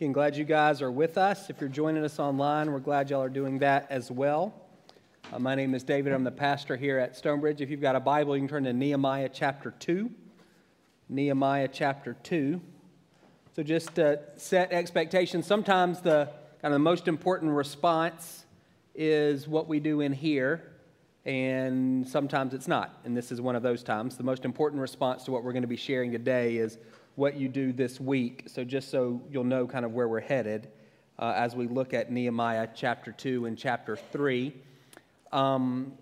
Again, 0.00 0.12
glad 0.12 0.34
you 0.34 0.44
guys 0.44 0.80
are 0.80 0.90
with 0.90 1.18
us. 1.18 1.50
If 1.50 1.60
you're 1.60 1.68
joining 1.68 2.02
us 2.04 2.18
online, 2.18 2.72
we're 2.72 2.78
glad 2.78 3.10
y'all 3.10 3.20
are 3.20 3.28
doing 3.28 3.58
that 3.58 3.86
as 3.90 4.10
well. 4.10 4.54
Uh, 5.30 5.38
my 5.38 5.54
name 5.54 5.74
is 5.74 5.84
David. 5.84 6.14
I'm 6.14 6.24
the 6.24 6.30
pastor 6.30 6.74
here 6.74 6.98
at 6.98 7.14
Stonebridge. 7.14 7.60
If 7.60 7.68
you've 7.68 7.82
got 7.82 7.96
a 7.96 8.00
Bible, 8.00 8.34
you 8.34 8.40
can 8.40 8.48
turn 8.48 8.64
to 8.64 8.72
Nehemiah 8.72 9.28
chapter 9.30 9.74
2. 9.78 10.10
Nehemiah 11.10 11.68
chapter 11.70 12.16
2. 12.22 12.62
So 13.54 13.62
just 13.62 13.98
uh, 13.98 14.16
set 14.38 14.72
expectations. 14.72 15.46
Sometimes 15.46 16.00
the 16.00 16.30
kind 16.62 16.72
of 16.72 16.76
the 16.76 16.78
most 16.78 17.06
important 17.06 17.52
response 17.52 18.46
is 18.94 19.46
what 19.46 19.68
we 19.68 19.80
do 19.80 20.00
in 20.00 20.14
here, 20.14 20.62
and 21.26 22.08
sometimes 22.08 22.54
it's 22.54 22.66
not. 22.66 23.00
And 23.04 23.14
this 23.14 23.30
is 23.30 23.42
one 23.42 23.54
of 23.54 23.62
those 23.62 23.82
times. 23.82 24.16
The 24.16 24.24
most 24.24 24.46
important 24.46 24.80
response 24.80 25.24
to 25.24 25.30
what 25.30 25.44
we're 25.44 25.52
going 25.52 25.60
to 25.60 25.68
be 25.68 25.76
sharing 25.76 26.10
today 26.10 26.56
is 26.56 26.78
what 27.20 27.36
you 27.36 27.50
do 27.50 27.70
this 27.70 28.00
week. 28.00 28.44
So, 28.46 28.64
just 28.64 28.90
so 28.90 29.20
you'll 29.30 29.44
know 29.44 29.66
kind 29.66 29.84
of 29.84 29.92
where 29.92 30.08
we're 30.08 30.20
headed 30.20 30.68
uh, 31.18 31.34
as 31.36 31.54
we 31.54 31.68
look 31.68 31.92
at 31.92 32.10
Nehemiah 32.10 32.66
chapter 32.74 33.12
2 33.12 33.44
and 33.44 33.58
chapter 33.58 33.94
3. 33.94 34.54
Um, 35.30 35.92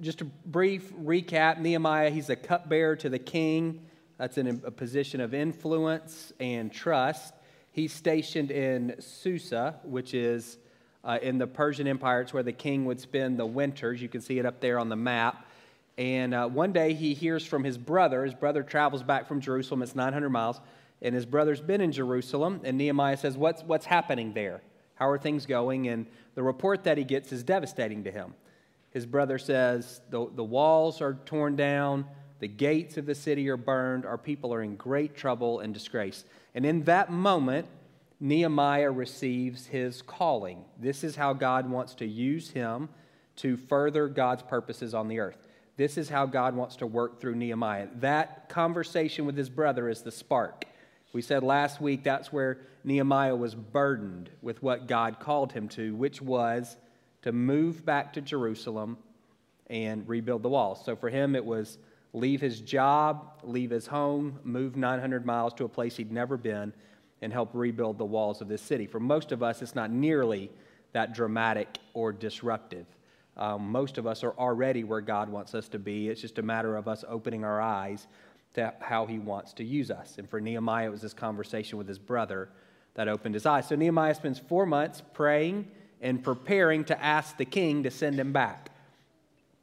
just 0.00 0.22
a 0.22 0.24
brief 0.24 0.90
recap 0.94 1.58
Nehemiah, 1.58 2.08
he's 2.08 2.30
a 2.30 2.36
cupbearer 2.36 2.96
to 2.96 3.10
the 3.10 3.18
king. 3.18 3.82
That's 4.16 4.38
in 4.38 4.62
a 4.64 4.70
position 4.70 5.20
of 5.20 5.34
influence 5.34 6.32
and 6.40 6.72
trust. 6.72 7.34
He's 7.70 7.92
stationed 7.92 8.50
in 8.50 8.94
Susa, 9.00 9.80
which 9.84 10.14
is 10.14 10.56
uh, 11.04 11.18
in 11.20 11.36
the 11.36 11.46
Persian 11.46 11.86
Empire. 11.86 12.22
It's 12.22 12.32
where 12.32 12.42
the 12.42 12.52
king 12.52 12.86
would 12.86 13.00
spend 13.00 13.38
the 13.38 13.44
winters. 13.44 14.00
You 14.00 14.08
can 14.08 14.22
see 14.22 14.38
it 14.38 14.46
up 14.46 14.60
there 14.60 14.78
on 14.78 14.88
the 14.88 14.96
map. 14.96 15.46
And 15.96 16.34
uh, 16.34 16.48
one 16.48 16.72
day 16.72 16.94
he 16.94 17.14
hears 17.14 17.46
from 17.46 17.62
his 17.62 17.78
brother. 17.78 18.24
His 18.24 18.34
brother 18.34 18.62
travels 18.62 19.02
back 19.02 19.28
from 19.28 19.40
Jerusalem, 19.40 19.82
it's 19.82 19.94
900 19.94 20.28
miles, 20.30 20.60
and 21.02 21.14
his 21.14 21.26
brother's 21.26 21.60
been 21.60 21.80
in 21.80 21.92
Jerusalem. 21.92 22.60
And 22.64 22.76
Nehemiah 22.76 23.16
says, 23.16 23.36
What's, 23.36 23.62
what's 23.62 23.86
happening 23.86 24.32
there? 24.32 24.60
How 24.96 25.08
are 25.08 25.18
things 25.18 25.46
going? 25.46 25.88
And 25.88 26.06
the 26.34 26.42
report 26.42 26.84
that 26.84 26.98
he 26.98 27.04
gets 27.04 27.32
is 27.32 27.42
devastating 27.42 28.04
to 28.04 28.10
him. 28.10 28.34
His 28.90 29.06
brother 29.06 29.38
says, 29.38 30.00
The, 30.10 30.28
the 30.34 30.44
walls 30.44 31.00
are 31.00 31.14
torn 31.26 31.56
down, 31.56 32.06
the 32.40 32.48
gates 32.48 32.96
of 32.96 33.06
the 33.06 33.14
city 33.14 33.48
are 33.48 33.56
burned, 33.56 34.04
our 34.04 34.18
people 34.18 34.52
are 34.52 34.62
in 34.62 34.76
great 34.76 35.16
trouble 35.16 35.60
and 35.60 35.72
disgrace. 35.72 36.24
And 36.54 36.66
in 36.66 36.82
that 36.84 37.10
moment, 37.10 37.66
Nehemiah 38.20 38.90
receives 38.90 39.66
his 39.66 40.02
calling. 40.02 40.64
This 40.80 41.04
is 41.04 41.16
how 41.16 41.32
God 41.32 41.68
wants 41.68 41.94
to 41.96 42.06
use 42.06 42.50
him 42.50 42.88
to 43.36 43.56
further 43.56 44.08
God's 44.08 44.42
purposes 44.42 44.94
on 44.94 45.08
the 45.08 45.18
earth. 45.18 45.43
This 45.76 45.98
is 45.98 46.08
how 46.08 46.26
God 46.26 46.54
wants 46.54 46.76
to 46.76 46.86
work 46.86 47.20
through 47.20 47.34
Nehemiah. 47.34 47.88
That 47.96 48.48
conversation 48.48 49.26
with 49.26 49.36
his 49.36 49.50
brother 49.50 49.88
is 49.88 50.02
the 50.02 50.12
spark. 50.12 50.64
We 51.12 51.22
said 51.22 51.42
last 51.42 51.80
week 51.80 52.04
that's 52.04 52.32
where 52.32 52.58
Nehemiah 52.84 53.36
was 53.36 53.54
burdened 53.54 54.30
with 54.42 54.62
what 54.62 54.86
God 54.86 55.18
called 55.20 55.52
him 55.52 55.68
to, 55.70 55.94
which 55.94 56.20
was 56.20 56.76
to 57.22 57.32
move 57.32 57.84
back 57.84 58.12
to 58.12 58.20
Jerusalem 58.20 58.98
and 59.68 60.06
rebuild 60.08 60.42
the 60.42 60.48
walls. 60.48 60.84
So 60.84 60.94
for 60.94 61.08
him, 61.08 61.34
it 61.34 61.44
was 61.44 61.78
leave 62.12 62.40
his 62.40 62.60
job, 62.60 63.40
leave 63.42 63.70
his 63.70 63.86
home, 63.86 64.38
move 64.44 64.76
900 64.76 65.24
miles 65.24 65.54
to 65.54 65.64
a 65.64 65.68
place 65.68 65.96
he'd 65.96 66.12
never 66.12 66.36
been, 66.36 66.72
and 67.22 67.32
help 67.32 67.50
rebuild 67.52 67.98
the 67.98 68.04
walls 68.04 68.40
of 68.40 68.48
this 68.48 68.62
city. 68.62 68.86
For 68.86 69.00
most 69.00 69.32
of 69.32 69.42
us, 69.42 69.62
it's 69.62 69.74
not 69.74 69.90
nearly 69.90 70.50
that 70.92 71.14
dramatic 71.14 71.78
or 71.94 72.12
disruptive. 72.12 72.86
Um, 73.36 73.70
most 73.70 73.98
of 73.98 74.06
us 74.06 74.22
are 74.22 74.32
already 74.32 74.84
where 74.84 75.00
God 75.00 75.28
wants 75.28 75.54
us 75.54 75.68
to 75.70 75.78
be. 75.78 76.08
It's 76.08 76.20
just 76.20 76.38
a 76.38 76.42
matter 76.42 76.76
of 76.76 76.86
us 76.86 77.04
opening 77.08 77.44
our 77.44 77.60
eyes 77.60 78.06
to 78.54 78.72
how 78.80 79.06
He 79.06 79.18
wants 79.18 79.52
to 79.54 79.64
use 79.64 79.90
us. 79.90 80.16
And 80.18 80.28
for 80.28 80.40
Nehemiah, 80.40 80.86
it 80.86 80.90
was 80.90 81.02
this 81.02 81.14
conversation 81.14 81.78
with 81.78 81.88
his 81.88 81.98
brother 81.98 82.48
that 82.94 83.08
opened 83.08 83.34
his 83.34 83.46
eyes. 83.46 83.68
So 83.68 83.74
Nehemiah 83.74 84.14
spends 84.14 84.38
four 84.38 84.66
months 84.66 85.02
praying 85.12 85.68
and 86.00 86.22
preparing 86.22 86.84
to 86.84 87.02
ask 87.02 87.36
the 87.36 87.44
king 87.44 87.82
to 87.82 87.90
send 87.90 88.18
him 88.18 88.32
back. 88.32 88.70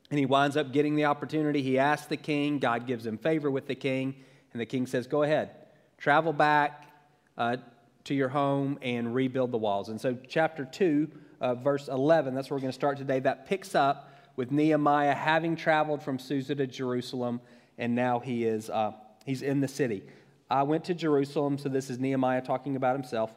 And 0.09 0.19
he 0.19 0.25
winds 0.25 0.57
up 0.57 0.73
getting 0.73 0.95
the 0.95 1.05
opportunity. 1.05 1.61
He 1.61 1.79
asks 1.79 2.07
the 2.07 2.17
king, 2.17 2.59
God 2.59 2.85
gives 2.85 3.05
him 3.05 3.17
favor 3.17 3.49
with 3.49 3.67
the 3.67 3.75
king, 3.75 4.15
and 4.51 4.59
the 4.59 4.65
king 4.65 4.85
says, 4.85 5.07
Go 5.07 5.23
ahead, 5.23 5.51
travel 5.97 6.33
back 6.33 6.89
uh, 7.37 7.57
to 8.03 8.13
your 8.13 8.27
home 8.27 8.77
and 8.81 9.15
rebuild 9.15 9.51
the 9.51 9.57
walls. 9.57 9.87
And 9.87 10.01
so, 10.01 10.17
chapter 10.27 10.65
2 10.65 11.09
uh, 11.41 11.55
verse 11.55 11.89
11. 11.89 12.33
That's 12.33 12.49
where 12.49 12.55
we're 12.55 12.61
going 12.61 12.71
to 12.71 12.75
start 12.75 12.97
today. 12.97 13.19
That 13.19 13.47
picks 13.47 13.75
up 13.75 14.09
with 14.37 14.51
Nehemiah 14.51 15.13
having 15.13 15.57
traveled 15.57 16.01
from 16.01 16.19
Susa 16.19 16.55
to 16.55 16.67
Jerusalem, 16.67 17.41
and 17.77 17.95
now 17.95 18.19
he 18.19 18.45
is 18.45 18.69
uh, 18.69 18.93
he's 19.25 19.41
in 19.41 19.59
the 19.59 19.67
city. 19.67 20.03
I 20.49 20.63
went 20.63 20.85
to 20.85 20.93
Jerusalem, 20.93 21.57
so 21.57 21.67
this 21.67 21.89
is 21.89 21.99
Nehemiah 21.99 22.41
talking 22.41 22.75
about 22.75 22.95
himself. 22.95 23.35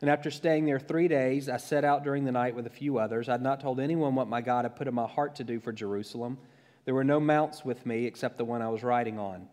And 0.00 0.10
after 0.10 0.30
staying 0.30 0.66
there 0.66 0.78
three 0.78 1.08
days, 1.08 1.48
I 1.48 1.56
set 1.56 1.84
out 1.84 2.04
during 2.04 2.24
the 2.24 2.32
night 2.32 2.54
with 2.54 2.66
a 2.66 2.70
few 2.70 2.98
others. 2.98 3.28
I 3.28 3.32
had 3.32 3.42
not 3.42 3.60
told 3.60 3.80
anyone 3.80 4.14
what 4.14 4.28
my 4.28 4.40
God 4.40 4.64
had 4.64 4.76
put 4.76 4.88
in 4.88 4.94
my 4.94 5.06
heart 5.06 5.36
to 5.36 5.44
do 5.44 5.58
for 5.58 5.72
Jerusalem. 5.72 6.38
There 6.84 6.94
were 6.94 7.04
no 7.04 7.18
mounts 7.18 7.64
with 7.64 7.84
me 7.86 8.04
except 8.04 8.36
the 8.36 8.44
one 8.44 8.62
I 8.62 8.68
was 8.68 8.82
riding 8.82 9.18
on. 9.18 9.48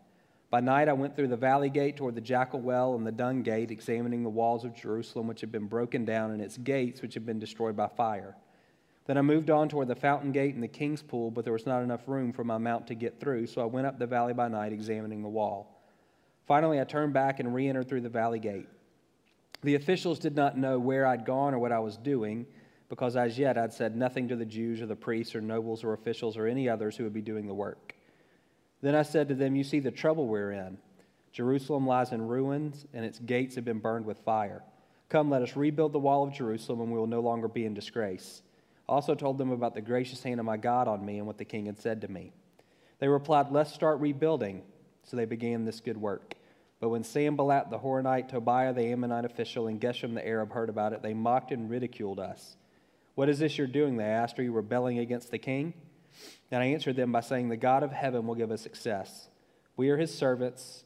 By 0.53 0.59
night, 0.59 0.87
I 0.87 0.93
went 0.93 1.15
through 1.15 1.29
the 1.29 1.35
valley 1.35 1.71
gate 1.71 1.97
toward 1.97 2.13
the 2.13 2.21
jackal 2.21 2.61
well 2.61 2.93
and 2.93 3.07
the 3.07 3.11
dung 3.11 3.41
gate, 3.41 3.71
examining 3.71 4.21
the 4.21 4.29
walls 4.29 4.63
of 4.63 4.75
Jerusalem, 4.75 5.25
which 5.25 5.41
had 5.41 5.51
been 5.51 5.65
broken 5.65 6.05
down, 6.05 6.29
and 6.29 6.39
its 6.39 6.59
gates, 6.59 7.01
which 7.01 7.15
had 7.15 7.25
been 7.25 7.39
destroyed 7.39 7.75
by 7.75 7.87
fire. 7.87 8.35
Then 9.07 9.17
I 9.17 9.23
moved 9.23 9.49
on 9.49 9.67
toward 9.67 9.87
the 9.87 9.95
fountain 9.95 10.31
gate 10.31 10.53
and 10.53 10.61
the 10.61 10.67
king's 10.67 11.01
pool, 11.01 11.31
but 11.31 11.43
there 11.43 11.53
was 11.53 11.65
not 11.65 11.81
enough 11.81 12.07
room 12.07 12.31
for 12.31 12.43
my 12.43 12.59
mount 12.59 12.85
to 12.85 12.93
get 12.93 13.19
through, 13.19 13.47
so 13.47 13.63
I 13.63 13.65
went 13.65 13.87
up 13.87 13.97
the 13.97 14.05
valley 14.05 14.35
by 14.35 14.47
night, 14.47 14.73
examining 14.73 15.23
the 15.23 15.27
wall. 15.27 15.81
Finally, 16.45 16.79
I 16.79 16.83
turned 16.83 17.13
back 17.13 17.39
and 17.39 17.55
re 17.55 17.67
entered 17.67 17.89
through 17.89 18.01
the 18.01 18.09
valley 18.09 18.37
gate. 18.37 18.67
The 19.63 19.73
officials 19.73 20.19
did 20.19 20.35
not 20.35 20.55
know 20.55 20.77
where 20.77 21.07
I'd 21.07 21.25
gone 21.25 21.55
or 21.55 21.57
what 21.57 21.71
I 21.71 21.79
was 21.79 21.97
doing, 21.97 22.45
because 22.89 23.15
as 23.15 23.39
yet 23.39 23.57
I'd 23.57 23.73
said 23.73 23.95
nothing 23.95 24.27
to 24.27 24.35
the 24.35 24.45
Jews 24.45 24.83
or 24.83 24.85
the 24.85 24.95
priests 24.95 25.33
or 25.33 25.41
nobles 25.41 25.83
or 25.83 25.93
officials 25.93 26.37
or 26.37 26.45
any 26.45 26.69
others 26.69 26.95
who 26.95 27.05
would 27.05 27.11
be 27.11 27.23
doing 27.23 27.47
the 27.47 27.55
work. 27.55 27.92
Then 28.83 28.95
I 28.95 29.03
said 29.03 29.29
to 29.29 29.33
them, 29.33 29.55
You 29.55 29.63
see 29.63 29.79
the 29.79 29.91
trouble 29.91 30.27
we're 30.27 30.51
in. 30.51 30.77
Jerusalem 31.31 31.87
lies 31.87 32.11
in 32.11 32.27
ruins, 32.27 32.85
and 32.93 33.05
its 33.05 33.17
gates 33.17 33.55
have 33.55 33.63
been 33.63 33.79
burned 33.79 34.05
with 34.05 34.19
fire. 34.19 34.61
Come, 35.07 35.29
let 35.29 35.41
us 35.41 35.55
rebuild 35.55 35.93
the 35.93 35.99
wall 35.99 36.27
of 36.27 36.33
Jerusalem, 36.33 36.81
and 36.81 36.91
we 36.91 36.99
will 36.99 37.07
no 37.07 37.21
longer 37.21 37.47
be 37.47 37.65
in 37.65 37.73
disgrace. 37.73 38.41
I 38.89 38.91
also 38.91 39.15
told 39.15 39.37
them 39.37 39.51
about 39.51 39.73
the 39.73 39.81
gracious 39.81 40.21
hand 40.21 40.41
of 40.41 40.45
my 40.45 40.57
God 40.57 40.89
on 40.89 41.05
me 41.05 41.17
and 41.17 41.25
what 41.25 41.37
the 41.37 41.45
king 41.45 41.67
had 41.67 41.79
said 41.79 42.01
to 42.01 42.09
me. 42.09 42.33
They 42.99 43.07
replied, 43.07 43.51
Let's 43.51 43.73
start 43.73 44.01
rebuilding. 44.01 44.63
So 45.03 45.15
they 45.15 45.25
began 45.25 45.63
this 45.63 45.79
good 45.79 45.97
work. 45.97 46.35
But 46.81 46.89
when 46.89 47.05
Sanballat 47.05 47.69
the 47.69 47.79
Horonite, 47.79 48.27
Tobiah 48.27 48.73
the 48.73 48.91
Ammonite 48.91 49.23
official, 49.23 49.67
and 49.67 49.79
Geshem 49.79 50.13
the 50.13 50.27
Arab 50.27 50.51
heard 50.51 50.69
about 50.69 50.91
it, 50.91 51.01
they 51.01 51.13
mocked 51.13 51.53
and 51.53 51.69
ridiculed 51.69 52.19
us. 52.19 52.57
What 53.15 53.29
is 53.29 53.39
this 53.39 53.57
you're 53.57 53.67
doing? 53.67 53.95
They 53.95 54.03
asked. 54.03 54.37
Are 54.39 54.43
you 54.43 54.51
rebelling 54.51 54.99
against 54.99 55.31
the 55.31 55.37
king? 55.37 55.73
And 56.51 56.61
I 56.61 56.67
answered 56.67 56.95
them 56.95 57.11
by 57.11 57.21
saying, 57.21 57.49
The 57.49 57.57
God 57.57 57.83
of 57.83 57.91
heaven 57.91 58.27
will 58.27 58.35
give 58.35 58.51
us 58.51 58.61
success. 58.61 59.29
We 59.75 59.89
are 59.89 59.97
his 59.97 60.13
servants. 60.13 60.83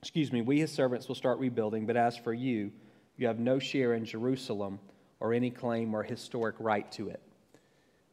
Excuse 0.00 0.32
me, 0.32 0.40
we 0.42 0.58
his 0.58 0.72
servants 0.72 1.06
will 1.06 1.14
start 1.14 1.38
rebuilding, 1.38 1.86
but 1.86 1.96
as 1.96 2.16
for 2.16 2.32
you, 2.32 2.72
you 3.16 3.26
have 3.26 3.38
no 3.38 3.58
share 3.58 3.94
in 3.94 4.04
Jerusalem 4.04 4.80
or 5.20 5.32
any 5.32 5.50
claim 5.50 5.94
or 5.94 6.02
historic 6.02 6.56
right 6.58 6.90
to 6.92 7.08
it. 7.08 7.20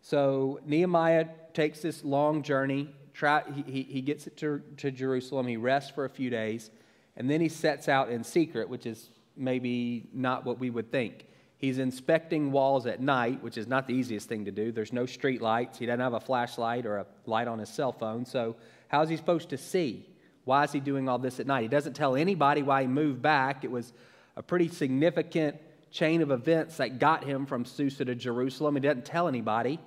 So 0.01 0.59
Nehemiah 0.65 1.27
takes 1.53 1.81
this 1.81 2.03
long 2.03 2.43
journey. 2.43 2.93
Try, 3.13 3.43
he, 3.65 3.83
he 3.83 4.01
gets 4.01 4.27
it 4.27 4.37
to, 4.37 4.61
to 4.77 4.91
Jerusalem. 4.91 5.47
He 5.47 5.57
rests 5.57 5.89
for 5.89 6.05
a 6.05 6.09
few 6.09 6.29
days, 6.29 6.69
and 7.17 7.29
then 7.29 7.41
he 7.41 7.49
sets 7.49 7.89
out 7.89 8.09
in 8.09 8.23
secret, 8.23 8.69
which 8.69 8.85
is 8.85 9.09
maybe 9.35 10.07
not 10.13 10.45
what 10.45 10.59
we 10.59 10.69
would 10.69 10.91
think. 10.91 11.25
He's 11.59 11.77
inspecting 11.77 12.53
walls 12.53 12.85
at 12.85 13.01
night, 13.01 13.43
which 13.43 13.57
is 13.57 13.67
not 13.67 13.85
the 13.85 13.93
easiest 13.93 14.29
thing 14.29 14.45
to 14.45 14.51
do. 14.51 14.71
There's 14.71 14.93
no 14.93 15.05
street 15.05 15.41
lights. 15.41 15.77
He 15.77 15.85
doesn't 15.85 15.99
have 15.99 16.13
a 16.13 16.19
flashlight 16.19 16.85
or 16.85 16.99
a 16.99 17.05
light 17.25 17.49
on 17.49 17.59
his 17.59 17.67
cell 17.67 17.91
phone. 17.91 18.25
So, 18.25 18.55
how's 18.87 19.09
he 19.09 19.17
supposed 19.17 19.49
to 19.49 19.57
see? 19.57 20.05
Why 20.45 20.63
is 20.63 20.71
he 20.71 20.79
doing 20.79 21.09
all 21.09 21.19
this 21.19 21.39
at 21.41 21.47
night? 21.47 21.63
He 21.63 21.67
doesn't 21.67 21.93
tell 21.93 22.15
anybody 22.15 22.63
why 22.63 22.83
he 22.83 22.87
moved 22.87 23.21
back. 23.21 23.65
It 23.65 23.71
was 23.71 23.91
a 24.37 24.41
pretty 24.41 24.69
significant 24.69 25.57
chain 25.91 26.21
of 26.21 26.31
events 26.31 26.77
that 26.77 26.97
got 26.97 27.25
him 27.25 27.45
from 27.45 27.65
Susa 27.65 28.05
to 28.05 28.15
Jerusalem. 28.15 28.75
He 28.75 28.79
doesn't 28.79 29.03
tell 29.03 29.27
anybody 29.27 29.79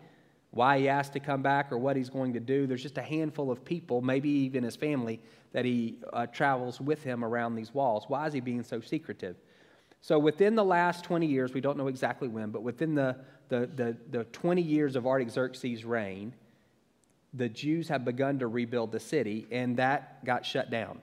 why 0.51 0.79
he 0.79 0.89
asked 0.91 1.15
to 1.15 1.21
come 1.21 1.41
back 1.41 1.73
or 1.73 1.79
what 1.79 1.97
he's 1.97 2.11
going 2.11 2.35
to 2.35 2.41
do. 2.41 2.67
There's 2.67 2.83
just 2.83 2.99
a 2.99 3.03
handful 3.03 3.51
of 3.51 3.65
people, 3.65 4.03
maybe 4.03 4.29
even 4.29 4.63
his 4.63 4.77
family, 4.77 5.21
that 5.53 5.65
he 5.65 5.97
uh, 6.13 6.27
travels 6.27 6.83
with 6.83 7.03
him 7.03 7.25
around 7.25 7.55
these 7.55 7.73
walls. 7.73 8.05
Why 8.09 8.27
is 8.27 8.35
he 8.35 8.41
being 8.41 8.63
so 8.63 8.81
secretive? 8.83 9.37
So 10.03 10.19
within 10.19 10.57
the 10.57 10.65
last 10.65 11.05
20 11.05 11.27
years, 11.27 11.55
we 11.55 11.61
don't 11.61 11.79
know 11.79 11.87
exactly 11.87 12.27
when, 12.27 12.51
but 12.51 12.65
within 12.65 12.95
the, 12.95 13.17
the, 13.49 13.71
the, 13.75 13.97
the 14.11 14.25
20 14.25 14.61
years 14.61 14.97
of 14.97 15.07
Artaxerxes' 15.07 15.85
reign, 15.85 16.35
the 17.33 17.49
Jews 17.49 17.89
have 17.89 18.05
begun 18.05 18.41
to 18.41 18.49
rebuild 18.49 18.91
the 18.91 19.01
city, 19.01 19.47
and 19.53 19.77
that 19.77 20.25
got 20.25 20.45
shut 20.45 20.71
down. 20.71 20.99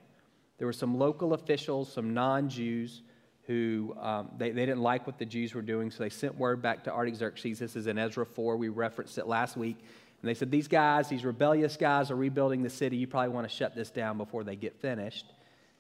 There 0.58 0.68
were 0.68 0.74
some 0.74 1.00
local 1.00 1.34
officials, 1.34 1.92
some 1.92 2.14
non 2.14 2.50
Jews, 2.50 3.02
who 3.48 3.96
um, 4.00 4.30
they, 4.38 4.52
they 4.52 4.66
didn't 4.66 4.82
like 4.82 5.08
what 5.08 5.18
the 5.18 5.26
Jews 5.26 5.56
were 5.56 5.62
doing, 5.62 5.90
so 5.90 6.04
they 6.04 6.10
sent 6.10 6.38
word 6.38 6.62
back 6.62 6.84
to 6.84 6.94
Artaxerxes. 6.94 7.58
This 7.58 7.78
is 7.78 7.88
in 7.88 7.98
Ezra 7.98 8.26
4. 8.26 8.58
We 8.58 8.68
referenced 8.68 9.18
it 9.18 9.28
last 9.28 9.56
week. 9.56 9.78
And 10.22 10.30
they 10.30 10.34
said, 10.34 10.52
These 10.52 10.68
guys, 10.68 11.08
these 11.08 11.24
rebellious 11.24 11.78
guys, 11.78 12.12
are 12.12 12.16
rebuilding 12.18 12.64
the 12.64 12.70
city. 12.70 12.98
You 12.98 13.08
probably 13.08 13.30
want 13.30 13.50
to 13.50 13.56
shut 13.56 13.76
this 13.76 13.90
down 13.90 14.18
before 14.18 14.44
they 14.44 14.58
get 14.58 14.76
finished. 14.82 15.26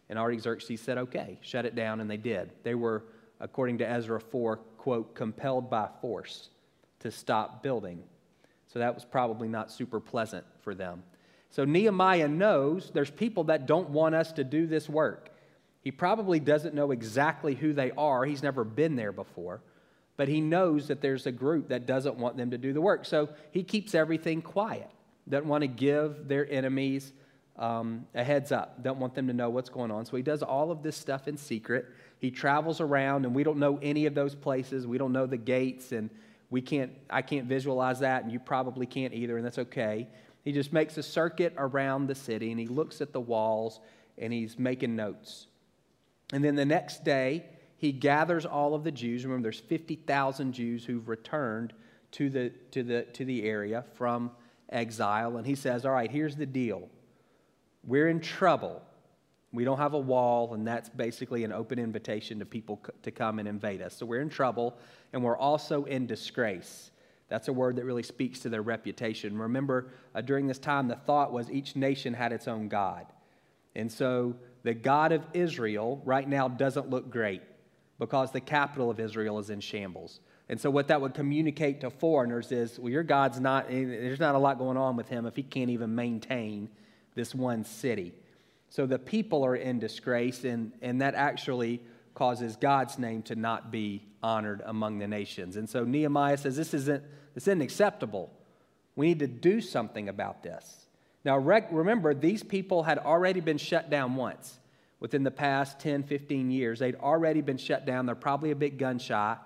And 0.09 0.17
Artaxerxes 0.17 0.81
said, 0.81 0.97
okay, 0.97 1.37
shut 1.41 1.65
it 1.65 1.75
down, 1.75 1.99
and 1.99 2.09
they 2.09 2.17
did. 2.17 2.51
They 2.63 2.75
were, 2.75 3.03
according 3.39 3.77
to 3.79 3.89
Ezra 3.89 4.19
4, 4.19 4.57
quote, 4.77 5.13
compelled 5.13 5.69
by 5.69 5.89
force 6.01 6.49
to 6.99 7.11
stop 7.11 7.61
building. 7.61 8.03
So 8.67 8.79
that 8.79 8.95
was 8.95 9.05
probably 9.05 9.47
not 9.47 9.71
super 9.71 9.99
pleasant 9.99 10.45
for 10.61 10.73
them. 10.73 11.03
So 11.51 11.65
Nehemiah 11.65 12.27
knows 12.27 12.91
there's 12.93 13.09
people 13.09 13.45
that 13.45 13.65
don't 13.65 13.89
want 13.89 14.15
us 14.15 14.31
to 14.33 14.43
do 14.43 14.67
this 14.67 14.87
work. 14.87 15.29
He 15.81 15.91
probably 15.91 16.39
doesn't 16.39 16.75
know 16.75 16.91
exactly 16.91 17.55
who 17.55 17.73
they 17.73 17.91
are, 17.91 18.25
he's 18.25 18.43
never 18.43 18.63
been 18.63 18.95
there 18.95 19.11
before, 19.11 19.61
but 20.17 20.27
he 20.27 20.41
knows 20.41 20.87
that 20.89 21.01
there's 21.01 21.25
a 21.25 21.31
group 21.31 21.69
that 21.69 21.85
doesn't 21.85 22.17
want 22.17 22.37
them 22.37 22.51
to 22.51 22.57
do 22.57 22.73
the 22.73 22.81
work. 22.81 23.05
So 23.05 23.29
he 23.51 23.63
keeps 23.63 23.95
everything 23.95 24.41
quiet, 24.41 24.89
doesn't 25.27 25.47
want 25.47 25.61
to 25.61 25.67
give 25.67 26.27
their 26.27 26.49
enemies 26.51 27.13
um, 27.59 28.05
a 28.15 28.23
heads 28.23 28.51
up, 28.53 28.81
don't 28.81 28.99
want 28.99 29.13
them 29.13 29.27
to 29.27 29.33
know 29.33 29.49
what's 29.49 29.69
going 29.69 29.91
on. 29.91 30.05
So 30.05 30.15
he 30.15 30.23
does 30.23 30.41
all 30.41 30.71
of 30.71 30.81
this 30.81 30.95
stuff 30.95 31.27
in 31.27 31.37
secret. 31.37 31.85
He 32.17 32.31
travels 32.31 32.79
around, 32.79 33.25
and 33.25 33.35
we 33.35 33.43
don't 33.43 33.59
know 33.59 33.77
any 33.81 34.05
of 34.05 34.15
those 34.15 34.33
places. 34.33 34.87
We 34.87 34.97
don't 34.97 35.11
know 35.11 35.25
the 35.25 35.37
gates, 35.37 35.91
and 35.91 36.09
we 36.49 36.61
can't, 36.61 36.91
I 37.09 37.21
can't 37.21 37.47
visualize 37.47 37.99
that, 37.99 38.23
and 38.23 38.31
you 38.31 38.39
probably 38.39 38.85
can't 38.85 39.13
either, 39.13 39.35
and 39.35 39.45
that's 39.45 39.59
okay. 39.59 40.07
He 40.43 40.53
just 40.53 40.71
makes 40.71 40.97
a 40.97 41.03
circuit 41.03 41.53
around 41.57 42.07
the 42.07 42.15
city, 42.15 42.49
and 42.49 42.59
he 42.59 42.67
looks 42.67 43.01
at 43.01 43.11
the 43.11 43.19
walls, 43.19 43.81
and 44.17 44.31
he's 44.31 44.57
making 44.57 44.95
notes. 44.95 45.47
And 46.31 46.43
then 46.43 46.55
the 46.55 46.65
next 46.65 47.03
day, 47.03 47.45
he 47.75 47.91
gathers 47.91 48.45
all 48.45 48.73
of 48.73 48.85
the 48.85 48.91
Jews. 48.91 49.25
Remember, 49.25 49.43
there's 49.43 49.59
50,000 49.59 50.53
Jews 50.53 50.85
who've 50.85 51.07
returned 51.07 51.73
to 52.11 52.29
the, 52.29 52.51
to, 52.71 52.83
the, 52.83 53.01
to 53.13 53.25
the 53.25 53.43
area 53.43 53.83
from 53.95 54.31
exile. 54.69 55.37
And 55.37 55.45
he 55.45 55.55
says, 55.55 55.85
All 55.85 55.91
right, 55.91 56.09
here's 56.09 56.35
the 56.35 56.45
deal. 56.45 56.89
We're 57.83 58.09
in 58.09 58.19
trouble. 58.19 58.81
We 59.51 59.63
don't 59.63 59.77
have 59.77 59.93
a 59.93 59.99
wall, 59.99 60.53
and 60.53 60.67
that's 60.67 60.89
basically 60.89 61.43
an 61.43 61.51
open 61.51 61.79
invitation 61.79 62.39
to 62.39 62.45
people 62.45 62.81
to 63.01 63.11
come 63.11 63.39
and 63.39 63.47
invade 63.47 63.81
us. 63.81 63.95
So 63.95 64.05
we're 64.05 64.21
in 64.21 64.29
trouble, 64.29 64.77
and 65.11 65.23
we're 65.23 65.37
also 65.37 65.85
in 65.85 66.05
disgrace. 66.05 66.91
That's 67.29 67.47
a 67.47 67.53
word 67.53 67.75
that 67.77 67.85
really 67.85 68.03
speaks 68.03 68.39
to 68.41 68.49
their 68.49 68.61
reputation. 68.61 69.37
Remember, 69.37 69.91
uh, 70.13 70.21
during 70.21 70.47
this 70.47 70.59
time, 70.59 70.87
the 70.87 70.95
thought 70.95 71.31
was 71.31 71.49
each 71.49 71.75
nation 71.75 72.13
had 72.13 72.31
its 72.31 72.47
own 72.47 72.67
God. 72.67 73.05
And 73.75 73.91
so 73.91 74.35
the 74.63 74.73
God 74.73 75.11
of 75.11 75.25
Israel 75.33 76.01
right 76.05 76.27
now 76.27 76.47
doesn't 76.47 76.89
look 76.89 77.09
great 77.09 77.41
because 77.99 78.31
the 78.31 78.41
capital 78.41 78.89
of 78.89 78.99
Israel 78.99 79.39
is 79.39 79.49
in 79.49 79.59
shambles. 79.59 80.19
And 80.47 80.59
so, 80.59 80.71
what 80.71 80.87
that 80.87 80.99
would 80.99 81.13
communicate 81.13 81.81
to 81.81 81.91
foreigners 81.91 82.51
is 82.51 82.79
well, 82.79 82.89
your 82.89 83.03
God's 83.03 83.39
not, 83.39 83.67
eh, 83.69 83.85
there's 83.85 84.19
not 84.19 84.33
a 84.33 84.39
lot 84.39 84.57
going 84.57 84.77
on 84.77 84.95
with 84.95 85.07
him 85.07 85.27
if 85.27 85.35
he 85.35 85.43
can't 85.43 85.69
even 85.69 85.93
maintain 85.93 86.69
this 87.19 87.35
one 87.35 87.65
city. 87.65 88.13
So, 88.69 88.85
the 88.85 88.97
people 88.97 89.45
are 89.45 89.55
in 89.55 89.79
disgrace, 89.79 90.43
and, 90.43 90.71
and 90.81 91.01
that 91.01 91.15
actually 91.15 91.81
causes 92.13 92.55
God's 92.55 92.97
name 92.97 93.23
to 93.23 93.35
not 93.35 93.71
be 93.71 94.03
honored 94.23 94.61
among 94.65 94.99
the 94.99 95.07
nations. 95.07 95.57
And 95.57 95.69
so, 95.69 95.83
Nehemiah 95.83 96.37
says, 96.37 96.55
This 96.55 96.73
isn't, 96.73 97.03
this 97.33 97.43
isn't 97.43 97.61
acceptable. 97.61 98.31
We 98.95 99.07
need 99.07 99.19
to 99.19 99.27
do 99.27 99.59
something 99.59 100.07
about 100.07 100.43
this. 100.43 100.87
Now, 101.25 101.37
rec- 101.37 101.69
remember, 101.71 102.13
these 102.13 102.43
people 102.43 102.83
had 102.83 102.97
already 102.97 103.41
been 103.41 103.57
shut 103.57 103.89
down 103.89 104.15
once 104.15 104.59
within 104.99 105.23
the 105.23 105.31
past 105.31 105.79
10, 105.79 106.03
15 106.03 106.51
years. 106.51 106.79
They'd 106.79 106.95
already 106.95 107.41
been 107.41 107.57
shut 107.57 107.85
down. 107.85 108.05
They're 108.05 108.15
probably 108.15 108.51
a 108.51 108.55
bit 108.55 108.77
gun 108.77 108.99
shy. 108.99 109.37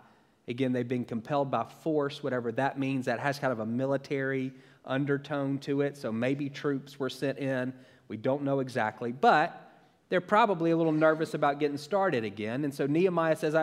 Again, 0.48 0.74
they've 0.74 0.88
been 0.88 1.06
compelled 1.06 1.50
by 1.50 1.66
force, 1.84 2.22
whatever 2.22 2.52
that 2.54 2.78
means. 2.78 3.06
That 3.06 3.20
has 3.20 3.40
kind 3.40 3.54
of 3.54 3.60
a 3.60 3.66
military 3.66 4.52
undertone 4.86 5.60
to 5.60 5.82
it. 5.82 5.98
So 5.98 6.12
maybe 6.12 6.50
troops 6.50 7.00
were 7.00 7.10
sent 7.10 7.40
in. 7.40 7.74
We 8.08 8.18
don't 8.18 8.44
know 8.44 8.60
exactly. 8.60 9.12
But 9.12 9.60
they're 10.10 10.22
probably 10.22 10.72
a 10.72 10.78
little 10.78 10.92
nervous 10.92 11.34
about 11.34 11.60
getting 11.60 11.78
started 11.78 12.24
again. 12.26 12.66
And 12.66 12.74
so 12.74 12.86
Nehemiah 12.86 13.36
says, 13.36 13.56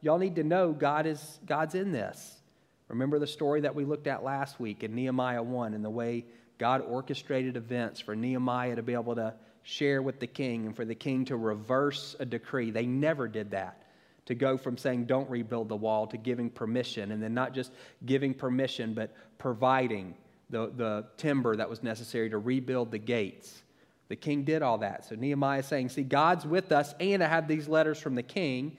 Y'all 0.00 0.18
need 0.18 0.36
to 0.36 0.44
know 0.44 0.72
God 0.72 1.06
is, 1.06 1.38
God's 1.46 1.74
in 1.74 1.92
this. 1.92 2.42
Remember 2.88 3.18
the 3.18 3.26
story 3.26 3.62
that 3.62 3.74
we 3.74 3.84
looked 3.84 4.06
at 4.06 4.22
last 4.22 4.60
week 4.60 4.84
in 4.84 4.94
Nehemiah 4.94 5.42
1 5.42 5.72
and 5.72 5.82
the 5.82 5.90
way 5.90 6.26
God 6.58 6.82
orchestrated 6.82 7.56
events 7.56 8.00
for 8.00 8.14
Nehemiah 8.14 8.76
to 8.76 8.82
be 8.82 8.92
able 8.92 9.14
to 9.14 9.34
share 9.62 10.02
with 10.02 10.20
the 10.20 10.26
king 10.26 10.66
and 10.66 10.76
for 10.76 10.84
the 10.84 10.94
king 10.94 11.24
to 11.26 11.36
reverse 11.36 12.14
a 12.20 12.26
decree. 12.26 12.70
They 12.70 12.84
never 12.84 13.26
did 13.26 13.52
that. 13.52 13.83
To 14.26 14.34
go 14.34 14.56
from 14.56 14.78
saying, 14.78 15.04
don't 15.04 15.28
rebuild 15.28 15.68
the 15.68 15.76
wall, 15.76 16.06
to 16.06 16.16
giving 16.16 16.48
permission, 16.48 17.12
and 17.12 17.22
then 17.22 17.34
not 17.34 17.52
just 17.52 17.72
giving 18.06 18.32
permission, 18.32 18.94
but 18.94 19.14
providing 19.36 20.14
the, 20.50 20.72
the 20.74 21.06
timber 21.16 21.56
that 21.56 21.68
was 21.68 21.82
necessary 21.82 22.30
to 22.30 22.38
rebuild 22.38 22.90
the 22.90 22.98
gates. 22.98 23.62
The 24.08 24.16
king 24.16 24.44
did 24.44 24.62
all 24.62 24.78
that. 24.78 25.04
So 25.06 25.14
Nehemiah 25.14 25.60
is 25.60 25.66
saying, 25.66 25.90
See, 25.90 26.02
God's 26.02 26.46
with 26.46 26.72
us, 26.72 26.94
and 27.00 27.22
I 27.22 27.28
have 27.28 27.48
these 27.48 27.68
letters 27.68 27.98
from 27.98 28.14
the 28.14 28.22
king 28.22 28.76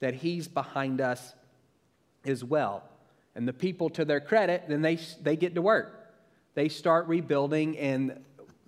that 0.00 0.14
he's 0.14 0.48
behind 0.48 1.00
us 1.00 1.34
as 2.24 2.44
well. 2.44 2.82
And 3.34 3.46
the 3.46 3.52
people, 3.52 3.90
to 3.90 4.04
their 4.04 4.20
credit, 4.20 4.64
then 4.68 4.82
they, 4.82 4.98
they 5.22 5.36
get 5.36 5.54
to 5.54 5.62
work. 5.62 6.14
They 6.54 6.68
start 6.68 7.06
rebuilding, 7.06 7.76
and 7.78 8.20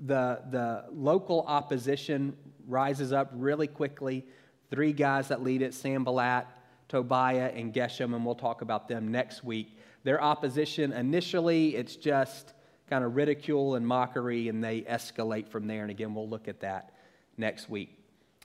the, 0.05 0.43
the 0.51 0.85
local 0.93 1.45
opposition 1.47 2.37
rises 2.67 3.13
up 3.13 3.31
really 3.35 3.67
quickly. 3.67 4.27
Three 4.71 4.93
guys 4.93 5.29
that 5.29 5.43
lead 5.43 5.63
it 5.63 5.75
Sanballat, 5.75 6.47
Tobiah, 6.89 7.53
and 7.55 7.73
Geshem, 7.73 8.15
and 8.15 8.25
we'll 8.25 8.35
talk 8.35 8.63
about 8.63 8.89
them 8.89 9.11
next 9.11 9.43
week. 9.45 9.79
Their 10.05 10.23
opposition 10.23 10.93
initially, 10.93 11.75
it's 11.75 11.97
just 11.97 12.53
kind 12.89 13.05
of 13.05 13.17
ridicule 13.17 13.75
and 13.75 13.87
mockery, 13.87 14.49
and 14.49 14.63
they 14.63 14.83
escalate 14.83 15.49
from 15.49 15.67
there. 15.67 15.83
And 15.83 15.91
again, 15.91 16.15
we'll 16.15 16.29
look 16.29 16.49
at 16.49 16.61
that 16.61 16.93
next 17.37 17.69
week. 17.69 17.99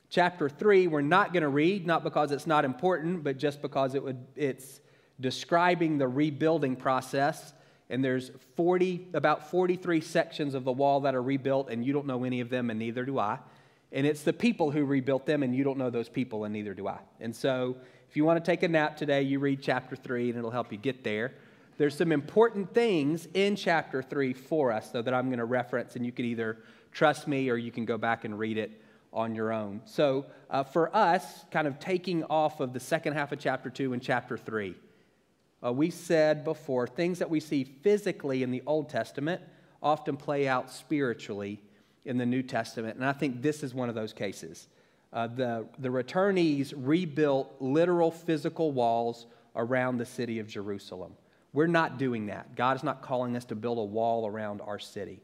Chapter 0.10 0.48
3, 0.48 0.88
we're 0.88 1.02
not 1.02 1.34
going 1.34 1.44
to 1.44 1.50
read, 1.50 1.88
not 1.88 2.04
because 2.04 2.32
it's 2.32 2.46
not 2.46 2.66
important, 2.66 3.24
but 3.24 3.38
just 3.38 3.62
because 3.62 3.96
it 3.96 4.04
would, 4.04 4.26
it's 4.36 4.80
describing 5.20 5.98
the 5.98 6.08
rebuilding 6.08 6.76
process 6.76 7.54
and 7.90 8.04
there's 8.04 8.32
40 8.56 9.08
about 9.14 9.50
43 9.52 10.02
sections 10.02 10.56
of 10.56 10.64
the 10.64 10.72
wall 10.72 11.02
that 11.02 11.16
are 11.16 11.22
rebuilt 11.22 11.70
and 11.70 11.86
you 11.86 11.94
don't 11.94 12.08
know 12.08 12.24
any 12.24 12.40
of 12.40 12.50
them 12.50 12.70
and 12.70 12.80
neither 12.80 13.06
do 13.06 13.20
I. 13.20 13.40
And 13.94 14.06
it's 14.06 14.24
the 14.24 14.34
people 14.34 14.72
who 14.72 14.84
rebuilt 14.84 15.26
them 15.26 15.44
and 15.44 15.56
you 15.56 15.64
don't 15.64 15.78
know 15.78 15.90
those 15.90 16.10
people 16.10 16.44
and 16.44 16.54
neither 16.54 16.74
do 16.74 16.88
I. 16.88 17.00
And 17.22 17.34
so 17.34 17.78
if 18.10 18.18
you 18.18 18.26
want 18.26 18.44
to 18.44 18.52
take 18.52 18.64
a 18.64 18.68
nap 18.68 18.98
today, 18.98 19.22
you 19.22 19.40
read 19.40 19.62
chapter 19.62 19.96
3 19.96 20.30
and 20.30 20.38
it'll 20.38 20.52
help 20.52 20.72
you 20.72 20.78
get 20.78 21.04
there. 21.04 21.34
There's 21.78 21.96
some 21.96 22.12
important 22.12 22.74
things 22.74 23.28
in 23.34 23.56
chapter 23.56 24.02
3 24.02 24.34
for 24.34 24.72
us 24.72 24.90
though 24.90 25.02
that 25.02 25.14
I'm 25.14 25.28
going 25.28 25.40
to 25.40 25.46
reference 25.46 25.96
and 25.96 26.06
you 26.06 26.12
can 26.12 26.26
either 26.26 26.58
trust 26.92 27.28
me 27.28 27.50
or 27.50 27.56
you 27.56 27.72
can 27.72 27.86
go 27.86 27.98
back 27.98 28.26
and 28.26 28.38
read 28.38 28.58
it 28.58 28.82
on 29.14 29.36
your 29.36 29.54
own. 29.54 29.82
So 29.86 30.26
uh, 30.50 30.64
for 30.64 30.96
us, 30.96 31.46
kind 31.52 31.68
of 31.68 31.80
taking 31.80 32.24
off 32.26 32.60
of 32.60 32.74
the 32.74 32.80
second 32.80 33.14
half 33.14 33.32
of 33.32 33.40
chapter 33.40 33.70
2 33.70 33.94
and 33.94 34.02
chapter 34.02 34.38
3 34.38 34.76
uh, 35.66 35.72
we 35.72 35.90
said 35.90 36.44
before, 36.44 36.88
things 36.88 37.20
that 37.20 37.30
we 37.30 37.40
see 37.40 37.64
physically 37.64 38.44
in 38.44 38.52
the 38.52 38.62
Old 38.66 38.90
Testament 38.90 39.42
often 39.82 40.18
play 40.18 40.48
out 40.48 40.70
spiritually 40.70 41.62
in 42.06 42.18
the 42.18 42.26
New 42.26 42.44
Testament. 42.44 42.96
And 42.96 43.06
I 43.06 43.14
think 43.14 43.42
this 43.42 43.64
is 43.64 43.74
one 43.74 43.90
of 43.90 43.96
those 43.96 44.14
cases. 44.14 44.68
Uh, 45.12 45.28
the, 45.28 45.66
the 45.80 45.90
returnees 45.90 46.74
rebuilt 46.76 47.54
literal 47.60 48.12
physical 48.12 48.72
walls 48.72 49.28
around 49.56 49.98
the 49.98 50.06
city 50.06 50.40
of 50.40 50.48
Jerusalem. 50.48 51.14
We're 51.54 51.68
not 51.68 52.00
doing 52.00 52.26
that. 52.28 52.56
God 52.56 52.78
is 52.78 52.84
not 52.84 53.04
calling 53.04 53.36
us 53.36 53.46
to 53.46 53.56
build 53.56 53.78
a 53.78 53.84
wall 53.84 54.26
around 54.26 54.62
our 54.62 54.80
city. 54.80 55.22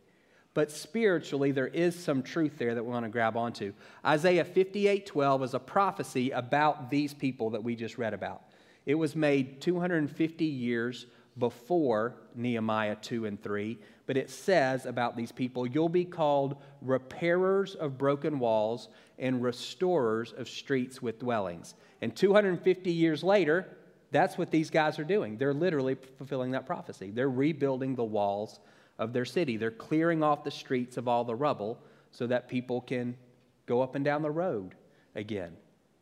But 0.53 0.71
spiritually, 0.71 1.51
there 1.51 1.67
is 1.67 1.97
some 1.97 2.21
truth 2.21 2.57
there 2.57 2.75
that 2.75 2.83
we 2.83 2.91
want 2.91 3.05
to 3.05 3.09
grab 3.09 3.35
onto. 3.35 3.73
Isaiah 4.05 4.45
58 4.45 5.05
12 5.05 5.43
is 5.43 5.53
a 5.53 5.59
prophecy 5.59 6.31
about 6.31 6.89
these 6.89 7.13
people 7.13 7.51
that 7.51 7.63
we 7.63 7.75
just 7.75 7.97
read 7.97 8.13
about. 8.13 8.43
It 8.85 8.95
was 8.95 9.15
made 9.15 9.61
250 9.61 10.45
years 10.45 11.07
before 11.39 12.15
Nehemiah 12.35 12.95
2 12.95 13.25
and 13.25 13.41
3, 13.41 13.77
but 14.05 14.17
it 14.17 14.29
says 14.29 14.85
about 14.85 15.15
these 15.15 15.31
people, 15.31 15.65
You'll 15.65 15.89
be 15.89 16.05
called 16.05 16.57
repairers 16.81 17.75
of 17.75 17.97
broken 17.97 18.39
walls 18.39 18.89
and 19.17 19.41
restorers 19.41 20.33
of 20.33 20.47
streets 20.49 21.01
with 21.01 21.19
dwellings. 21.19 21.75
And 22.01 22.15
250 22.15 22.91
years 22.91 23.23
later, 23.23 23.77
that's 24.11 24.37
what 24.37 24.51
these 24.51 24.69
guys 24.69 24.99
are 24.99 25.03
doing. 25.03 25.37
They're 25.37 25.53
literally 25.53 25.95
fulfilling 26.17 26.51
that 26.51 26.65
prophecy. 26.65 27.11
They're 27.11 27.29
rebuilding 27.29 27.95
the 27.95 28.03
walls 28.03 28.59
of 28.97 29.13
their 29.13 29.25
city, 29.25 29.55
they're 29.55 29.71
clearing 29.71 30.23
off 30.23 30.43
the 30.43 30.51
streets 30.51 30.97
of 30.97 31.07
all 31.07 31.23
the 31.23 31.35
rubble 31.35 31.79
so 32.11 32.27
that 32.27 32.49
people 32.49 32.81
can 32.81 33.15
go 33.65 33.81
up 33.81 33.95
and 33.95 34.03
down 34.03 34.21
the 34.21 34.31
road 34.31 34.75
again. 35.15 35.55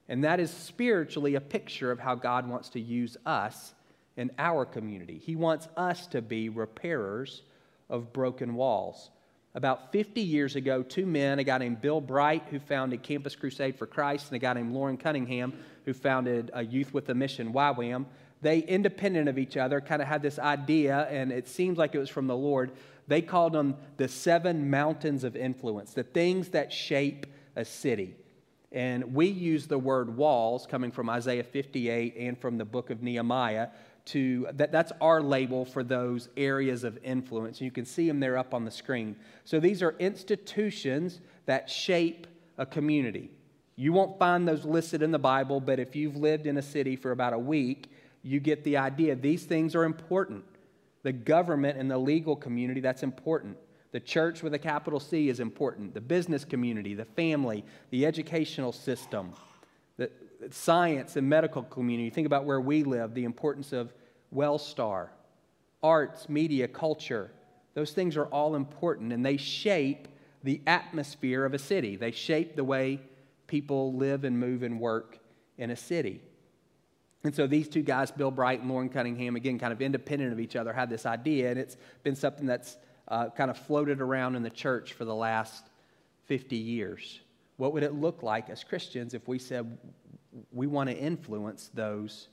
And 0.10 0.24
that 0.24 0.40
is 0.40 0.50
spiritually 0.50 1.36
a 1.36 1.42
picture 1.42 1.92
of 1.92 2.00
how 2.00 2.16
God 2.16 2.48
wants 2.48 2.70
to 2.70 2.80
use 2.80 3.18
us 3.26 3.74
in 4.18 4.32
our 4.38 4.66
community. 4.66 5.20
He 5.24 5.36
wants 5.36 5.68
us 5.78 6.08
to 6.08 6.22
be 6.22 6.50
repairers 6.50 7.44
of 7.90 8.12
broken 8.12 8.56
walls. 8.56 9.12
About 9.56 9.92
50 9.92 10.22
years 10.22 10.56
ago, 10.56 10.84
two 10.84 11.06
men, 11.06 11.40
a 11.40 11.44
guy 11.44 11.58
named 11.58 11.82
Bill 11.82 12.02
Bright, 12.02 12.44
who 12.52 12.60
founded 12.60 13.02
Campus 13.02 13.36
Crusade 13.36 13.78
for 13.78 13.88
Christ, 13.88 14.28
and 14.28 14.36
a 14.36 14.40
guy 14.40 14.54
named 14.54 14.74
Loren 14.74 14.98
Cunningham, 14.98 15.54
who 15.86 15.94
founded 15.94 16.52
a 16.54 16.64
Youth 16.64 16.94
with 16.94 17.10
a 17.10 17.16
Mission, 17.16 17.54
YWAM, 17.54 18.06
they, 18.42 18.60
independent 18.60 19.30
of 19.30 19.40
each 19.40 19.58
other, 19.58 19.82
kind 19.82 20.02
of 20.02 20.08
had 20.08 20.22
this 20.22 20.38
idea, 20.38 21.08
and 21.10 21.32
it 21.32 21.48
seems 21.48 21.78
like 21.78 21.96
it 21.96 22.00
was 22.00 22.10
from 22.10 22.28
the 22.28 22.38
Lord. 22.38 22.72
They 23.08 23.22
called 23.22 23.54
them 23.54 23.76
the 23.98 24.08
seven 24.08 24.70
mountains 24.70 25.24
of 25.24 25.36
influence, 25.36 25.94
the 25.94 26.04
things 26.04 26.50
that 26.50 26.72
shape 26.72 27.26
a 27.56 27.66
city. 27.66 28.16
And 28.72 29.16
we 29.16 29.28
use 29.28 29.66
the 29.66 29.80
word 29.80 30.16
walls 30.18 30.68
coming 30.68 30.92
from 30.92 31.10
Isaiah 31.10 31.44
58 31.44 32.16
and 32.18 32.38
from 32.38 32.58
the 32.58 32.66
book 32.66 32.90
of 32.90 33.02
Nehemiah 33.02 33.70
to 34.08 34.48
that, 34.54 34.72
that's 34.72 34.92
our 35.02 35.22
label 35.22 35.66
for 35.66 35.84
those 35.84 36.30
areas 36.38 36.84
of 36.84 36.98
influence. 37.04 37.62
You 37.62 37.72
can 37.72 37.86
see 37.86 38.08
them 38.08 38.20
there 38.20 38.38
up 38.38 38.54
on 38.54 38.66
the 38.66 38.72
screen. 38.72 39.16
So 39.46 39.60
these 39.60 39.84
are 39.84 39.96
institutions 40.00 41.20
that 41.46 41.70
shape 41.70 42.28
a 42.58 42.66
community. 42.66 43.30
You 43.76 43.94
won't 43.94 44.18
find 44.18 44.48
those 44.48 44.66
listed 44.66 45.04
in 45.04 45.12
the 45.12 45.20
Bible, 45.20 45.60
but 45.60 45.80
if 45.80 45.96
you've 45.96 46.16
lived 46.16 46.48
in 46.48 46.58
a 46.58 46.62
city 46.62 46.96
for 46.96 47.12
about 47.12 47.34
a 47.34 47.40
week, 47.40 47.92
you 48.24 48.40
get 48.40 48.64
the 48.64 48.78
idea. 48.78 49.16
These 49.16 49.44
things 49.44 49.76
are 49.76 49.84
important. 49.84 50.44
The 51.04 51.14
government 51.14 51.78
and 51.78 51.90
the 51.90 51.98
legal 51.98 52.36
community, 52.36 52.82
that's 52.82 53.04
important. 53.04 53.58
The 53.92 54.00
church 54.00 54.42
with 54.42 54.54
a 54.54 54.60
capital 54.60 55.00
C 55.00 55.30
is 55.30 55.40
important. 55.40 55.94
The 55.94 56.02
business 56.02 56.44
community, 56.44 56.94
the 56.94 57.06
family, 57.06 57.64
the 57.92 58.06
educational 58.06 58.72
system, 58.72 59.34
science 60.52 61.16
and 61.16 61.28
medical 61.28 61.64
community. 61.64 62.10
Think 62.10 62.28
about 62.28 62.46
where 62.46 62.62
we 62.62 62.84
live, 62.84 63.14
the 63.14 63.24
importance 63.24 63.74
of 63.74 63.94
Wellstar, 64.34 65.10
arts, 65.82 66.30
media, 66.30 66.68
culture. 66.68 67.32
Those 67.74 67.92
things 67.92 68.18
are 68.18 68.26
all 68.26 68.56
important 68.56 69.14
and 69.14 69.26
they 69.26 69.38
shape 69.38 70.08
the 70.44 70.62
atmosphere 70.68 71.46
of 71.46 71.54
a 71.54 71.60
city. 71.60 71.96
They 71.96 72.12
shape 72.12 72.56
the 72.56 72.64
way 72.64 73.02
people 73.48 73.94
live 73.94 74.24
and 74.24 74.40
move 74.40 74.64
and 74.64 74.80
work 74.80 75.20
in 75.58 75.72
a 75.72 75.76
city. 75.76 76.22
And 77.24 77.36
so 77.36 77.48
these 77.48 77.68
two 77.68 77.82
guys, 77.82 78.12
Bill 78.12 78.32
Bright 78.32 78.62
and 78.62 78.70
Loren 78.70 78.90
Cunningham, 78.90 79.36
again, 79.36 79.60
kind 79.60 79.74
of 79.74 79.82
independent 79.82 80.32
of 80.32 80.40
each 80.40 80.56
other, 80.56 80.72
had 80.72 80.90
this 80.90 81.06
idea, 81.06 81.50
and 81.50 81.60
it's 81.60 81.76
been 82.04 82.16
something 82.16 82.46
that's 82.46 82.78
uh, 83.08 83.30
kind 83.32 83.50
of 83.50 83.58
floated 83.58 84.02
around 84.02 84.36
in 84.36 84.44
the 84.44 84.50
church 84.50 84.94
for 84.94 85.04
the 85.04 85.16
last 85.16 85.66
50 86.26 86.56
years. 86.56 87.20
What 87.58 87.74
would 87.74 87.84
it 87.84 87.94
look 87.94 88.22
like 88.22 88.50
as 88.50 88.64
Christians 88.64 89.14
if 89.14 89.28
we 89.28 89.40
said 89.40 89.78
we 90.52 90.68
want 90.68 90.90
to 90.90 90.98
influence 90.98 91.70
those 91.74 92.28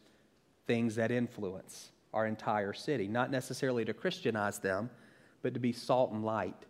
things 0.66 0.96
that 0.96 1.10
influence 1.10 1.90
our 2.12 2.26
entire 2.26 2.72
city? 2.72 3.08
Not 3.08 3.30
necessarily 3.30 3.84
to 3.84 3.94
Christianize 3.94 4.58
them, 4.58 4.90
but 5.42 5.54
to 5.54 5.60
be 5.60 5.72
salt 5.72 6.12
and 6.12 6.24
light 6.24 6.66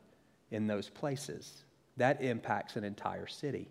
in 0.50 0.66
those 0.66 0.88
places. 0.88 1.64
That 1.96 2.22
impacts 2.22 2.76
an 2.76 2.84
entire 2.84 3.26
city. 3.26 3.68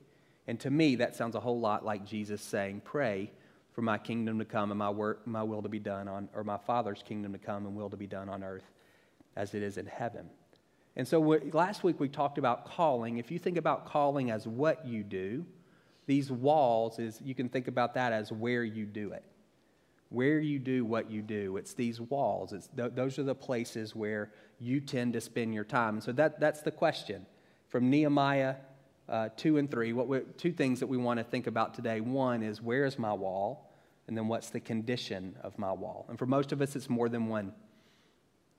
And 0.48 0.60
to 0.62 0.70
me, 0.70 0.96
that 0.96 1.15
sounds 1.15 1.36
a 1.36 1.39
whole 1.39 1.60
lot 1.60 1.86
like 1.86 2.05
Jesus 2.05 2.41
saying, 2.41 2.82
Pray 2.84 3.32
for 3.74 3.82
my 3.82 3.98
kingdom 3.98 4.39
to 4.39 4.46
come 4.46 4.72
and 4.72 4.77
my, 4.77 4.89
work, 4.89 5.25
my 5.25 5.43
will 5.43 5.62
to 5.62 5.70
be 5.70 5.79
done 5.79 6.08
on, 6.08 6.29
or 6.36 6.43
my 6.43 6.58
Father's 6.58 7.03
kingdom 7.03 7.34
to 7.34 7.39
come 7.39 7.65
and 7.65 7.75
will 7.75 7.89
to 7.89 7.98
be 7.98 8.08
done 8.08 8.29
on 8.29 8.43
earth 8.43 8.70
as 9.36 9.53
it 9.53 9.63
is 9.63 9.77
in 9.77 9.88
heaven. 9.88 10.29
And 10.96 11.08
so 11.08 11.20
last 11.51 11.84
week 11.84 12.00
we 12.00 12.08
talked 12.08 12.38
about 12.38 12.65
calling. 12.65 13.17
If 13.17 13.32
you 13.32 13.39
think 13.39 13.58
about 13.58 13.88
calling 13.88 14.29
as 14.29 14.48
what 14.48 14.86
you 14.86 15.03
do, 15.03 15.46
these 16.05 16.31
walls 16.31 17.00
is 17.00 17.19
you 17.24 17.36
can 17.36 17.50
think 17.50 17.67
about 17.67 17.93
that 17.95 18.13
as 18.13 18.31
where 18.31 18.63
you 18.63 18.86
do 18.86 19.12
it. 19.12 19.24
Where 20.10 20.39
you 20.39 20.60
do 20.60 20.86
what 20.86 21.10
you 21.10 21.22
do. 21.22 21.57
It's 21.57 21.74
these 21.74 22.00
walls. 22.00 22.53
It's 22.53 22.69
th- 22.75 22.91
those 22.93 23.17
are 23.17 23.24
the 23.24 23.36
places 23.36 23.95
where 23.95 24.31
you 24.60 24.79
tend 24.79 25.13
to 25.13 25.22
spend 25.22 25.53
your 25.53 25.63
time. 25.63 25.95
And 25.95 26.03
so 26.03 26.12
that, 26.13 26.39
that's 26.39 26.62
the 26.62 26.72
question. 26.72 27.25
From 27.69 27.89
Nehemiah 27.89 28.55
uh, 29.10 29.29
2 29.36 29.57
and 29.57 29.69
3, 29.69 29.93
what 29.93 30.07
we, 30.07 30.19
two 30.38 30.51
things 30.51 30.79
that 30.79 30.88
we 30.88 30.98
want 30.98 31.17
to 31.17 31.24
think 31.24 31.48
about 31.48 31.74
today. 31.74 32.00
One 32.00 32.43
is 32.43 32.62
where 32.62 32.86
is 32.86 33.00
my 33.00 33.13
wall? 33.13 33.72
And 34.07 34.17
then 34.17 34.27
what's 34.27 34.50
the 34.50 34.60
condition 34.60 35.36
of 35.41 35.57
my 35.57 35.72
wall? 35.72 36.05
And 36.10 36.19
for 36.19 36.25
most 36.25 36.51
of 36.51 36.62
us, 36.62 36.75
it's 36.75 36.89
more 36.89 37.10
than 37.10 37.27
one 37.27 37.53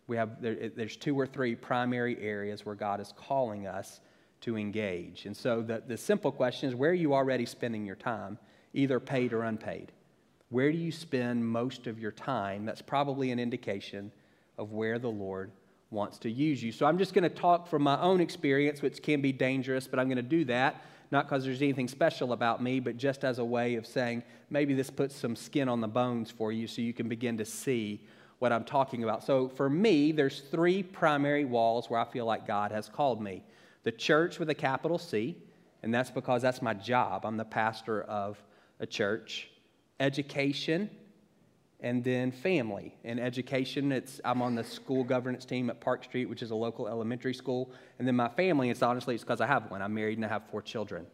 we 0.07 0.17
have 0.17 0.41
there, 0.41 0.71
there's 0.75 0.97
two 0.97 1.19
or 1.19 1.27
three 1.27 1.55
primary 1.55 2.21
areas 2.21 2.67
where 2.67 2.75
God 2.75 3.01
is 3.01 3.13
calling 3.17 3.67
us 3.67 4.01
to 4.45 4.57
engage. 4.57 5.27
And 5.27 5.37
so 5.37 5.63
the, 5.63 5.83
the 5.87 5.97
simple 5.97 6.33
question 6.33 6.69
is 6.69 6.75
where 6.75 6.91
are 6.91 6.95
you 6.95 7.15
already 7.15 7.47
spending 7.47 7.85
your 7.85 7.97
time, 7.97 8.39
either 8.73 9.01
paid 9.01 9.33
or 9.33 9.43
unpaid? 9.43 9.93
Where 10.51 10.71
do 10.71 10.79
you 10.79 10.93
spend 10.93 11.47
most 11.47 11.87
of 11.87 11.99
your 11.99 12.13
time? 12.13 12.65
That's 12.65 12.83
probably 12.83 13.31
an 13.31 13.39
indication 13.39 14.13
of 14.57 14.73
where 14.73 14.99
the 14.99 15.11
Lord 15.11 15.51
wants 15.91 16.19
to 16.19 16.31
use 16.31 16.63
you. 16.63 16.73
So 16.73 16.87
I'm 16.87 16.99
just 16.99 17.15
going 17.15 17.25
to 17.25 17.29
talk 17.29 17.69
from 17.69 17.83
my 17.83 18.01
own 18.01 18.21
experience, 18.21 18.83
which 18.83 19.03
can 19.03 19.21
be 19.21 19.33
dangerous, 19.33 19.87
but 19.87 19.99
I'm 19.99 20.07
going 20.07 20.17
to 20.17 20.23
do 20.23 20.45
that 20.47 20.83
not 21.15 21.29
because 21.29 21.45
there's 21.45 21.63
anything 21.63 21.87
special 21.87 22.33
about 22.33 22.61
me, 22.61 22.81
but 22.81 22.97
just 22.97 23.23
as 23.23 23.39
a 23.39 23.45
way 23.45 23.77
of 23.77 23.87
saying 23.87 24.23
maybe 24.51 24.75
this 24.75 24.91
puts 24.91 25.15
some 25.15 25.37
skin 25.37 25.69
on 25.69 25.81
the 25.81 25.87
bones 25.89 26.31
for 26.31 26.51
you 26.51 26.67
so 26.67 26.83
you 26.83 26.93
can 26.93 27.09
begin 27.09 27.39
to 27.39 27.45
see 27.45 28.01
what 28.41 28.53
I'm 28.53 28.65
talking 28.65 29.05
about. 29.05 29.23
So 29.23 29.49
for 29.49 29.71
me, 29.71 30.11
there's 30.11 30.41
three 30.41 30.83
primary 30.83 31.45
walls 31.45 31.89
where 31.89 32.01
I 32.01 32.05
feel 32.05 32.27
like 32.27 32.49
God 32.49 32.73
has 32.73 32.89
called 32.89 33.23
me 33.23 33.45
the 33.85 33.93
church 33.93 34.39
with 34.39 34.51
a 34.51 34.55
capital 34.55 34.99
C, 34.99 35.37
and 35.83 35.95
that's 35.95 36.11
because 36.11 36.43
that's 36.43 36.61
my 36.61 36.75
job. 36.75 37.25
I'm 37.25 37.37
the 37.37 37.45
pastor 37.45 38.03
of 38.03 38.43
a 38.81 38.87
church, 38.87 39.49
education, 40.01 40.91
and 41.81 42.03
then 42.03 42.33
family. 42.33 42.97
In 43.05 43.19
education, 43.19 43.93
it's 43.93 44.21
I'm 44.25 44.43
on 44.43 44.55
the 44.55 44.65
school 44.65 45.05
governance 45.05 45.45
team 45.45 45.71
at 45.71 45.81
Park 45.81 46.05
Street, 46.05 46.27
which 46.27 46.43
is 46.43 46.51
a 46.51 46.55
local 46.55 46.89
elementary 46.89 47.35
school. 47.35 47.71
And 47.99 48.09
then 48.09 48.17
my 48.17 48.29
family, 48.29 48.71
it's 48.71 48.83
honestly 48.83 49.15
it's 49.15 49.23
because 49.23 49.41
I 49.41 49.47
have 49.47 49.71
one. 49.71 49.83
I'm 49.83 49.95
married 49.95 50.19
and 50.19 50.25
I 50.25 50.29
have 50.29 50.45
four 50.51 50.63
children. 50.63 51.07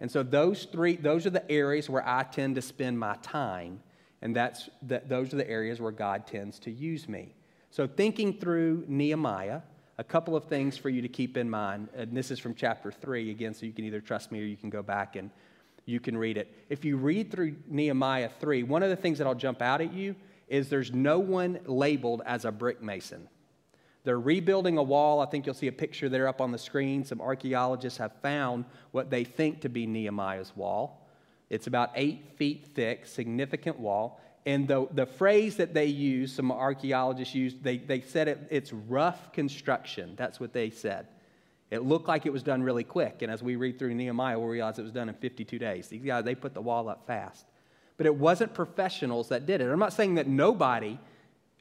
And 0.00 0.10
so 0.10 0.22
those 0.22 0.64
three, 0.64 0.96
those 0.96 1.26
are 1.26 1.30
the 1.30 1.50
areas 1.50 1.90
where 1.90 2.06
I 2.06 2.22
tend 2.22 2.54
to 2.54 2.62
spend 2.62 2.98
my 2.98 3.16
time 3.22 3.80
and 4.24 4.34
that's, 4.34 4.70
that, 4.82 5.08
those 5.10 5.34
are 5.34 5.36
the 5.36 5.48
areas 5.48 5.82
where 5.82 5.92
God 5.92 6.26
tends 6.26 6.58
to 6.60 6.70
use 6.70 7.06
me. 7.08 7.34
So, 7.70 7.86
thinking 7.86 8.40
through 8.40 8.84
Nehemiah, 8.88 9.60
a 9.98 10.04
couple 10.04 10.34
of 10.36 10.44
things 10.44 10.76
for 10.76 10.88
you 10.88 11.02
to 11.02 11.08
keep 11.08 11.36
in 11.36 11.48
mind. 11.48 11.88
And 11.96 12.16
this 12.16 12.30
is 12.30 12.38
from 12.38 12.54
chapter 12.54 12.90
3, 12.90 13.30
again, 13.30 13.54
so 13.54 13.66
you 13.66 13.72
can 13.72 13.84
either 13.84 14.00
trust 14.00 14.32
me 14.32 14.40
or 14.40 14.44
you 14.44 14.56
can 14.56 14.70
go 14.70 14.82
back 14.82 15.16
and 15.16 15.30
you 15.86 16.00
can 16.00 16.16
read 16.16 16.36
it. 16.36 16.52
If 16.68 16.84
you 16.84 16.96
read 16.96 17.30
through 17.30 17.56
Nehemiah 17.68 18.30
3, 18.40 18.62
one 18.64 18.82
of 18.82 18.90
the 18.90 18.96
things 18.96 19.18
that'll 19.18 19.34
jump 19.34 19.62
out 19.62 19.80
at 19.80 19.92
you 19.92 20.16
is 20.48 20.68
there's 20.68 20.92
no 20.92 21.18
one 21.18 21.60
labeled 21.66 22.22
as 22.26 22.44
a 22.44 22.52
brick 22.52 22.82
mason. 22.82 23.28
They're 24.04 24.20
rebuilding 24.20 24.76
a 24.76 24.82
wall. 24.82 25.20
I 25.20 25.26
think 25.26 25.46
you'll 25.46 25.54
see 25.54 25.68
a 25.68 25.72
picture 25.72 26.08
there 26.08 26.28
up 26.28 26.40
on 26.40 26.52
the 26.52 26.58
screen. 26.58 27.04
Some 27.04 27.20
archaeologists 27.20 27.98
have 27.98 28.12
found 28.20 28.66
what 28.90 29.10
they 29.10 29.24
think 29.24 29.62
to 29.62 29.68
be 29.68 29.86
Nehemiah's 29.86 30.54
wall. 30.54 31.08
It's 31.48 31.66
about 31.66 31.90
eight 31.94 32.26
feet 32.36 32.66
thick, 32.74 33.06
significant 33.06 33.78
wall. 33.78 34.20
And 34.46 34.68
the, 34.68 34.86
the 34.92 35.06
phrase 35.06 35.56
that 35.56 35.72
they 35.72 35.86
use, 35.86 36.32
some 36.32 36.52
archaeologists 36.52 37.34
used, 37.34 37.62
they, 37.62 37.78
they 37.78 38.02
said 38.02 38.28
it, 38.28 38.46
it's 38.50 38.72
rough 38.72 39.32
construction. 39.32 40.14
That's 40.16 40.38
what 40.38 40.52
they 40.52 40.70
said. 40.70 41.06
It 41.70 41.82
looked 41.82 42.08
like 42.08 42.26
it 42.26 42.32
was 42.32 42.42
done 42.42 42.62
really 42.62 42.84
quick. 42.84 43.22
And 43.22 43.32
as 43.32 43.42
we 43.42 43.56
read 43.56 43.78
through 43.78 43.94
Nehemiah, 43.94 44.38
we 44.38 44.46
realize 44.46 44.78
it 44.78 44.82
was 44.82 44.92
done 44.92 45.08
in 45.08 45.14
52 45.14 45.58
days. 45.58 45.88
These 45.88 46.04
guys, 46.04 46.24
they 46.24 46.34
put 46.34 46.52
the 46.52 46.60
wall 46.60 46.88
up 46.88 47.06
fast. 47.06 47.46
But 47.96 48.06
it 48.06 48.14
wasn't 48.14 48.52
professionals 48.52 49.28
that 49.30 49.46
did 49.46 49.60
it. 49.60 49.70
I'm 49.70 49.78
not 49.78 49.92
saying 49.92 50.16
that 50.16 50.26
nobody 50.26 50.98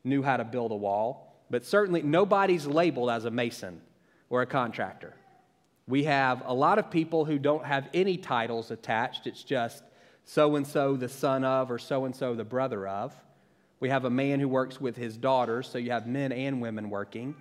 knew 0.04 0.22
how 0.22 0.38
to 0.38 0.44
build 0.44 0.72
a 0.72 0.75
wall, 0.75 1.34
but 1.50 1.66
certainly 1.66 2.02
nobody's 2.02 2.66
labeled 2.66 3.10
as 3.10 3.25
a 3.25 3.32
mason 3.32 3.82
or 4.30 4.42
a 4.42 4.46
contractor. 4.46 5.13
We 5.88 6.04
have 6.04 6.44
a 6.46 6.54
lot 6.54 6.80
of 6.80 6.90
people 6.90 7.24
who 7.24 7.40
don't 7.40 7.66
have 7.66 7.88
any 7.94 8.18
titles 8.18 8.72
attached. 8.72 9.28
It's 9.28 9.44
just 9.44 9.84
so 10.25 10.56
and 10.56 10.65
so 10.65 10.96
the 10.96 11.10
son 11.10 11.44
of 11.44 11.72
or 11.72 11.77
so 11.77 12.06
and 12.06 12.15
so 12.15 12.34
the 12.36 12.44
brother 12.44 12.88
of. 12.88 13.13
We 13.80 13.89
have 13.89 14.06
a 14.06 14.10
man 14.10 14.39
who 14.39 14.48
works 14.48 14.80
with 14.80 14.96
his 14.96 15.18
daughters, 15.18 15.68
so 15.68 15.77
you 15.77 15.92
have 15.92 16.08
men 16.08 16.32
and 16.32 16.62
women 16.62 16.89
working. 16.89 17.36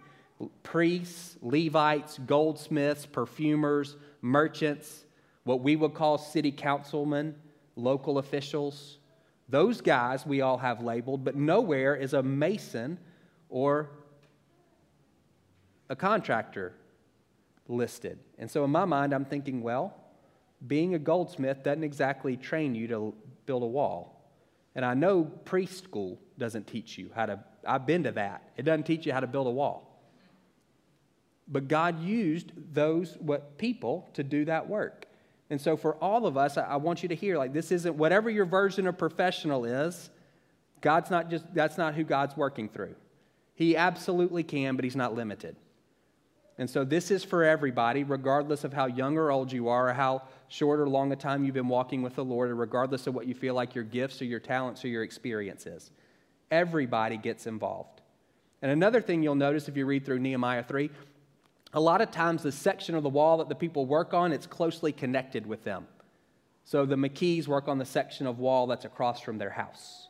Priests, 0.64 1.36
Levites, 1.40 2.18
goldsmiths, 2.26 3.06
perfumers, 3.06 3.96
merchants, 4.20 5.04
what 5.44 5.60
we 5.60 5.76
would 5.76 5.94
call 5.94 6.18
city 6.18 6.50
councilmen, 6.50 7.36
local 7.76 8.18
officials. 8.18 8.98
Those 9.48 9.80
guys 9.80 10.26
we 10.26 10.40
all 10.40 10.58
have 10.58 10.82
labeled, 10.82 11.24
but 11.24 11.36
nowhere 11.36 11.94
is 11.94 12.12
a 12.12 12.22
mason 12.22 12.98
or 13.48 13.90
a 15.88 15.94
contractor 15.94 16.72
listed. 17.68 18.18
And 18.38 18.50
so 18.50 18.64
in 18.64 18.70
my 18.70 18.84
mind, 18.84 19.12
I'm 19.12 19.24
thinking, 19.24 19.62
well, 19.62 19.94
being 20.66 20.94
a 20.94 20.98
goldsmith 20.98 21.62
doesn't 21.62 21.84
exactly 21.84 22.36
train 22.36 22.74
you 22.74 22.88
to 22.88 23.14
build 23.46 23.62
a 23.62 23.66
wall. 23.66 24.22
And 24.74 24.84
I 24.84 24.94
know 24.94 25.24
priest 25.24 25.84
school 25.84 26.18
doesn't 26.38 26.66
teach 26.66 26.96
you 26.96 27.10
how 27.14 27.26
to, 27.26 27.44
I've 27.66 27.86
been 27.86 28.04
to 28.04 28.12
that. 28.12 28.50
It 28.56 28.62
doesn't 28.62 28.84
teach 28.84 29.06
you 29.06 29.12
how 29.12 29.20
to 29.20 29.26
build 29.26 29.46
a 29.46 29.50
wall. 29.50 29.88
But 31.48 31.68
God 31.68 32.00
used 32.00 32.52
those 32.72 33.16
what 33.18 33.58
people 33.58 34.08
to 34.14 34.22
do 34.22 34.44
that 34.46 34.68
work. 34.68 35.06
And 35.50 35.60
so 35.60 35.76
for 35.76 35.96
all 35.96 36.26
of 36.26 36.36
us, 36.36 36.56
I, 36.56 36.62
I 36.62 36.76
want 36.76 37.02
you 37.02 37.10
to 37.10 37.14
hear 37.14 37.36
like 37.36 37.52
this 37.52 37.72
isn't 37.72 37.96
whatever 37.96 38.30
your 38.30 38.46
version 38.46 38.86
of 38.86 38.96
professional 38.96 39.64
is, 39.64 40.10
God's 40.80 41.10
not 41.10 41.28
just 41.28 41.44
that's 41.52 41.76
not 41.76 41.94
who 41.94 42.04
God's 42.04 42.36
working 42.36 42.68
through. 42.68 42.94
He 43.54 43.76
absolutely 43.76 44.44
can, 44.44 44.76
but 44.76 44.84
he's 44.84 44.96
not 44.96 45.14
limited. 45.14 45.56
And 46.58 46.68
so 46.68 46.84
this 46.84 47.10
is 47.10 47.24
for 47.24 47.44
everybody, 47.44 48.04
regardless 48.04 48.64
of 48.64 48.72
how 48.72 48.86
young 48.86 49.16
or 49.18 49.30
old 49.30 49.52
you 49.52 49.68
are, 49.68 49.90
or 49.90 49.92
how 49.92 50.22
short 50.52 50.80
or 50.80 50.86
long 50.86 51.10
a 51.12 51.16
time 51.16 51.44
you've 51.44 51.54
been 51.54 51.66
walking 51.66 52.02
with 52.02 52.14
the 52.14 52.24
Lord, 52.24 52.50
or 52.50 52.54
regardless 52.54 53.06
of 53.06 53.14
what 53.14 53.26
you 53.26 53.34
feel 53.34 53.54
like 53.54 53.74
your 53.74 53.84
gifts 53.84 54.20
or 54.20 54.26
your 54.26 54.38
talents 54.38 54.84
or 54.84 54.88
your 54.88 55.02
experience 55.02 55.64
is. 55.64 55.90
Everybody 56.50 57.16
gets 57.16 57.46
involved. 57.46 58.02
And 58.60 58.70
another 58.70 59.00
thing 59.00 59.22
you'll 59.22 59.34
notice 59.34 59.66
if 59.66 59.78
you 59.78 59.86
read 59.86 60.04
through 60.04 60.18
Nehemiah 60.18 60.62
3, 60.62 60.90
a 61.72 61.80
lot 61.80 62.02
of 62.02 62.10
times 62.10 62.42
the 62.42 62.52
section 62.52 62.94
of 62.94 63.02
the 63.02 63.08
wall 63.08 63.38
that 63.38 63.48
the 63.48 63.54
people 63.54 63.86
work 63.86 64.12
on, 64.12 64.30
it's 64.30 64.46
closely 64.46 64.92
connected 64.92 65.46
with 65.46 65.64
them. 65.64 65.86
So 66.64 66.84
the 66.84 66.96
McKees 66.96 67.48
work 67.48 67.66
on 67.66 67.78
the 67.78 67.86
section 67.86 68.26
of 68.26 68.38
wall 68.38 68.66
that's 68.66 68.84
across 68.84 69.22
from 69.22 69.38
their 69.38 69.50
house, 69.50 70.08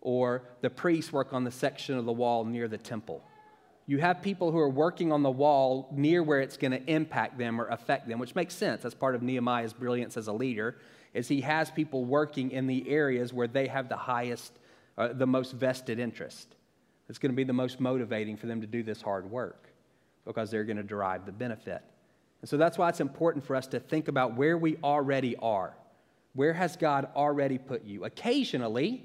or 0.00 0.42
the 0.62 0.70
priests 0.70 1.12
work 1.12 1.34
on 1.34 1.44
the 1.44 1.50
section 1.50 1.98
of 1.98 2.06
the 2.06 2.12
wall 2.12 2.46
near 2.46 2.66
the 2.66 2.78
temple. 2.78 3.22
You 3.86 3.98
have 3.98 4.20
people 4.20 4.50
who 4.50 4.58
are 4.58 4.68
working 4.68 5.12
on 5.12 5.22
the 5.22 5.30
wall 5.30 5.88
near 5.92 6.22
where 6.22 6.40
it's 6.40 6.56
going 6.56 6.72
to 6.72 6.84
impact 6.90 7.38
them 7.38 7.60
or 7.60 7.66
affect 7.68 8.08
them, 8.08 8.18
which 8.18 8.34
makes 8.34 8.54
sense. 8.54 8.82
That's 8.82 8.94
part 8.94 9.14
of 9.14 9.22
Nehemiah's 9.22 9.72
brilliance 9.72 10.16
as 10.16 10.26
a 10.26 10.32
leader, 10.32 10.76
is 11.14 11.28
he 11.28 11.40
has 11.42 11.70
people 11.70 12.04
working 12.04 12.50
in 12.50 12.66
the 12.66 12.88
areas 12.88 13.32
where 13.32 13.46
they 13.46 13.68
have 13.68 13.88
the 13.88 13.96
highest, 13.96 14.52
uh, 14.98 15.12
the 15.12 15.26
most 15.26 15.52
vested 15.52 16.00
interest. 16.00 16.56
It's 17.08 17.18
going 17.18 17.30
to 17.30 17.36
be 17.36 17.44
the 17.44 17.52
most 17.52 17.78
motivating 17.78 18.36
for 18.36 18.48
them 18.48 18.60
to 18.60 18.66
do 18.66 18.82
this 18.82 19.00
hard 19.00 19.30
work 19.30 19.68
because 20.24 20.50
they're 20.50 20.64
going 20.64 20.78
to 20.78 20.82
derive 20.82 21.24
the 21.24 21.32
benefit. 21.32 21.82
And 22.40 22.48
so 22.50 22.56
that's 22.56 22.76
why 22.76 22.88
it's 22.88 23.00
important 23.00 23.44
for 23.46 23.54
us 23.54 23.68
to 23.68 23.78
think 23.78 24.08
about 24.08 24.34
where 24.34 24.58
we 24.58 24.76
already 24.82 25.36
are. 25.36 25.76
Where 26.34 26.52
has 26.52 26.76
God 26.76 27.08
already 27.14 27.58
put 27.58 27.84
you? 27.84 28.04
Occasionally 28.04 29.04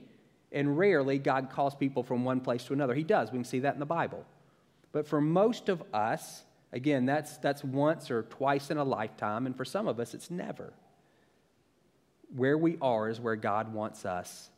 and 0.51 0.77
rarely, 0.77 1.19
God 1.19 1.49
calls 1.51 1.75
people 1.75 2.03
from 2.03 2.25
one 2.25 2.41
place 2.41 2.63
to 2.65 2.73
another. 2.73 2.95
He 2.95 3.03
does. 3.03 3.31
We 3.31 3.37
can 3.37 3.45
see 3.45 3.59
that 3.59 3.75
in 3.75 3.79
the 3.79 3.85
Bible. 3.85 4.25
But 4.91 5.07
for 5.07 5.21
most 5.21 5.69
of 5.69 5.83
us, 5.93 6.43
again, 6.73 7.05
that's, 7.05 7.37
that's 7.37 7.63
once 7.63 8.11
or 8.11 8.23
twice 8.23 8.71
in 8.71 8.77
a 8.77 8.83
lifetime. 8.83 9.45
And 9.45 9.55
for 9.55 9.65
some 9.65 9.87
of 9.87 9.99
us, 9.99 10.13
it's 10.13 10.29
never. 10.29 10.73
Where 12.35 12.57
we 12.57 12.77
are 12.81 13.09
is 13.09 13.19
where 13.19 13.35
God 13.35 13.73
wants 13.73 14.05
us 14.05 14.49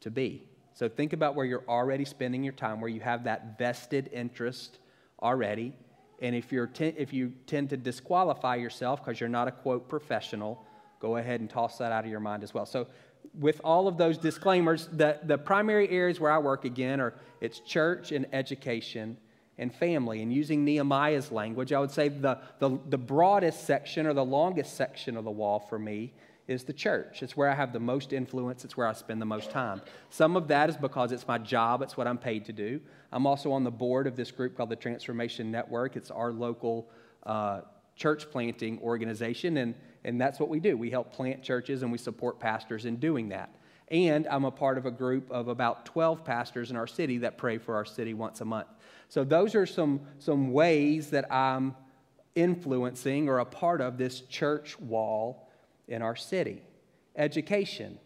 to 0.00 0.10
be. 0.10 0.42
So 0.74 0.88
think 0.88 1.12
about 1.12 1.34
where 1.34 1.46
you're 1.46 1.64
already 1.68 2.04
spending 2.04 2.44
your 2.44 2.52
time, 2.52 2.80
where 2.80 2.90
you 2.90 3.00
have 3.00 3.24
that 3.24 3.58
vested 3.58 4.10
interest 4.12 4.78
already. 5.22 5.72
And 6.20 6.34
if, 6.34 6.52
you're 6.52 6.66
te- 6.66 6.94
if 6.96 7.12
you 7.12 7.32
tend 7.46 7.70
to 7.70 7.76
disqualify 7.76 8.56
yourself 8.56 9.04
because 9.04 9.18
you're 9.18 9.28
not 9.28 9.48
a 9.48 9.52
quote 9.52 9.88
professional, 9.88 10.62
go 11.00 11.16
ahead 11.16 11.40
and 11.40 11.48
toss 11.48 11.78
that 11.78 11.92
out 11.92 12.04
of 12.04 12.10
your 12.10 12.20
mind 12.20 12.42
as 12.42 12.52
well. 12.52 12.66
So, 12.66 12.86
with 13.38 13.60
all 13.64 13.88
of 13.88 13.98
those 13.98 14.16
disclaimers, 14.16 14.88
the, 14.92 15.18
the 15.24 15.36
primary 15.36 15.88
areas 15.90 16.20
where 16.20 16.30
I 16.30 16.38
work 16.38 16.64
again 16.64 17.00
are 17.00 17.14
it's 17.40 17.60
church 17.60 18.12
and 18.12 18.26
education 18.32 19.18
and 19.58 19.74
family. 19.74 20.22
And 20.22 20.32
using 20.32 20.64
Nehemiah's 20.64 21.32
language, 21.32 21.72
I 21.72 21.80
would 21.80 21.90
say 21.90 22.08
the, 22.08 22.38
the, 22.58 22.78
the 22.88 22.98
broadest 22.98 23.64
section 23.64 24.06
or 24.06 24.12
the 24.12 24.24
longest 24.24 24.76
section 24.76 25.16
of 25.16 25.24
the 25.24 25.30
wall 25.30 25.60
for 25.60 25.78
me 25.78 26.12
is 26.46 26.64
the 26.64 26.72
church. 26.72 27.22
It's 27.22 27.36
where 27.36 27.50
I 27.50 27.54
have 27.54 27.72
the 27.72 27.80
most 27.80 28.12
influence, 28.12 28.64
it's 28.64 28.76
where 28.76 28.86
I 28.86 28.92
spend 28.92 29.20
the 29.20 29.26
most 29.26 29.50
time. 29.50 29.82
Some 30.10 30.36
of 30.36 30.48
that 30.48 30.70
is 30.70 30.76
because 30.76 31.10
it's 31.10 31.26
my 31.26 31.38
job, 31.38 31.82
it's 31.82 31.96
what 31.96 32.06
I'm 32.06 32.18
paid 32.18 32.44
to 32.46 32.52
do. 32.52 32.80
I'm 33.10 33.26
also 33.26 33.50
on 33.52 33.64
the 33.64 33.70
board 33.70 34.06
of 34.06 34.14
this 34.14 34.30
group 34.30 34.56
called 34.56 34.70
the 34.70 34.76
Transformation 34.76 35.50
Network. 35.50 35.96
It's 35.96 36.10
our 36.10 36.32
local 36.32 36.88
uh, 37.24 37.62
church 37.96 38.30
planting 38.30 38.78
organization, 38.80 39.56
and, 39.56 39.74
and 40.04 40.20
that's 40.20 40.38
what 40.38 40.48
we 40.48 40.60
do. 40.60 40.76
We 40.76 40.90
help 40.90 41.12
plant 41.12 41.42
churches 41.42 41.82
and 41.82 41.90
we 41.90 41.98
support 41.98 42.38
pastors 42.38 42.84
in 42.84 42.96
doing 42.96 43.30
that. 43.30 43.50
And 43.88 44.26
I'm 44.28 44.44
a 44.44 44.50
part 44.50 44.78
of 44.78 44.86
a 44.86 44.90
group 44.90 45.30
of 45.30 45.48
about 45.48 45.86
12 45.86 46.24
pastors 46.24 46.70
in 46.70 46.76
our 46.76 46.88
city 46.88 47.18
that 47.18 47.38
pray 47.38 47.58
for 47.58 47.76
our 47.76 47.84
city 47.84 48.14
once 48.14 48.40
a 48.40 48.44
month. 48.44 48.68
So, 49.08 49.24
those 49.24 49.54
are 49.54 49.66
some, 49.66 50.00
some 50.18 50.52
ways 50.52 51.10
that 51.10 51.32
I'm 51.32 51.74
influencing 52.34 53.28
or 53.28 53.38
a 53.38 53.44
part 53.44 53.80
of 53.80 53.98
this 53.98 54.20
church 54.20 54.78
wall 54.78 55.48
in 55.88 56.02
our 56.02 56.16
city. 56.16 56.62
Education. 57.16 57.98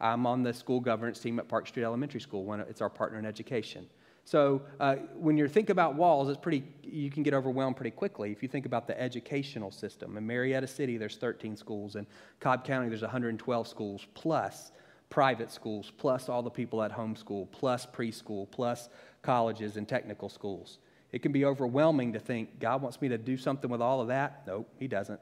I'm 0.00 0.26
on 0.26 0.42
the 0.42 0.52
school 0.52 0.80
governance 0.80 1.18
team 1.18 1.38
at 1.38 1.48
Park 1.48 1.66
Street 1.66 1.84
Elementary 1.84 2.20
School. 2.20 2.52
It's 2.68 2.80
our 2.80 2.90
partner 2.90 3.18
in 3.18 3.26
education. 3.26 3.86
So 4.24 4.62
uh, 4.80 4.96
when 5.16 5.36
you 5.36 5.46
think 5.48 5.68
about 5.70 5.96
walls, 5.96 6.28
it's 6.28 6.38
pretty, 6.38 6.64
you 6.82 7.10
can 7.10 7.22
get 7.22 7.34
overwhelmed 7.34 7.76
pretty 7.76 7.90
quickly. 7.90 8.32
If 8.32 8.42
you 8.42 8.48
think 8.48 8.64
about 8.64 8.86
the 8.86 8.98
educational 9.00 9.70
system, 9.70 10.16
in 10.16 10.26
Marietta 10.26 10.66
City, 10.66 10.96
there's 10.96 11.16
13 11.16 11.56
schools. 11.56 11.96
In 11.96 12.06
Cobb 12.40 12.64
County, 12.64 12.88
there's 12.88 13.02
112 13.02 13.68
schools, 13.68 14.06
plus 14.14 14.72
private 15.10 15.50
schools, 15.50 15.92
plus 15.98 16.28
all 16.28 16.42
the 16.42 16.50
people 16.50 16.82
at 16.82 16.90
homeschool, 16.90 17.50
plus 17.52 17.86
preschool, 17.86 18.50
plus 18.50 18.88
colleges 19.24 19.76
and 19.76 19.88
technical 19.88 20.28
schools. 20.28 20.78
It 21.10 21.22
can 21.22 21.32
be 21.32 21.44
overwhelming 21.44 22.12
to 22.12 22.20
think, 22.20 22.60
God 22.60 22.82
wants 22.82 23.00
me 23.00 23.08
to 23.08 23.18
do 23.18 23.36
something 23.36 23.70
with 23.70 23.80
all 23.80 24.00
of 24.00 24.08
that. 24.08 24.42
Nope, 24.46 24.68
He 24.78 24.86
doesn't. 24.86 25.20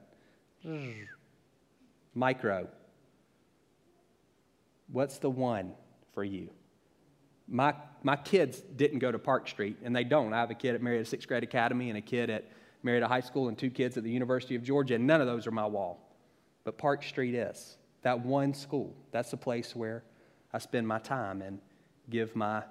Micro. 2.15 2.69
What's 4.91 5.19
the 5.19 5.31
one 5.31 5.73
for 6.13 6.25
you? 6.25 6.51
My, 7.49 7.75
my 8.03 8.17
kids 8.17 8.61
didn't 8.61 8.99
go 8.99 9.11
to 9.11 9.19
Park 9.19 9.49
Street, 9.49 9.79
and 9.85 9.95
they 9.95 10.05
don't. 10.05 10.33
I 10.33 10.41
have 10.41 10.51
a 10.51 10.55
kid 10.55 10.75
at 10.75 10.83
Marietta 10.83 11.07
Sixth 11.07 11.29
Grade 11.29 11.43
Academy 11.43 11.89
and 11.89 11.99
a 11.99 12.03
kid 12.03 12.31
at 12.31 12.45
Marietta 12.83 13.09
High 13.09 13.21
School 13.21 13.49
and 13.49 13.57
two 13.57 13.71
kids 13.71 13.97
at 13.97 14.05
the 14.05 14.11
University 14.11 14.55
of 14.55 14.63
Georgia, 14.63 14.95
and 14.95 15.07
none 15.07 15.21
of 15.21 15.27
those 15.27 15.47
are 15.47 15.51
my 15.51 15.67
wall. 15.67 16.17
But 16.65 16.79
Park 16.79 17.03
Street 17.03 17.35
is. 17.35 17.77
That 18.03 18.25
one 18.25 18.53
school, 18.55 18.95
that's 19.13 19.31
the 19.31 19.37
place 19.37 19.77
where 19.77 20.03
I 20.53 20.59
spend 20.59 20.87
my 20.89 20.99
time 20.99 21.41
and 21.43 21.61
give 22.11 22.35
my 22.35 22.63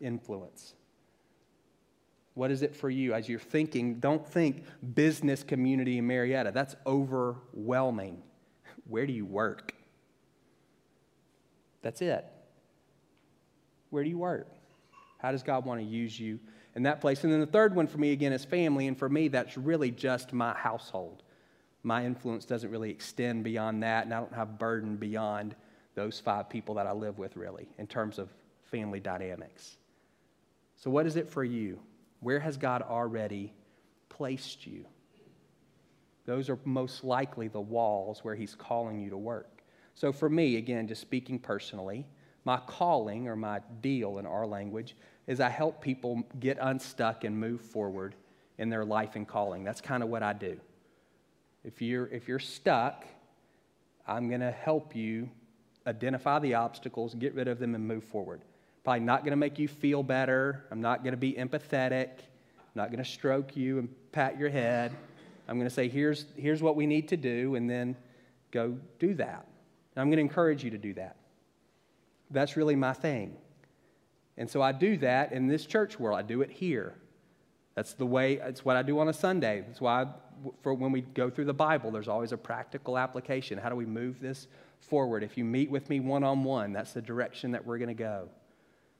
influence. 0.00 0.74
What 2.34 2.50
is 2.50 2.62
it 2.62 2.76
for 2.76 2.90
you 2.90 3.14
as 3.14 3.28
you're 3.28 3.38
thinking? 3.38 3.98
Don't 3.98 4.26
think 4.26 4.64
business 4.94 5.42
community 5.42 5.98
in 5.98 6.06
Marietta. 6.06 6.52
That's 6.52 6.76
overwhelming. 6.86 8.22
Where 8.88 9.06
do 9.06 9.12
you 9.12 9.24
work? 9.24 9.74
That's 11.80 12.02
it. 12.02 12.26
Where 13.90 14.04
do 14.04 14.10
you 14.10 14.18
work? 14.18 14.48
How 15.18 15.32
does 15.32 15.42
God 15.42 15.64
want 15.64 15.80
to 15.80 15.86
use 15.86 16.20
you 16.20 16.38
in 16.74 16.82
that 16.82 17.00
place? 17.00 17.24
And 17.24 17.32
then 17.32 17.40
the 17.40 17.46
third 17.46 17.74
one 17.74 17.86
for 17.86 17.96
me, 17.96 18.12
again, 18.12 18.32
is 18.32 18.44
family. 18.44 18.86
And 18.86 18.98
for 18.98 19.08
me, 19.08 19.28
that's 19.28 19.56
really 19.56 19.90
just 19.90 20.32
my 20.32 20.52
household. 20.52 21.22
My 21.82 22.04
influence 22.04 22.44
doesn't 22.44 22.70
really 22.70 22.90
extend 22.90 23.44
beyond 23.44 23.82
that, 23.82 24.04
and 24.04 24.12
I 24.12 24.18
don't 24.18 24.34
have 24.34 24.58
burden 24.58 24.96
beyond 24.96 25.54
those 25.94 26.20
five 26.20 26.50
people 26.50 26.74
that 26.74 26.86
I 26.86 26.92
live 26.92 27.16
with, 27.18 27.36
really, 27.36 27.68
in 27.78 27.86
terms 27.86 28.18
of 28.18 28.28
family 28.64 29.00
dynamics. 29.00 29.76
So, 30.76 30.90
what 30.90 31.06
is 31.06 31.16
it 31.16 31.28
for 31.28 31.44
you? 31.44 31.80
Where 32.20 32.40
has 32.40 32.56
God 32.56 32.82
already 32.82 33.52
placed 34.08 34.66
you? 34.66 34.84
Those 36.26 36.50
are 36.50 36.58
most 36.64 37.04
likely 37.04 37.48
the 37.48 37.60
walls 37.60 38.24
where 38.24 38.34
He's 38.34 38.54
calling 38.54 39.00
you 39.00 39.10
to 39.10 39.16
work. 39.16 39.62
So, 39.94 40.12
for 40.12 40.28
me, 40.28 40.56
again, 40.56 40.86
just 40.86 41.00
speaking 41.00 41.38
personally, 41.38 42.06
my 42.44 42.58
calling 42.66 43.28
or 43.28 43.36
my 43.36 43.60
deal 43.80 44.18
in 44.18 44.26
our 44.26 44.46
language 44.46 44.96
is 45.26 45.40
I 45.40 45.48
help 45.48 45.80
people 45.80 46.22
get 46.38 46.58
unstuck 46.60 47.24
and 47.24 47.38
move 47.38 47.60
forward 47.60 48.14
in 48.58 48.68
their 48.68 48.84
life 48.84 49.16
and 49.16 49.26
calling. 49.26 49.64
That's 49.64 49.80
kind 49.80 50.02
of 50.02 50.08
what 50.08 50.22
I 50.22 50.32
do. 50.32 50.60
If 51.64 51.82
you're, 51.82 52.06
if 52.08 52.28
you're 52.28 52.38
stuck, 52.38 53.04
I'm 54.06 54.28
going 54.28 54.40
to 54.40 54.52
help 54.52 54.94
you 54.94 55.28
identify 55.86 56.38
the 56.38 56.54
obstacles, 56.54 57.14
get 57.14 57.34
rid 57.34 57.48
of 57.48 57.58
them, 57.58 57.74
and 57.74 57.86
move 57.86 58.04
forward. 58.04 58.40
Probably 58.86 59.00
not 59.00 59.24
going 59.24 59.32
to 59.32 59.36
make 59.36 59.58
you 59.58 59.66
feel 59.66 60.04
better. 60.04 60.64
I'm 60.70 60.80
not 60.80 61.02
going 61.02 61.12
to 61.12 61.16
be 61.16 61.32
empathetic. 61.32 62.06
I'm 62.06 62.76
not 62.76 62.92
going 62.92 63.02
to 63.02 63.10
stroke 63.10 63.56
you 63.56 63.80
and 63.80 63.88
pat 64.12 64.38
your 64.38 64.48
head. 64.48 64.92
I'm 65.48 65.56
going 65.58 65.68
to 65.68 65.74
say, 65.74 65.88
here's, 65.88 66.26
here's 66.36 66.62
what 66.62 66.76
we 66.76 66.86
need 66.86 67.08
to 67.08 67.16
do, 67.16 67.56
and 67.56 67.68
then 67.68 67.96
go 68.52 68.78
do 69.00 69.14
that. 69.14 69.44
And 69.96 70.02
I'm 70.02 70.06
going 70.06 70.18
to 70.18 70.22
encourage 70.22 70.62
you 70.62 70.70
to 70.70 70.78
do 70.78 70.94
that. 70.94 71.16
That's 72.30 72.56
really 72.56 72.76
my 72.76 72.92
thing. 72.92 73.36
And 74.36 74.48
so 74.48 74.62
I 74.62 74.70
do 74.70 74.96
that 74.98 75.32
in 75.32 75.48
this 75.48 75.66
church 75.66 75.98
world. 75.98 76.16
I 76.16 76.22
do 76.22 76.42
it 76.42 76.52
here. 76.52 76.94
That's 77.74 77.94
the 77.94 78.06
way, 78.06 78.34
it's 78.34 78.64
what 78.64 78.76
I 78.76 78.82
do 78.82 79.00
on 79.00 79.08
a 79.08 79.12
Sunday. 79.12 79.64
That's 79.66 79.80
why, 79.80 80.02
I, 80.02 80.06
for 80.62 80.74
when 80.74 80.92
we 80.92 81.00
go 81.00 81.28
through 81.28 81.46
the 81.46 81.52
Bible, 81.52 81.90
there's 81.90 82.06
always 82.06 82.30
a 82.30 82.38
practical 82.38 82.96
application. 82.96 83.58
How 83.58 83.68
do 83.68 83.74
we 83.74 83.84
move 83.84 84.20
this 84.20 84.46
forward? 84.78 85.24
If 85.24 85.36
you 85.36 85.44
meet 85.44 85.72
with 85.72 85.90
me 85.90 85.98
one 85.98 86.22
on 86.22 86.44
one, 86.44 86.72
that's 86.72 86.92
the 86.92 87.02
direction 87.02 87.50
that 87.50 87.66
we're 87.66 87.78
going 87.78 87.88
to 87.88 87.94
go. 87.94 88.28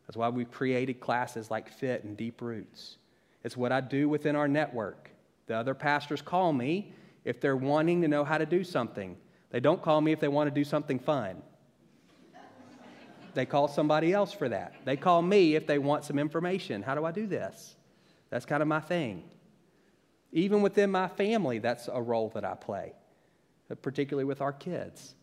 That's 0.06 0.16
why 0.16 0.28
we've 0.28 0.50
created 0.50 1.00
classes 1.00 1.50
like 1.50 1.68
Fit 1.68 2.04
and 2.04 2.16
Deep 2.16 2.40
Roots. 2.40 2.96
It's 3.42 3.56
what 3.56 3.72
I 3.72 3.80
do 3.80 4.08
within 4.08 4.36
our 4.36 4.48
network. 4.48 5.10
The 5.46 5.56
other 5.56 5.74
pastors 5.74 6.22
call 6.22 6.52
me 6.52 6.92
if 7.24 7.40
they're 7.40 7.56
wanting 7.56 8.02
to 8.02 8.08
know 8.08 8.24
how 8.24 8.38
to 8.38 8.46
do 8.46 8.64
something. 8.64 9.16
They 9.50 9.60
don't 9.60 9.82
call 9.82 10.00
me 10.00 10.12
if 10.12 10.20
they 10.20 10.28
want 10.28 10.48
to 10.48 10.54
do 10.54 10.64
something 10.64 10.98
fun. 10.98 11.42
They 13.34 13.46
call 13.46 13.68
somebody 13.68 14.12
else 14.12 14.32
for 14.32 14.48
that. 14.48 14.74
They 14.84 14.96
call 14.96 15.20
me 15.22 15.56
if 15.56 15.66
they 15.66 15.78
want 15.78 16.04
some 16.04 16.18
information. 16.18 16.82
How 16.82 16.94
do 16.94 17.04
I 17.04 17.12
do 17.12 17.26
this? 17.26 17.76
That's 18.30 18.46
kind 18.46 18.62
of 18.62 18.68
my 18.68 18.80
thing. 18.80 19.24
Even 20.32 20.62
within 20.62 20.90
my 20.90 21.08
family, 21.08 21.58
that's 21.58 21.88
a 21.92 22.00
role 22.00 22.30
that 22.34 22.44
I 22.44 22.54
play, 22.54 22.94
particularly 23.82 24.24
with 24.24 24.40
our 24.40 24.52
kids. 24.52 25.14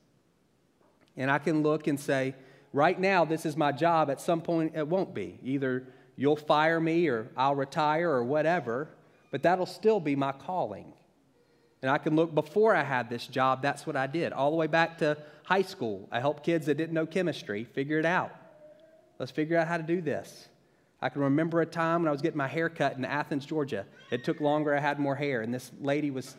And 1.18 1.30
I 1.30 1.40
can 1.40 1.64
look 1.64 1.88
and 1.88 2.00
say, 2.00 2.36
right 2.74 3.00
now, 3.00 3.24
this 3.24 3.46
is 3.46 3.56
my 3.56 3.72
job. 3.72 4.10
At 4.10 4.20
some 4.20 4.42
point, 4.42 4.74
it 4.76 4.88
won't 4.88 5.14
be. 5.14 5.40
Either 5.44 5.88
you'll 6.16 6.36
fire 6.36 6.80
me 6.80 7.08
or 7.08 7.30
I'll 7.38 7.56
retire 7.56 8.10
or 8.10 8.24
whatever, 8.24 8.90
but 9.32 9.44
that'll 9.44 9.66
still 9.66 10.00
be 10.00 10.16
my 10.16 10.32
calling. 10.32 10.94
And 11.82 11.92
I 11.92 11.98
can 11.98 12.16
look 12.16 12.34
before 12.34 12.76
I 12.76 12.84
had 12.84 13.10
this 13.10 13.28
job, 13.28 13.62
that's 13.62 13.86
what 13.86 13.96
I 13.96 14.08
did. 14.08 14.34
All 14.34 14.52
the 14.52 14.58
way 14.58 14.68
back 14.68 14.98
to 15.00 15.18
high 15.44 15.62
school, 15.62 16.08
I 16.12 16.20
helped 16.20 16.44
kids 16.44 16.66
that 16.66 16.76
didn't 16.76 16.94
know 16.94 17.06
chemistry 17.06 17.66
figure 17.66 18.00
it 18.00 18.06
out. 18.06 18.34
Let's 19.20 19.32
figure 19.32 19.58
out 19.58 19.68
how 19.68 19.78
to 19.78 19.84
do 19.84 20.02
this. 20.02 20.48
I 21.02 21.10
can 21.10 21.22
remember 21.22 21.60
a 21.60 21.66
time 21.66 22.02
when 22.02 22.08
I 22.08 22.12
was 22.12 22.22
getting 22.22 22.38
my 22.38 22.48
hair 22.48 22.70
cut 22.70 22.96
in 22.96 23.04
Athens, 23.04 23.46
Georgia. 23.46 23.86
It 24.10 24.24
took 24.24 24.40
longer, 24.40 24.74
I 24.74 24.80
had 24.80 25.00
more 25.00 25.16
hair, 25.16 25.42
and 25.42 25.54
this 25.54 25.72
lady 25.82 26.10
was 26.10 26.38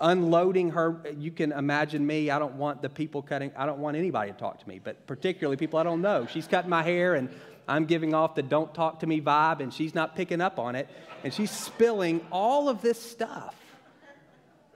unloading 0.00 0.70
her. 0.70 1.00
You 1.18 1.30
can 1.30 1.52
imagine 1.52 2.06
me. 2.06 2.30
I 2.30 2.38
don't 2.38 2.54
want 2.54 2.82
the 2.82 2.88
people 2.88 3.22
cutting, 3.22 3.52
I 3.56 3.66
don't 3.66 3.78
want 3.78 3.96
anybody 3.96 4.32
to 4.32 4.38
talk 4.38 4.60
to 4.60 4.68
me, 4.68 4.80
but 4.82 5.06
particularly 5.06 5.56
people 5.56 5.78
I 5.78 5.82
don't 5.82 6.02
know. 6.02 6.26
She's 6.26 6.46
cutting 6.46 6.70
my 6.70 6.82
hair 6.82 7.14
and 7.14 7.30
I'm 7.68 7.84
giving 7.84 8.14
off 8.14 8.34
the 8.34 8.42
don't 8.42 8.72
talk 8.72 9.00
to 9.00 9.06
me 9.06 9.20
vibe, 9.20 9.60
and 9.60 9.72
she's 9.72 9.94
not 9.94 10.14
picking 10.14 10.40
up 10.40 10.58
on 10.58 10.76
it. 10.76 10.88
And 11.24 11.34
she's 11.34 11.50
spilling 11.50 12.24
all 12.30 12.68
of 12.68 12.80
this 12.80 13.00
stuff. 13.00 13.56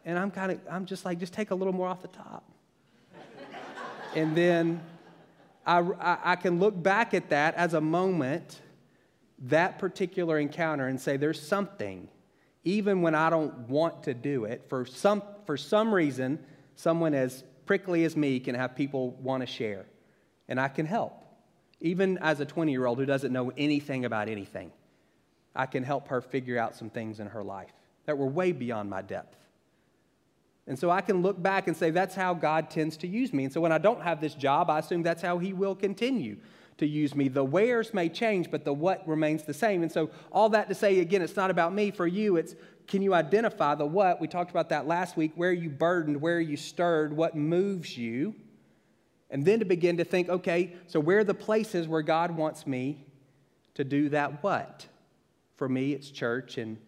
And 0.05 0.19
I'm 0.19 0.31
kind 0.31 0.53
of, 0.53 0.61
I'm 0.71 0.87
just 0.87 1.05
like, 1.05 1.19
just 1.19 1.33
take 1.33 1.51
a 1.51 1.55
little 1.55 1.73
more 1.73 1.87
off 1.87 2.03
the 2.03 2.09
top. 2.09 2.45
and 4.17 4.37
then 4.37 4.81
I, 5.65 5.79
I, 5.79 6.19
I 6.25 6.37
can 6.37 6.59
look 6.59 6.81
back 6.81 7.15
at 7.15 7.31
that 7.31 7.55
as 7.55 7.75
a 7.75 7.81
moment, 7.81 8.61
that 9.41 9.79
particular 9.79 10.39
encounter, 10.39 10.89
and 10.89 11.01
say, 11.01 11.17
there's 11.17 11.41
something, 11.41 12.09
even 12.65 13.03
when 13.03 13.15
I 13.15 13.31
don't 13.31 13.69
want 13.69 14.05
to 14.05 14.15
do 14.15 14.45
it, 14.45 14.65
for 14.69 14.85
some, 14.85 15.23
for 15.47 15.57
some 15.57 15.95
reason, 15.95 16.39
someone 16.75 17.15
as 17.15 17.45
prickly 17.67 18.05
as 18.05 18.17
me 18.17 18.41
can 18.41 18.55
have 18.55 18.75
people 18.75 19.13
want 19.13 19.43
to 19.43 19.47
share, 19.47 19.87
and 20.49 20.61
I 20.61 20.69
can 20.69 20.87
help. 20.87 21.25
Even 21.81 22.19
as 22.19 22.41
a 22.41 22.45
20 22.45 22.73
year 22.73 22.85
old 22.85 22.99
who 22.99 23.07
doesn't 23.07 23.33
know 23.33 23.53
anything 23.57 24.05
about 24.05 24.29
anything, 24.29 24.71
I 25.55 25.67
can 25.67 25.83
help 25.83 26.09
her 26.09 26.21
figure 26.21 26.59
out 26.59 26.77
some 26.77 26.91
things 26.91 27.21
in 27.21 27.29
her 27.29 27.43
life 27.43 27.73
that 28.07 28.19
were 28.19 28.27
way 28.27 28.53
beyond 28.53 28.91
my 28.91 29.03
depth. 29.03 29.37
And 30.67 30.79
so 30.79 30.91
I 30.91 31.01
can 31.01 31.23
look 31.23 31.43
back 31.43 31.67
and 31.67 31.77
say, 31.77 31.91
that's 31.91 32.15
how 32.15 32.35
God 32.35 32.71
tends 32.71 32.97
to 32.99 33.09
use 33.09 33.33
me. 33.33 33.45
And 33.45 33.53
so 33.53 33.61
when 33.61 33.73
I 33.73 33.79
don't 33.79 34.03
have 34.03 34.21
this 34.21 34.35
job, 34.35 34.71
I 34.71 34.79
assume 34.79 35.03
that's 35.03 35.23
how 35.23 35.39
He 35.39 35.53
will 35.53 35.75
continue 35.75 36.37
to 36.81 36.87
use 36.87 37.15
me. 37.15 37.29
The 37.29 37.45
where's 37.45 37.95
may 37.95 38.09
change, 38.09 38.51
but 38.51 38.65
the 38.65 38.73
what 38.73 39.07
remains 39.07 39.45
the 39.45 39.55
same. 39.55 39.83
And 39.83 39.93
so, 39.93 40.11
all 40.33 40.49
that 40.51 40.69
to 40.69 40.75
say, 40.75 40.99
again, 40.99 41.23
it's 41.23 41.37
not 41.37 41.51
about 41.51 41.73
me. 41.73 41.91
For 41.91 42.07
you, 42.07 42.37
it's 42.37 42.55
can 42.87 43.03
you 43.03 43.15
identify 43.15 43.77
the 43.77 43.87
what? 43.87 44.21
We 44.21 44.27
talked 44.27 44.51
about 44.51 44.71
that 44.71 44.87
last 44.87 45.17
week. 45.17 45.33
Where 45.37 45.51
are 45.51 45.55
you 45.55 45.71
burdened? 45.71 46.21
Where 46.21 46.37
are 46.37 46.41
you 46.41 46.57
stirred? 46.57 47.17
What 47.17 47.37
moves 47.37 47.97
you? 47.97 48.35
And 49.31 49.45
then 49.45 49.61
to 49.61 49.65
begin 49.65 49.99
to 49.99 50.05
think, 50.05 50.29
okay, 50.29 50.75
so 50.89 50.99
where 50.99 51.19
are 51.19 51.25
the 51.25 51.35
places 51.35 51.87
where 51.87 52.03
God 52.03 52.33
wants 52.33 52.67
me 52.67 53.07
to 53.75 53.85
do 53.85 54.09
that 54.09 54.43
what? 54.43 54.87
For 55.57 55.69
me, 55.69 55.93
it's 55.93 56.11
church 56.11 56.59
and 56.59 56.79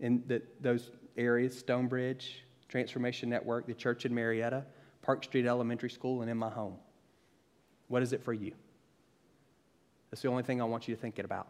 in 0.00 0.24
the, 0.26 0.42
those 0.60 0.90
areas, 1.16 1.56
Stonebridge, 1.56 2.44
Transformation 2.68 3.28
Network, 3.28 3.66
the 3.66 3.74
church 3.74 4.04
in 4.04 4.14
Marietta, 4.14 4.64
Park 5.02 5.24
Street 5.24 5.46
Elementary 5.46 5.90
School, 5.90 6.22
and 6.22 6.30
in 6.30 6.36
my 6.36 6.50
home. 6.50 6.76
What 7.88 8.02
is 8.02 8.12
it 8.12 8.22
for 8.24 8.32
you? 8.32 8.52
That's 10.10 10.22
the 10.22 10.28
only 10.28 10.42
thing 10.42 10.60
I 10.60 10.64
want 10.64 10.88
you 10.88 10.94
to 10.94 11.00
think 11.00 11.18
about. 11.18 11.48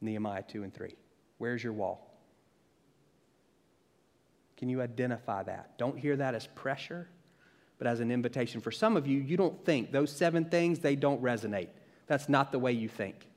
Nehemiah 0.00 0.42
2 0.42 0.62
and 0.62 0.72
3. 0.72 0.94
Where's 1.38 1.62
your 1.62 1.72
wall? 1.72 2.18
Can 4.56 4.68
you 4.68 4.80
identify 4.80 5.42
that? 5.42 5.76
Don't 5.78 5.98
hear 5.98 6.16
that 6.16 6.34
as 6.34 6.46
pressure 6.46 7.08
but 7.78 7.86
as 7.86 8.00
an 8.00 8.10
invitation. 8.10 8.60
For 8.60 8.70
some 8.70 8.96
of 8.96 9.06
you, 9.06 9.20
you 9.20 9.36
don't 9.36 9.64
think 9.64 9.92
those 9.92 10.10
seven 10.10 10.44
things, 10.46 10.78
they 10.78 10.96
don't 10.96 11.22
resonate. 11.22 11.68
That's 12.06 12.28
not 12.28 12.52
the 12.52 12.58
way 12.58 12.72
you 12.72 12.88
think. 12.88 13.28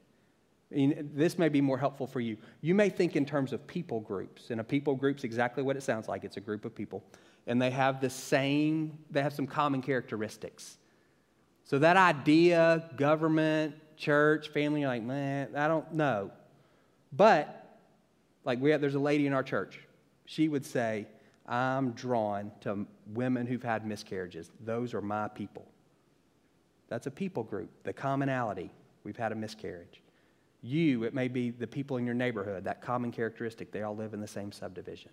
This 0.72 1.40
may 1.40 1.50
be 1.50 1.62
more 1.62 1.80
helpful 1.80 2.06
for 2.06 2.20
you. 2.20 2.38
You 2.62 2.76
may 2.76 2.90
think 2.90 3.16
in 3.16 3.26
terms 3.26 3.54
of 3.54 3.66
people 3.66 4.00
groups, 4.00 4.52
and 4.52 4.62
a 4.62 4.64
people 4.64 4.96
group's 4.96 5.24
exactly 5.24 5.64
what 5.64 5.76
it 5.76 5.82
sounds 5.82 6.08
like. 6.08 6.24
It's 6.24 6.38
a 6.38 6.42
group 6.42 6.64
of 6.64 6.76
people, 6.76 7.04
and 7.48 7.60
they 7.60 7.72
have 7.72 8.00
the 8.02 8.10
same, 8.10 8.98
they 9.10 9.24
have 9.24 9.34
some 9.34 9.48
common 9.48 9.82
characteristics. 9.82 10.78
So 11.64 11.80
that 11.80 11.98
idea, 11.98 12.90
government, 12.98 13.76
church, 14.00 14.50
family, 14.50 14.82
you're 14.82 14.90
like, 14.90 15.04
man, 15.04 15.50
I 15.56 15.68
don't 15.68 15.94
know. 15.94 16.32
But 17.12 17.78
like 18.46 18.60
we 18.60 18.72
have, 18.72 18.82
there's 18.82 18.96
a 18.96 19.00
lady 19.00 19.28
in 19.28 19.34
our 19.34 19.44
church. 19.44 19.80
She 20.26 20.48
would 20.48 20.66
say, 20.66 21.06
I'm 21.46 21.92
drawn 21.92 22.52
to 22.62 22.88
women 23.14 23.46
who've 23.46 23.62
had 23.62 23.86
miscarriages. 23.86 24.50
Those 24.64 24.94
are 24.94 25.02
my 25.02 25.28
people. 25.28 25.68
That's 26.88 27.08
a 27.08 27.12
people 27.12 27.44
group, 27.44 27.70
the 27.84 27.94
commonality. 27.94 28.72
We've 29.04 29.18
had 29.18 29.32
a 29.32 29.36
miscarriage. 29.36 30.02
You, 30.62 31.04
it 31.04 31.14
may 31.14 31.28
be 31.28 31.52
the 31.52 31.68
people 31.68 31.98
in 31.98 32.06
your 32.06 32.16
neighborhood, 32.16 32.64
that 32.64 32.82
common 32.82 33.12
characteristic. 33.12 33.72
They 33.72 33.84
all 33.84 33.96
live 33.96 34.14
in 34.14 34.22
the 34.22 34.28
same 34.28 34.52
subdivision. 34.52 35.12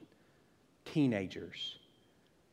Teenagers, 0.85 1.79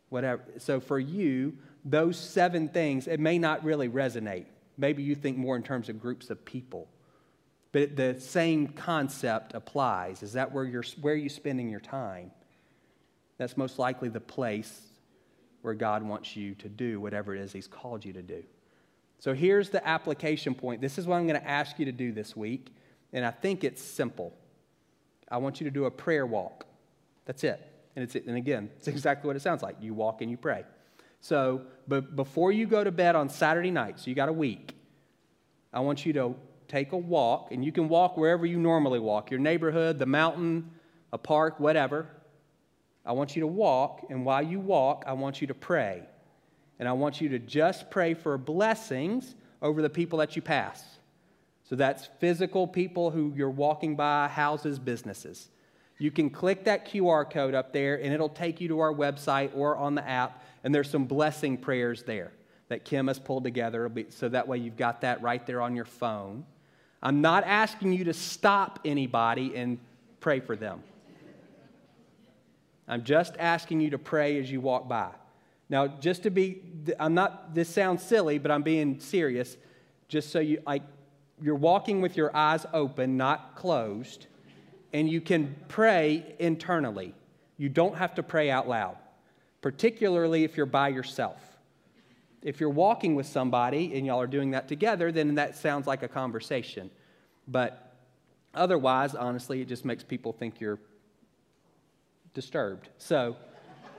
whatever. 0.10 0.44
So 0.58 0.80
for 0.80 1.00
you, 1.00 1.58
those 1.86 2.18
seven 2.18 2.70
things, 2.70 3.08
it 3.08 3.20
may 3.20 3.38
not 3.38 3.64
really 3.64 3.90
resonate. 3.90 4.46
Maybe 4.78 5.04
you 5.04 5.16
think 5.16 5.38
more 5.38 5.56
in 5.56 5.64
terms 5.64 5.90
of 5.90 6.00
groups 6.00 6.30
of 6.30 6.44
people. 6.46 6.88
But 7.72 7.96
the 7.96 8.20
same 8.20 8.68
concept 8.68 9.54
applies. 9.54 10.24
Is 10.24 10.34
that 10.34 10.52
where 10.52 10.64
you're 10.64 10.84
where 11.02 11.14
are 11.14 11.18
you 11.18 11.30
spending 11.30 11.70
your 11.70 11.80
time? 11.80 12.32
That's 13.38 13.58
most 13.58 13.80
likely 13.80 14.10
the 14.10 14.20
place 14.20 14.82
where 15.64 15.74
God 15.74 16.04
wants 16.04 16.36
you 16.36 16.56
to 16.56 16.70
do 16.70 17.00
whatever 17.00 17.36
it 17.36 17.42
is 17.42 17.52
He's 17.52 17.68
called 17.68 18.06
you 18.06 18.14
to 18.14 18.22
do. 18.22 18.44
So 19.20 19.34
here's 19.34 19.70
the 19.70 19.86
application 19.88 20.54
point. 20.54 20.82
This 20.82 20.98
is 20.98 21.08
what 21.08 21.16
I'm 21.16 21.28
going 21.28 21.40
to 21.40 21.48
ask 21.48 21.80
you 21.80 21.86
to 21.86 21.92
do 21.92 22.12
this 22.12 22.36
week, 22.36 22.76
and 23.12 23.26
I 23.26 23.32
think 23.32 23.64
it's 23.64 23.82
simple. 23.82 24.34
I 25.32 25.38
want 25.38 25.62
you 25.62 25.66
to 25.66 25.72
do 25.72 25.86
a 25.86 25.92
prayer 25.92 26.26
walk. 26.26 26.66
That's 27.26 27.44
it. 27.44 27.66
And, 27.96 28.04
it's, 28.04 28.16
and 28.16 28.36
again, 28.36 28.70
it's 28.78 28.88
exactly 28.90 29.28
what 29.28 29.36
it 29.36 29.42
sounds 29.42 29.64
like. 29.64 29.78
You 29.82 29.94
walk 29.94 30.22
and 30.22 30.30
you 30.30 30.38
pray. 30.38 30.66
So, 31.24 31.62
but 31.88 32.18
before 32.18 32.52
you 32.52 32.68
go 32.68 32.84
to 32.84 32.92
bed 32.92 33.16
on 33.16 33.30
Saturday 33.30 33.72
night, 33.72 33.98
so 33.98 34.10
you 34.10 34.14
got 34.14 34.28
a 34.28 34.34
week, 34.34 34.76
I 35.72 35.80
want 35.80 36.06
you 36.06 36.12
to 36.12 36.36
take 36.68 36.92
a 36.92 36.98
walk, 36.98 37.54
and 37.54 37.64
you 37.64 37.72
can 37.72 37.88
walk 37.88 38.18
wherever 38.18 38.46
you 38.46 38.60
normally 38.60 39.00
walk 39.00 39.32
your 39.32 39.40
neighborhood, 39.40 40.00
the 40.00 40.06
mountain, 40.06 40.70
a 41.14 41.18
park, 41.18 41.62
whatever. 41.62 42.10
I 43.06 43.14
want 43.14 43.38
you 43.38 43.40
to 43.40 43.48
walk, 43.48 44.06
and 44.10 44.26
while 44.26 44.44
you 44.44 44.60
walk, 44.60 45.06
I 45.08 45.14
want 45.14 45.40
you 45.40 45.48
to 45.48 45.54
pray. 45.54 46.04
And 46.78 46.90
I 46.90 46.92
want 46.92 47.22
you 47.22 47.30
to 47.30 47.40
just 47.40 47.90
pray 47.90 48.16
for 48.16 48.38
blessings 48.38 49.34
over 49.62 49.82
the 49.82 49.90
people 49.90 50.20
that 50.20 50.36
you 50.36 50.42
pass. 50.42 50.84
So 51.64 51.78
that's 51.78 52.10
physical 52.20 52.68
people 52.68 53.12
who 53.12 53.32
you're 53.34 53.50
walking 53.50 53.96
by, 53.96 54.28
houses, 54.28 54.78
businesses. 54.78 55.48
You 55.98 56.12
can 56.12 56.30
click 56.30 56.66
that 56.66 56.88
QR 56.88 57.30
code 57.30 57.54
up 57.54 57.72
there, 57.72 57.96
and 57.96 58.14
it'll 58.14 58.30
take 58.30 58.60
you 58.60 58.68
to 58.70 58.80
our 58.80 58.94
website 58.94 59.52
or 59.56 59.78
on 59.78 59.96
the 59.96 60.08
app, 60.08 60.44
and 60.64 60.74
there's 60.74 60.90
some 60.90 61.06
blessing 61.06 61.58
prayers 61.58 62.04
there 62.04 62.32
that 62.70 62.86
Kim 62.86 63.08
has 63.08 63.20
pulled 63.20 63.44
together. 63.44 63.92
So 64.10 64.30
that 64.30 64.48
way 64.48 64.58
you've 64.58 64.78
got 64.78 65.02
that 65.02 65.22
right 65.22 65.46
there 65.46 65.62
on 65.62 65.76
your 65.76 65.86
phone. 65.86 66.46
I'm 67.02 67.22
not 67.22 67.44
asking 67.44 67.94
you 67.94 68.06
to 68.06 68.14
stop 68.14 68.80
anybody 68.86 69.56
and 69.56 69.78
pray 70.20 70.40
for 70.40 70.56
them. 70.56 70.82
I'm 72.88 73.04
just 73.04 73.36
asking 73.38 73.82
you 73.82 73.92
to 73.92 73.98
pray 73.98 74.40
as 74.40 74.52
you 74.52 74.62
walk 74.62 74.88
by. 74.88 75.10
Now, 75.70 75.88
just 75.88 76.24
to 76.24 76.30
be, 76.30 76.62
I'm 77.00 77.14
not, 77.14 77.54
this 77.56 77.70
sounds 77.70 78.04
silly, 78.04 78.38
but 78.40 78.52
I'm 78.52 78.64
being 78.64 79.00
serious. 79.00 79.58
Just 80.08 80.32
so 80.32 80.40
you, 80.40 80.62
like, 80.66 80.84
you're 81.42 81.56
walking 81.56 82.02
with 82.02 82.18
your 82.18 82.36
eyes 82.36 82.66
open, 82.74 83.18
not 83.18 83.56
closed, 83.56 84.28
and 84.94 85.10
you 85.10 85.20
can 85.20 85.56
pray 85.68 86.36
internally. 86.40 87.16
You 87.58 87.68
don't 87.68 87.98
have 87.98 88.16
to 88.16 88.24
pray 88.24 88.50
out 88.52 88.70
loud, 88.70 88.98
particularly 89.62 90.44
if 90.44 90.56
you're 90.56 90.66
by 90.66 90.90
yourself. 90.90 91.42
If 92.44 92.60
you're 92.60 92.70
walking 92.70 93.16
with 93.16 93.26
somebody 93.26 93.96
and 93.96 94.06
y'all 94.06 94.22
are 94.22 94.28
doing 94.28 94.52
that 94.52 94.68
together, 94.68 95.12
then 95.12 95.36
that 95.36 95.56
sounds 95.58 95.88
like 95.88 96.04
a 96.04 96.08
conversation. 96.08 96.92
But 97.48 97.94
otherwise, 98.54 99.16
honestly, 99.16 99.62
it 99.62 99.68
just 99.68 99.86
makes 99.86 100.04
people 100.04 100.34
think 100.34 100.60
you're 100.60 100.80
disturbed. 102.34 102.90
So 102.98 103.38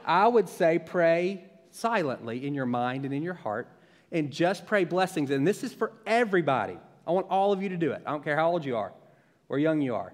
I 0.04 0.28
would 0.28 0.48
say 0.48 0.78
pray 0.78 1.44
silently 1.70 2.46
in 2.46 2.54
your 2.54 2.66
mind 2.66 3.04
and 3.04 3.12
in 3.12 3.22
your 3.22 3.34
heart 3.34 3.68
and 4.12 4.30
just 4.30 4.66
pray 4.66 4.84
blessings. 4.84 5.30
And 5.30 5.46
this 5.46 5.64
is 5.64 5.72
for 5.72 5.92
everybody. 6.06 6.78
I 7.06 7.10
want 7.10 7.26
all 7.30 7.52
of 7.52 7.62
you 7.62 7.70
to 7.70 7.76
do 7.76 7.92
it. 7.92 8.02
I 8.06 8.10
don't 8.10 8.22
care 8.22 8.36
how 8.36 8.50
old 8.50 8.64
you 8.64 8.76
are 8.76 8.92
or 9.48 9.58
young 9.58 9.80
you 9.80 9.94
are. 9.94 10.12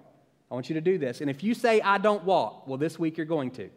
I 0.50 0.54
want 0.54 0.68
you 0.68 0.74
to 0.74 0.80
do 0.80 0.98
this. 0.98 1.20
And 1.20 1.30
if 1.30 1.44
you 1.44 1.54
say, 1.54 1.80
I 1.80 1.98
don't 1.98 2.24
walk, 2.24 2.66
well, 2.66 2.78
this 2.78 2.98
week 2.98 3.16
you're 3.16 3.26
going 3.26 3.52
to. 3.52 3.70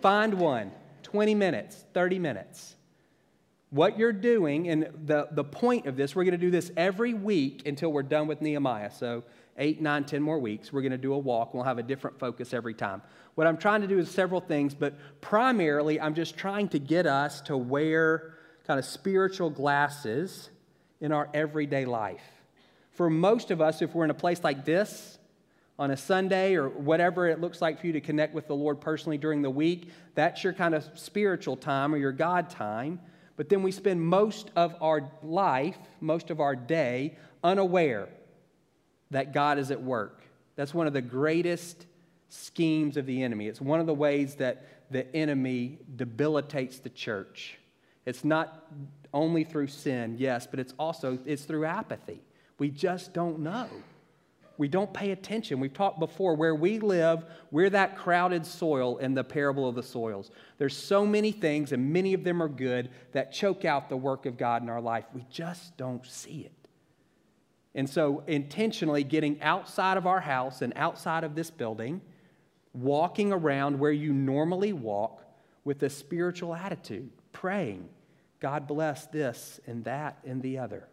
Find 0.00 0.34
one, 0.34 0.72
20 1.04 1.34
minutes, 1.34 1.84
30 1.94 2.18
minutes. 2.18 2.74
What 3.70 3.98
you're 3.98 4.12
doing, 4.12 4.68
and 4.68 4.88
the, 5.04 5.28
the 5.30 5.44
point 5.44 5.86
of 5.86 5.96
this, 5.96 6.16
we're 6.16 6.24
going 6.24 6.32
to 6.32 6.38
do 6.38 6.50
this 6.50 6.72
every 6.76 7.14
week 7.14 7.66
until 7.66 7.92
we're 7.92 8.02
done 8.02 8.26
with 8.26 8.40
Nehemiah. 8.40 8.90
So, 8.90 9.24
eight, 9.58 9.82
nine, 9.82 10.04
ten 10.04 10.22
more 10.22 10.38
weeks, 10.38 10.72
we're 10.72 10.80
going 10.82 10.92
to 10.92 10.98
do 10.98 11.12
a 11.12 11.18
walk. 11.18 11.52
We'll 11.52 11.64
have 11.64 11.78
a 11.78 11.82
different 11.82 12.18
focus 12.18 12.54
every 12.54 12.74
time. 12.74 13.02
What 13.34 13.46
I'm 13.46 13.58
trying 13.58 13.82
to 13.82 13.86
do 13.86 13.98
is 13.98 14.10
several 14.10 14.40
things, 14.40 14.74
but 14.74 14.94
primarily 15.20 16.00
I'm 16.00 16.14
just 16.14 16.36
trying 16.36 16.68
to 16.70 16.78
get 16.78 17.06
us 17.06 17.40
to 17.42 17.56
wear 17.56 18.34
kind 18.66 18.78
of 18.78 18.84
spiritual 18.84 19.50
glasses 19.50 20.50
in 21.00 21.12
our 21.12 21.28
everyday 21.34 21.84
life. 21.84 22.22
For 22.92 23.10
most 23.10 23.50
of 23.50 23.60
us, 23.60 23.82
if 23.82 23.94
we're 23.94 24.04
in 24.04 24.10
a 24.10 24.14
place 24.14 24.42
like 24.42 24.64
this, 24.64 25.17
on 25.78 25.90
a 25.92 25.96
Sunday 25.96 26.56
or 26.56 26.68
whatever 26.68 27.28
it 27.28 27.40
looks 27.40 27.62
like 27.62 27.80
for 27.80 27.86
you 27.86 27.92
to 27.92 28.00
connect 28.00 28.34
with 28.34 28.48
the 28.48 28.54
Lord 28.54 28.80
personally 28.80 29.18
during 29.18 29.42
the 29.42 29.50
week, 29.50 29.90
that's 30.14 30.42
your 30.42 30.52
kind 30.52 30.74
of 30.74 30.88
spiritual 30.94 31.56
time 31.56 31.94
or 31.94 31.98
your 31.98 32.12
God 32.12 32.50
time. 32.50 33.00
But 33.36 33.48
then 33.48 33.62
we 33.62 33.70
spend 33.70 34.02
most 34.02 34.50
of 34.56 34.74
our 34.80 35.10
life, 35.22 35.78
most 36.00 36.30
of 36.30 36.40
our 36.40 36.56
day, 36.56 37.16
unaware 37.44 38.08
that 39.10 39.32
God 39.32 39.58
is 39.58 39.70
at 39.70 39.80
work. 39.80 40.22
That's 40.56 40.74
one 40.74 40.88
of 40.88 40.92
the 40.92 41.00
greatest 41.00 41.86
schemes 42.28 42.96
of 42.96 43.06
the 43.06 43.22
enemy. 43.22 43.46
It's 43.46 43.60
one 43.60 43.78
of 43.78 43.86
the 43.86 43.94
ways 43.94 44.34
that 44.36 44.66
the 44.90 45.14
enemy 45.14 45.78
debilitates 45.94 46.80
the 46.80 46.90
church. 46.90 47.58
It's 48.04 48.24
not 48.24 48.66
only 49.14 49.44
through 49.44 49.68
sin, 49.68 50.16
yes, 50.18 50.46
but 50.46 50.58
it's 50.58 50.74
also 50.78 51.18
it's 51.24 51.44
through 51.44 51.66
apathy. 51.66 52.20
We 52.58 52.70
just 52.70 53.12
don't 53.12 53.38
know. 53.40 53.68
We 54.58 54.66
don't 54.66 54.92
pay 54.92 55.12
attention. 55.12 55.60
We've 55.60 55.72
talked 55.72 56.00
before 56.00 56.34
where 56.34 56.54
we 56.54 56.80
live, 56.80 57.24
we're 57.52 57.70
that 57.70 57.96
crowded 57.96 58.44
soil 58.44 58.98
in 58.98 59.14
the 59.14 59.22
parable 59.22 59.68
of 59.68 59.76
the 59.76 59.84
soils. 59.84 60.32
There's 60.58 60.76
so 60.76 61.06
many 61.06 61.30
things, 61.30 61.70
and 61.70 61.92
many 61.92 62.12
of 62.12 62.24
them 62.24 62.42
are 62.42 62.48
good, 62.48 62.90
that 63.12 63.32
choke 63.32 63.64
out 63.64 63.88
the 63.88 63.96
work 63.96 64.26
of 64.26 64.36
God 64.36 64.62
in 64.62 64.68
our 64.68 64.80
life. 64.80 65.04
We 65.14 65.24
just 65.30 65.76
don't 65.76 66.04
see 66.04 66.40
it. 66.40 66.52
And 67.76 67.88
so, 67.88 68.24
intentionally 68.26 69.04
getting 69.04 69.40
outside 69.42 69.96
of 69.96 70.06
our 70.08 70.20
house 70.20 70.60
and 70.60 70.72
outside 70.74 71.22
of 71.22 71.36
this 71.36 71.50
building, 71.50 72.00
walking 72.72 73.32
around 73.32 73.78
where 73.78 73.92
you 73.92 74.12
normally 74.12 74.72
walk 74.72 75.22
with 75.62 75.80
a 75.84 75.90
spiritual 75.90 76.54
attitude, 76.54 77.10
praying, 77.32 77.88
God 78.40 78.66
bless 78.66 79.06
this 79.06 79.60
and 79.68 79.84
that 79.84 80.18
and 80.24 80.42
the 80.42 80.58
other. 80.58 80.88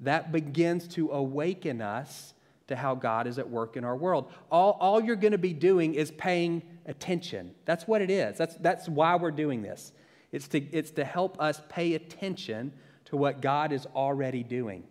That 0.00 0.32
begins 0.32 0.88
to 0.88 1.10
awaken 1.10 1.80
us 1.80 2.34
to 2.68 2.76
how 2.76 2.94
God 2.94 3.26
is 3.26 3.38
at 3.38 3.48
work 3.48 3.76
in 3.76 3.84
our 3.84 3.96
world. 3.96 4.30
All, 4.50 4.76
all 4.80 5.02
you're 5.02 5.16
going 5.16 5.32
to 5.32 5.38
be 5.38 5.52
doing 5.52 5.94
is 5.94 6.10
paying 6.12 6.62
attention. 6.86 7.54
That's 7.64 7.86
what 7.86 8.02
it 8.02 8.10
is. 8.10 8.38
That's, 8.38 8.56
that's 8.56 8.88
why 8.88 9.16
we're 9.16 9.30
doing 9.30 9.62
this. 9.62 9.92
It's 10.30 10.48
to, 10.48 10.58
it's 10.58 10.90
to 10.92 11.04
help 11.04 11.40
us 11.40 11.60
pay 11.68 11.94
attention 11.94 12.72
to 13.06 13.16
what 13.16 13.40
God 13.40 13.72
is 13.72 13.86
already 13.94 14.42
doing. 14.42 14.84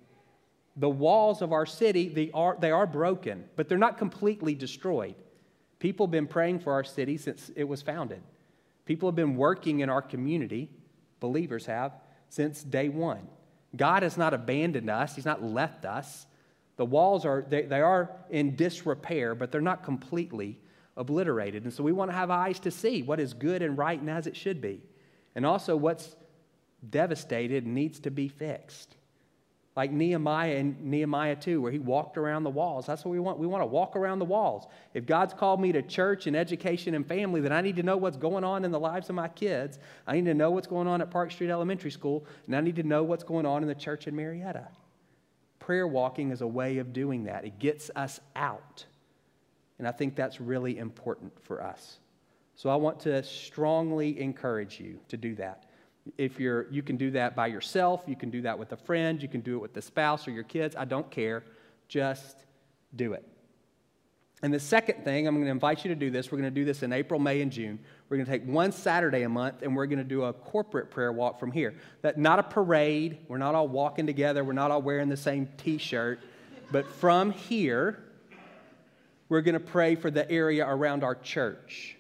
The 0.78 0.90
walls 0.90 1.42
of 1.42 1.52
our 1.52 1.66
city, 1.66 2.08
they 2.08 2.32
are, 2.34 2.56
they 2.60 2.72
are 2.72 2.88
broken, 2.88 3.46
but 3.56 3.68
they're 3.68 3.78
not 3.78 3.98
completely 3.98 4.56
destroyed. 4.56 5.16
People 5.80 6.06
have 6.06 6.12
been 6.12 6.28
praying 6.28 6.60
for 6.60 6.74
our 6.74 6.84
city 6.84 7.18
since 7.18 7.52
it 7.56 7.64
was 7.64 7.82
founded. 7.82 8.22
People 8.86 9.10
have 9.10 9.16
been 9.16 9.36
working 9.36 9.80
in 9.80 9.90
our 9.90 10.02
community, 10.02 10.70
believers 11.20 11.66
have, 11.66 11.94
since 12.30 12.64
day 12.64 12.90
one. 12.90 13.28
God 13.76 14.04
has 14.04 14.18
not 14.18 14.34
abandoned 14.34 14.90
us, 14.90 15.16
He's 15.16 15.26
not 15.26 15.44
left 15.44 15.86
us. 15.86 16.28
The 16.82 16.86
walls 16.86 17.28
are, 17.28 17.46
they, 17.48 17.62
they 17.62 17.80
are 17.80 18.10
in 18.32 18.56
disrepair, 18.56 19.36
but 19.36 19.52
they're 19.52 19.62
not 19.62 19.84
completely 19.84 20.58
obliterated. 20.98 21.64
And 21.64 21.72
so 21.72 21.84
we 21.84 21.92
want 21.92 22.10
to 22.10 22.18
have 22.18 22.32
eyes 22.32 22.60
to 22.62 22.72
see 22.72 23.04
what 23.04 23.20
is 23.20 23.36
good 23.36 23.62
and 23.62 23.78
right 23.78 24.00
and 24.00 24.10
as 24.10 24.26
it 24.26 24.36
should 24.36 24.62
be. 24.62 24.82
And 25.36 25.46
also 25.46 25.76
what's 25.76 26.16
devastated 26.90 27.68
needs 27.68 28.00
to 28.00 28.10
be 28.10 28.30
fixed. 28.30 28.96
Like 29.76 29.92
Nehemiah 29.92 30.56
and 30.56 30.84
Nehemiah 30.84 31.36
2, 31.36 31.62
where 31.62 31.72
he 31.72 31.78
walked 31.78 32.18
around 32.18 32.46
the 32.46 32.50
walls. 32.50 32.88
That's 32.88 33.06
what 33.06 33.12
we 33.12 33.20
want. 33.20 33.38
We 33.38 33.46
want 33.46 33.62
to 33.62 33.68
walk 33.68 33.96
around 33.96 34.18
the 34.18 34.26
walls. 34.26 34.66
If 34.96 35.06
God's 35.06 35.36
called 35.36 35.62
me 35.62 35.72
to 35.74 35.84
church 35.84 36.26
and 36.26 36.36
education 36.36 36.96
and 36.96 37.08
family, 37.08 37.42
then 37.42 37.52
I 37.52 37.62
need 37.62 37.76
to 37.76 37.84
know 37.84 37.98
what's 37.98 38.18
going 38.18 38.44
on 38.44 38.66
in 38.66 38.72
the 38.72 38.80
lives 38.80 39.08
of 39.08 39.14
my 39.14 39.28
kids. 39.28 39.78
I 40.08 40.16
need 40.16 40.26
to 40.26 40.34
know 40.34 40.50
what's 40.50 40.66
going 40.66 40.88
on 40.88 41.00
at 41.00 41.12
Park 41.12 41.30
Street 41.30 41.52
Elementary 41.52 41.92
School, 41.92 42.26
and 42.48 42.56
I 42.56 42.62
need 42.62 42.78
to 42.78 42.84
know 42.84 43.04
what's 43.04 43.24
going 43.24 43.46
on 43.46 43.62
in 43.62 43.68
the 43.68 43.76
church 43.76 44.08
in 44.08 44.16
Marietta. 44.16 44.68
Prayer 45.72 45.88
walking 45.88 46.32
is 46.32 46.42
a 46.42 46.48
way 46.48 46.80
of 46.80 46.92
doing 46.92 47.24
that, 47.24 47.46
it 47.46 47.58
gets 47.58 47.90
us 47.96 48.20
out. 48.36 48.86
And 49.80 49.88
I 49.88 49.94
think 49.94 50.18
that's 50.18 50.42
really 50.42 50.78
important 50.78 51.32
for 51.46 51.64
us. 51.64 52.00
So 52.58 52.70
I 52.70 52.76
want 52.76 53.00
to 53.00 53.24
strongly 53.24 54.20
encourage 54.20 54.82
you 54.82 55.00
to 55.08 55.16
do 55.16 55.34
that. 55.36 55.64
If 56.18 56.42
you're, 56.42 56.70
you 56.70 56.84
can 56.84 56.98
do 56.98 57.10
that 57.12 57.38
by 57.38 57.48
yourself, 57.48 58.04
you 58.06 58.18
can 58.18 58.30
do 58.30 58.42
that 58.42 58.60
with 58.60 58.74
a 58.74 58.76
friend, 58.76 59.22
you 59.22 59.30
can 59.30 59.40
do 59.40 59.56
it 59.56 59.60
with 59.60 59.74
the 59.74 59.82
spouse 59.82 60.28
or 60.28 60.32
your 60.32 60.44
kids. 60.44 60.76
I 60.76 60.84
don't 60.84 61.10
care. 61.10 61.46
Just 61.88 62.44
do 62.98 63.14
it. 63.14 63.26
And 64.44 64.52
the 64.52 64.60
second 64.60 65.04
thing, 65.04 65.28
I'm 65.28 65.36
going 65.36 65.46
to 65.46 65.52
invite 65.52 65.86
you 65.86 65.90
to 65.90 65.96
do 65.96 66.10
this. 66.10 66.32
We're 66.32 66.40
going 66.40 66.52
to 66.52 66.60
do 66.60 66.66
this 66.66 66.82
in 66.82 66.92
April, 66.92 67.20
May, 67.20 67.42
and 67.42 67.52
June. 67.52 67.78
We're 68.10 68.18
going 68.18 68.26
to 68.26 68.32
take 68.32 68.46
one 68.46 68.72
Saturday 68.72 69.22
a 69.22 69.30
month 69.30 69.62
and 69.62 69.76
we're 69.76 69.86
going 69.86 70.00
to 70.00 70.04
do 70.04 70.24
a 70.24 70.34
corporate 70.34 70.90
prayer 70.90 71.12
walk 71.12 71.40
from 71.40 71.52
here. 71.52 71.76
That 72.02 72.18
not 72.18 72.40
a 72.40 72.44
parade. 72.44 73.20
We're 73.28 73.38
not 73.38 73.54
all 73.54 73.68
walking 73.68 74.08
together. 74.08 74.44
We're 74.44 74.54
not 74.54 74.72
all 74.72 74.82
wearing 74.82 75.10
the 75.10 75.18
same 75.18 75.48
T-shirt. 75.58 76.20
But 76.72 76.88
from 76.88 77.32
here, 77.32 78.04
we're 79.30 79.42
going 79.42 79.54
to 79.54 79.60
pray 79.60 79.96
for 79.96 80.10
the 80.10 80.30
area 80.32 80.68
around 80.68 81.04
our 81.04 81.16
church. 81.16 81.98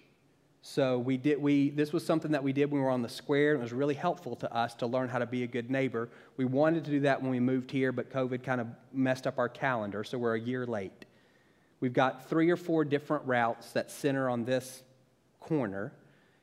So 0.63 0.99
we 0.99 1.17
did 1.17 1.41
we 1.41 1.71
this 1.71 1.91
was 1.91 2.05
something 2.05 2.31
that 2.31 2.43
we 2.43 2.53
did 2.53 2.65
when 2.65 2.81
we 2.81 2.85
were 2.85 2.91
on 2.91 3.01
the 3.01 3.09
square 3.09 3.53
and 3.53 3.61
it 3.61 3.63
was 3.63 3.73
really 3.73 3.95
helpful 3.95 4.35
to 4.37 4.55
us 4.55 4.73
to 4.75 4.85
learn 4.85 5.09
how 5.09 5.17
to 5.19 5.25
be 5.25 5.43
a 5.43 5.47
good 5.47 5.71
neighbor. 5.71 6.09
We 6.37 6.45
wanted 6.45 6.85
to 6.85 6.91
do 6.91 6.99
that 7.01 7.21
when 7.21 7.31
we 7.31 7.39
moved 7.39 7.71
here, 7.71 7.91
but 7.91 8.11
COVID 8.11 8.43
kind 8.43 8.61
of 8.61 8.67
messed 8.93 9.27
up 9.27 9.39
our 9.39 9.49
calendar, 9.49 10.03
so 10.03 10.17
we're 10.17 10.35
a 10.35 10.39
year 10.39 10.65
late. 10.65 11.05
We've 11.81 11.91
got 11.91 12.29
three 12.29 12.49
or 12.49 12.55
four 12.55 12.85
different 12.85 13.25
routes 13.25 13.71
that 13.73 13.91
center 13.91 14.29
on 14.29 14.45
this 14.45 14.83
corner. 15.39 15.91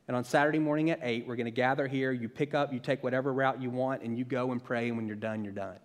And 0.09 0.17
on 0.17 0.25
Saturday 0.25 0.59
morning 0.59 0.91
at 0.91 1.01
8, 1.03 1.27
we're 1.27 1.37
going 1.37 1.47
to 1.47 1.51
gather 1.51 1.87
here. 1.87 2.13
You 2.13 2.29
pick 2.29 2.55
up, 2.55 2.73
you 2.73 2.81
take 2.81 3.03
whatever 3.03 3.33
route 3.33 3.63
you 3.63 3.71
want, 3.71 4.03
and 4.03 4.19
you 4.19 4.25
go 4.25 4.53
and 4.53 4.63
pray. 4.63 4.89
And 4.89 4.97
when 4.97 5.07
you're 5.07 5.17
done, 5.17 5.45
you're 5.45 5.53
done. 5.53 5.79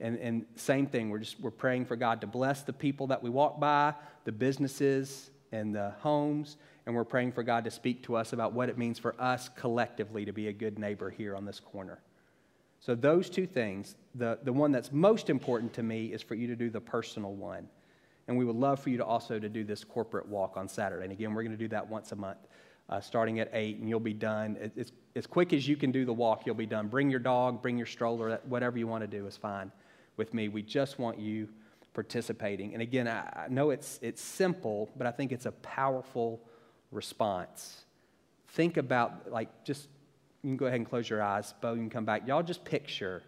And, 0.00 0.18
and 0.18 0.46
same 0.56 0.86
thing, 0.86 1.10
we're 1.10 1.20
just 1.20 1.38
we're 1.38 1.52
praying 1.52 1.84
for 1.84 1.94
God 1.94 2.22
to 2.22 2.26
bless 2.26 2.62
the 2.62 2.72
people 2.72 3.06
that 3.08 3.22
we 3.22 3.30
walk 3.30 3.60
by, 3.60 3.94
the 4.24 4.32
businesses 4.32 5.30
and 5.52 5.72
the 5.72 5.92
homes, 6.00 6.56
and 6.86 6.94
we're 6.94 7.04
praying 7.04 7.32
for 7.32 7.44
God 7.44 7.62
to 7.64 7.70
speak 7.70 8.02
to 8.04 8.16
us 8.16 8.32
about 8.32 8.52
what 8.52 8.68
it 8.68 8.76
means 8.76 8.98
for 8.98 9.14
us 9.20 9.48
collectively 9.54 10.24
to 10.24 10.32
be 10.32 10.48
a 10.48 10.52
good 10.52 10.76
neighbor 10.78 11.08
here 11.08 11.36
on 11.36 11.44
this 11.44 11.60
corner. 11.60 12.00
So, 12.80 12.96
those 12.96 13.30
two 13.30 13.46
things, 13.46 13.94
the, 14.16 14.40
the 14.42 14.52
one 14.52 14.72
that's 14.72 14.90
most 14.90 15.30
important 15.30 15.72
to 15.74 15.84
me 15.84 16.06
is 16.06 16.20
for 16.20 16.34
you 16.34 16.48
to 16.48 16.56
do 16.56 16.68
the 16.68 16.80
personal 16.80 17.34
one. 17.34 17.68
And 18.28 18.38
we 18.38 18.44
would 18.44 18.56
love 18.56 18.80
for 18.80 18.90
you 18.90 18.98
to 18.98 19.04
also 19.04 19.38
to 19.38 19.48
do 19.48 19.64
this 19.64 19.84
corporate 19.84 20.28
walk 20.28 20.56
on 20.56 20.68
Saturday. 20.68 21.04
And 21.04 21.12
again, 21.12 21.34
we're 21.34 21.42
going 21.42 21.56
to 21.56 21.62
do 21.62 21.68
that 21.68 21.88
once 21.88 22.12
a 22.12 22.16
month, 22.16 22.38
uh, 22.88 23.00
starting 23.00 23.40
at 23.40 23.50
8, 23.52 23.78
and 23.78 23.88
you'll 23.88 24.00
be 24.00 24.14
done. 24.14 24.56
It's, 24.76 24.92
as 25.16 25.26
quick 25.26 25.52
as 25.52 25.66
you 25.66 25.76
can 25.76 25.90
do 25.90 26.04
the 26.04 26.12
walk, 26.12 26.46
you'll 26.46 26.54
be 26.54 26.66
done. 26.66 26.88
Bring 26.88 27.10
your 27.10 27.20
dog, 27.20 27.60
bring 27.60 27.76
your 27.76 27.86
stroller, 27.86 28.40
whatever 28.44 28.78
you 28.78 28.86
want 28.86 29.02
to 29.02 29.08
do 29.08 29.26
is 29.26 29.36
fine 29.36 29.72
with 30.16 30.32
me. 30.34 30.48
We 30.48 30.62
just 30.62 30.98
want 30.98 31.18
you 31.18 31.48
participating. 31.94 32.72
And 32.72 32.82
again, 32.82 33.08
I, 33.08 33.44
I 33.44 33.48
know 33.48 33.70
it's, 33.70 33.98
it's 34.02 34.22
simple, 34.22 34.90
but 34.96 35.06
I 35.06 35.10
think 35.10 35.32
it's 35.32 35.46
a 35.46 35.52
powerful 35.52 36.40
response. 36.90 37.84
Think 38.48 38.76
about, 38.76 39.30
like, 39.30 39.64
just, 39.64 39.88
you 40.42 40.50
can 40.50 40.56
go 40.56 40.66
ahead 40.66 40.76
and 40.76 40.88
close 40.88 41.08
your 41.08 41.22
eyes. 41.22 41.52
Bo, 41.60 41.74
you 41.74 41.80
can 41.80 41.90
come 41.90 42.04
back. 42.04 42.26
Y'all 42.26 42.42
just 42.42 42.64
picture 42.64 43.22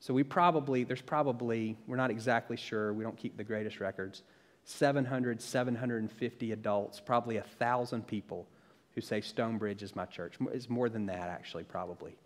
so 0.00 0.14
we 0.14 0.22
probably, 0.22 0.84
there's 0.84 1.02
probably, 1.02 1.76
we're 1.86 1.96
not 1.96 2.10
exactly 2.10 2.56
sure, 2.56 2.92
we 2.92 3.02
don't 3.02 3.16
keep 3.16 3.36
the 3.36 3.44
greatest 3.44 3.80
records, 3.80 4.22
700, 4.64 5.40
750 5.40 6.52
adults, 6.52 7.00
probably 7.00 7.36
1,000 7.36 8.06
people 8.06 8.46
who 8.94 9.00
say 9.00 9.20
Stonebridge 9.20 9.82
is 9.82 9.96
my 9.96 10.04
church. 10.04 10.34
It's 10.52 10.68
more 10.68 10.88
than 10.88 11.06
that, 11.06 11.28
actually, 11.28 11.64
probably. 11.64 12.16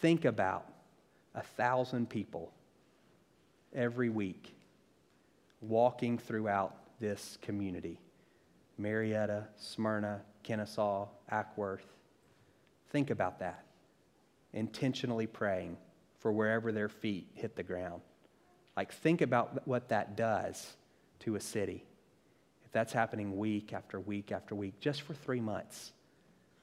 Think 0.00 0.24
about 0.24 0.66
a 1.34 1.42
thousand 1.42 2.08
people 2.08 2.52
every 3.74 4.08
week 4.08 4.54
walking 5.60 6.16
throughout 6.18 6.74
this 7.00 7.38
community 7.42 7.98
Marietta, 8.78 9.46
Smyrna, 9.58 10.22
Kennesaw, 10.42 11.06
Acworth. 11.30 11.80
Think 12.90 13.10
about 13.10 13.40
that 13.40 13.64
intentionally 14.52 15.26
praying 15.26 15.76
for 16.18 16.32
wherever 16.32 16.72
their 16.72 16.88
feet 16.88 17.28
hit 17.34 17.56
the 17.56 17.62
ground. 17.62 18.02
Like, 18.76 18.92
think 18.92 19.20
about 19.20 19.66
what 19.66 19.88
that 19.88 20.16
does 20.16 20.74
to 21.20 21.36
a 21.36 21.40
city. 21.40 21.84
If 22.64 22.72
that's 22.72 22.92
happening 22.92 23.36
week 23.36 23.72
after 23.72 23.98
week 23.98 24.32
after 24.32 24.54
week, 24.54 24.80
just 24.80 25.02
for 25.02 25.14
three 25.14 25.40
months, 25.40 25.92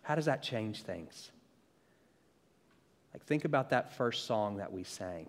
how 0.02 0.16
does 0.16 0.26
that 0.26 0.42
change 0.42 0.84
things? 0.84 1.32
Like, 3.14 3.24
think 3.24 3.46
about 3.46 3.72
that 3.72 3.96
first 3.98 4.26
song 4.26 4.58
that 4.58 4.72
we 4.72 4.84
sang. 4.84 5.28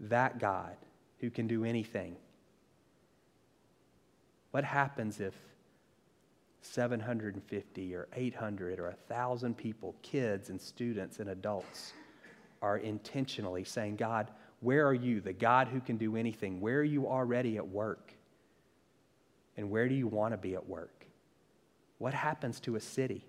That 0.00 0.38
God 0.38 0.76
who 1.18 1.30
can 1.30 1.46
do 1.46 1.64
anything. 1.64 2.16
What 4.50 4.64
happens 4.64 5.20
if 5.20 5.34
750 6.62 7.94
or 7.94 8.08
800 8.14 8.78
or 8.78 8.84
1,000 8.84 9.56
people, 9.56 9.94
kids 10.02 10.48
and 10.48 10.60
students 10.60 11.18
and 11.18 11.30
adults, 11.30 11.92
are 12.62 12.78
intentionally 12.78 13.64
saying, 13.64 13.96
God, 13.96 14.30
where 14.60 14.86
are 14.86 14.94
you, 14.94 15.20
the 15.20 15.32
God 15.32 15.68
who 15.68 15.80
can 15.80 15.96
do 15.96 16.16
anything? 16.16 16.60
Where 16.60 16.78
are 16.78 16.84
you 16.84 17.08
already 17.08 17.56
at 17.56 17.66
work? 17.66 18.12
And 19.56 19.70
where 19.70 19.88
do 19.88 19.94
you 19.94 20.06
want 20.06 20.32
to 20.32 20.38
be 20.38 20.54
at 20.54 20.66
work? 20.66 21.04
What 21.98 22.14
happens 22.14 22.60
to 22.60 22.76
a 22.76 22.80
city 22.80 23.26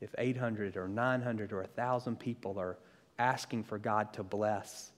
if 0.00 0.14
800 0.16 0.78
or 0.78 0.88
900 0.88 1.52
or 1.52 1.60
1,000 1.60 2.18
people 2.18 2.58
are 2.58 2.78
asking 3.18 3.64
for 3.64 3.78
God 3.78 4.14
to 4.14 4.22
bless 4.22 4.92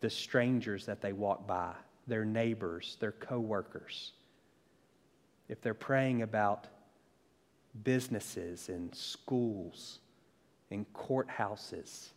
the 0.00 0.10
strangers 0.10 0.84
that 0.84 1.00
they 1.00 1.14
walk 1.14 1.46
by, 1.46 1.72
their 2.06 2.26
neighbors, 2.26 2.98
their 3.00 3.12
coworkers? 3.12 4.12
If 5.48 5.60
they're 5.60 5.74
praying 5.74 6.22
about 6.22 6.66
businesses 7.84 8.68
and 8.68 8.94
schools 8.94 9.98
and 10.70 10.84
courthouses, 10.92 12.08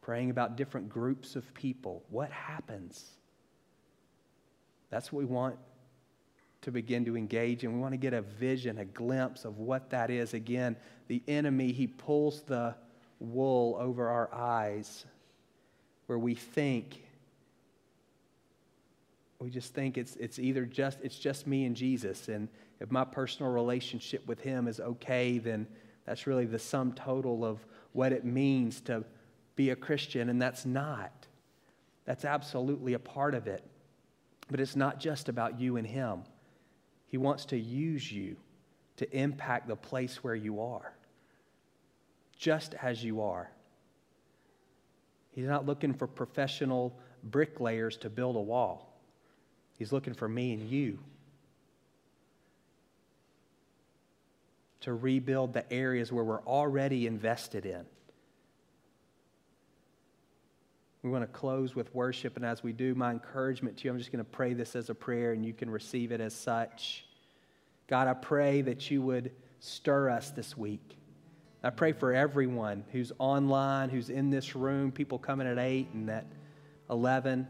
praying 0.00 0.30
about 0.30 0.56
different 0.56 0.88
groups 0.88 1.36
of 1.36 1.52
people, 1.54 2.02
what 2.08 2.30
happens? 2.30 3.10
That's 4.90 5.12
what 5.12 5.18
we 5.18 5.26
want 5.26 5.56
to 6.62 6.70
begin 6.70 7.04
to 7.04 7.16
engage 7.16 7.64
in. 7.64 7.74
We 7.74 7.80
want 7.80 7.92
to 7.92 7.98
get 7.98 8.14
a 8.14 8.22
vision, 8.22 8.78
a 8.78 8.84
glimpse 8.84 9.44
of 9.44 9.58
what 9.58 9.90
that 9.90 10.10
is. 10.10 10.34
Again, 10.34 10.76
the 11.06 11.22
enemy, 11.28 11.72
he 11.72 11.86
pulls 11.86 12.42
the 12.42 12.74
wool 13.20 13.76
over 13.78 14.08
our 14.08 14.32
eyes 14.32 15.04
where 16.06 16.18
we 16.18 16.34
think 16.34 17.02
we 19.40 19.50
just 19.50 19.72
think 19.72 19.96
it's, 19.96 20.16
it's 20.16 20.38
either 20.38 20.64
just 20.64 20.98
it's 21.02 21.18
just 21.18 21.46
me 21.46 21.64
and 21.64 21.76
jesus 21.76 22.28
and 22.28 22.48
if 22.80 22.90
my 22.90 23.04
personal 23.04 23.52
relationship 23.52 24.26
with 24.26 24.40
him 24.40 24.66
is 24.66 24.80
okay 24.80 25.38
then 25.38 25.66
that's 26.06 26.26
really 26.26 26.46
the 26.46 26.58
sum 26.58 26.92
total 26.92 27.44
of 27.44 27.64
what 27.92 28.12
it 28.12 28.24
means 28.24 28.80
to 28.80 29.04
be 29.56 29.70
a 29.70 29.76
christian 29.76 30.28
and 30.28 30.40
that's 30.40 30.64
not. 30.64 31.26
That's 32.08 32.24
absolutely 32.24 32.94
a 32.94 32.98
part 32.98 33.34
of 33.34 33.46
it. 33.46 33.62
But 34.50 34.60
it's 34.60 34.76
not 34.76 34.98
just 34.98 35.28
about 35.28 35.60
you 35.60 35.76
and 35.76 35.86
him. 35.86 36.22
He 37.06 37.18
wants 37.18 37.44
to 37.46 37.58
use 37.58 38.10
you 38.10 38.36
to 38.96 39.14
impact 39.14 39.68
the 39.68 39.76
place 39.76 40.24
where 40.24 40.34
you 40.34 40.62
are 40.62 40.94
just 42.38 42.74
as 42.80 43.04
you 43.04 43.20
are. 43.20 43.50
He's 45.32 45.46
not 45.46 45.66
looking 45.66 45.92
for 45.92 46.06
professional 46.06 46.98
bricklayers 47.24 47.98
to 47.98 48.08
build 48.08 48.36
a 48.36 48.40
wall 48.40 48.87
He's 49.78 49.92
looking 49.92 50.14
for 50.14 50.28
me 50.28 50.52
and 50.52 50.68
you 50.68 50.98
to 54.80 54.92
rebuild 54.92 55.52
the 55.52 55.70
areas 55.72 56.12
where 56.12 56.24
we're 56.24 56.42
already 56.42 57.06
invested 57.06 57.64
in. 57.64 57.84
We 61.02 61.10
want 61.10 61.22
to 61.22 61.38
close 61.38 61.76
with 61.76 61.94
worship, 61.94 62.36
and 62.36 62.44
as 62.44 62.62
we 62.62 62.72
do, 62.72 62.94
my 62.94 63.12
encouragement 63.12 63.78
to 63.78 63.84
you, 63.84 63.92
I'm 63.92 63.98
just 63.98 64.10
going 64.10 64.24
to 64.24 64.30
pray 64.30 64.52
this 64.52 64.74
as 64.74 64.90
a 64.90 64.94
prayer, 64.94 65.32
and 65.32 65.46
you 65.46 65.52
can 65.52 65.70
receive 65.70 66.10
it 66.10 66.20
as 66.20 66.34
such. 66.34 67.04
God, 67.86 68.08
I 68.08 68.14
pray 68.14 68.62
that 68.62 68.90
you 68.90 69.00
would 69.02 69.30
stir 69.60 70.10
us 70.10 70.30
this 70.30 70.56
week. 70.56 70.96
I 71.62 71.70
pray 71.70 71.92
for 71.92 72.12
everyone 72.12 72.84
who's 72.92 73.12
online, 73.18 73.90
who's 73.90 74.10
in 74.10 74.30
this 74.30 74.56
room, 74.56 74.90
people 74.90 75.18
coming 75.18 75.46
at 75.46 75.58
8 75.58 75.88
and 75.94 76.10
at 76.10 76.26
11 76.90 77.46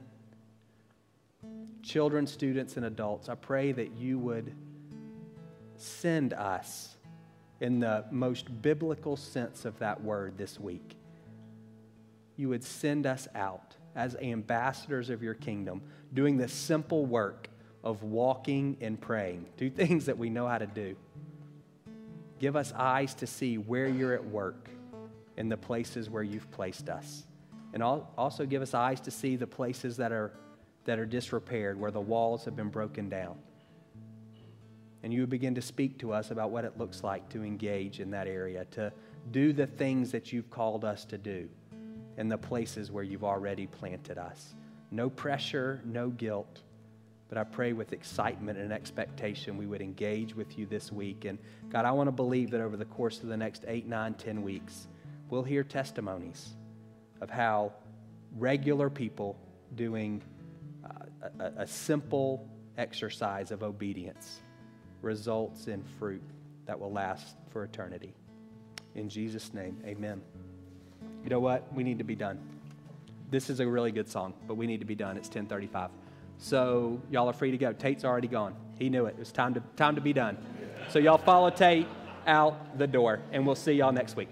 children, 1.82 2.26
students, 2.26 2.76
and 2.76 2.86
adults, 2.86 3.28
I 3.28 3.34
pray 3.34 3.72
that 3.72 3.92
you 3.92 4.18
would 4.18 4.54
send 5.76 6.32
us 6.32 6.96
in 7.60 7.80
the 7.80 8.04
most 8.10 8.62
biblical 8.62 9.16
sense 9.16 9.64
of 9.64 9.78
that 9.78 10.02
word 10.02 10.38
this 10.38 10.60
week. 10.60 10.96
You 12.36 12.48
would 12.50 12.62
send 12.62 13.06
us 13.06 13.26
out 13.34 13.74
as 13.96 14.14
ambassadors 14.16 15.10
of 15.10 15.22
your 15.22 15.34
kingdom, 15.34 15.82
doing 16.14 16.36
the 16.36 16.48
simple 16.48 17.04
work 17.04 17.48
of 17.82 18.02
walking 18.02 18.76
and 18.80 19.00
praying. 19.00 19.46
Do 19.56 19.70
things 19.70 20.06
that 20.06 20.18
we 20.18 20.30
know 20.30 20.46
how 20.46 20.58
to 20.58 20.66
do. 20.66 20.96
Give 22.38 22.54
us 22.54 22.72
eyes 22.76 23.14
to 23.14 23.26
see 23.26 23.58
where 23.58 23.88
you're 23.88 24.14
at 24.14 24.24
work 24.24 24.68
in 25.36 25.48
the 25.48 25.56
places 25.56 26.08
where 26.08 26.22
you've 26.22 26.50
placed 26.52 26.88
us. 26.88 27.24
And 27.72 27.82
also 27.82 28.46
give 28.46 28.62
us 28.62 28.74
eyes 28.74 29.00
to 29.02 29.10
see 29.10 29.36
the 29.36 29.46
places 29.46 29.96
that 29.96 30.12
are 30.12 30.32
that 30.88 30.98
are 30.98 31.04
disrepaired, 31.04 31.78
where 31.78 31.90
the 31.90 32.00
walls 32.00 32.46
have 32.46 32.56
been 32.56 32.70
broken 32.70 33.10
down. 33.10 33.36
And 35.02 35.12
you 35.12 35.20
would 35.20 35.28
begin 35.28 35.54
to 35.56 35.60
speak 35.60 35.98
to 35.98 36.14
us 36.14 36.30
about 36.30 36.50
what 36.50 36.64
it 36.64 36.78
looks 36.78 37.04
like 37.04 37.28
to 37.28 37.44
engage 37.44 38.00
in 38.00 38.10
that 38.12 38.26
area, 38.26 38.64
to 38.70 38.90
do 39.30 39.52
the 39.52 39.66
things 39.66 40.10
that 40.12 40.32
you've 40.32 40.48
called 40.48 40.86
us 40.86 41.04
to 41.04 41.18
do 41.18 41.46
in 42.16 42.28
the 42.28 42.38
places 42.38 42.90
where 42.90 43.04
you've 43.04 43.22
already 43.22 43.66
planted 43.66 44.16
us. 44.16 44.54
No 44.90 45.10
pressure, 45.10 45.82
no 45.84 46.08
guilt. 46.08 46.62
But 47.28 47.36
I 47.36 47.44
pray 47.44 47.74
with 47.74 47.92
excitement 47.92 48.58
and 48.58 48.72
expectation 48.72 49.58
we 49.58 49.66
would 49.66 49.82
engage 49.82 50.34
with 50.34 50.58
you 50.58 50.64
this 50.64 50.90
week. 50.90 51.26
And 51.26 51.38
God, 51.68 51.84
I 51.84 51.90
want 51.90 52.08
to 52.08 52.12
believe 52.12 52.50
that 52.52 52.62
over 52.62 52.78
the 52.78 52.86
course 52.86 53.22
of 53.22 53.28
the 53.28 53.36
next 53.36 53.66
eight, 53.68 53.86
nine, 53.86 54.14
ten 54.14 54.40
weeks, 54.40 54.88
we'll 55.28 55.42
hear 55.42 55.64
testimonies 55.64 56.54
of 57.20 57.28
how 57.28 57.74
regular 58.38 58.88
people 58.88 59.36
doing 59.74 60.22
a, 61.22 61.44
a 61.58 61.66
simple 61.66 62.48
exercise 62.76 63.50
of 63.50 63.62
obedience 63.62 64.40
results 65.02 65.66
in 65.66 65.82
fruit 65.98 66.22
that 66.66 66.78
will 66.78 66.92
last 66.92 67.36
for 67.50 67.64
eternity. 67.64 68.14
In 68.94 69.08
Jesus' 69.08 69.54
name, 69.54 69.78
amen. 69.84 70.20
You 71.22 71.30
know 71.30 71.40
what? 71.40 71.72
We 71.72 71.82
need 71.82 71.98
to 71.98 72.04
be 72.04 72.16
done. 72.16 72.38
This 73.30 73.50
is 73.50 73.60
a 73.60 73.66
really 73.66 73.92
good 73.92 74.08
song, 74.08 74.34
but 74.46 74.54
we 74.54 74.66
need 74.66 74.80
to 74.80 74.86
be 74.86 74.94
done. 74.94 75.16
It's 75.16 75.28
1035. 75.28 75.90
So 76.38 77.00
y'all 77.10 77.28
are 77.28 77.32
free 77.32 77.50
to 77.50 77.58
go. 77.58 77.72
Tate's 77.72 78.04
already 78.04 78.28
gone. 78.28 78.54
He 78.78 78.88
knew 78.88 79.06
it. 79.06 79.10
It 79.10 79.18
was 79.18 79.32
time 79.32 79.54
to, 79.54 79.62
time 79.76 79.96
to 79.96 80.00
be 80.00 80.12
done. 80.12 80.38
So 80.88 80.98
y'all 80.98 81.18
follow 81.18 81.50
Tate 81.50 81.86
out 82.26 82.78
the 82.78 82.86
door, 82.86 83.20
and 83.32 83.44
we'll 83.44 83.56
see 83.56 83.72
y'all 83.72 83.92
next 83.92 84.16
week. 84.16 84.28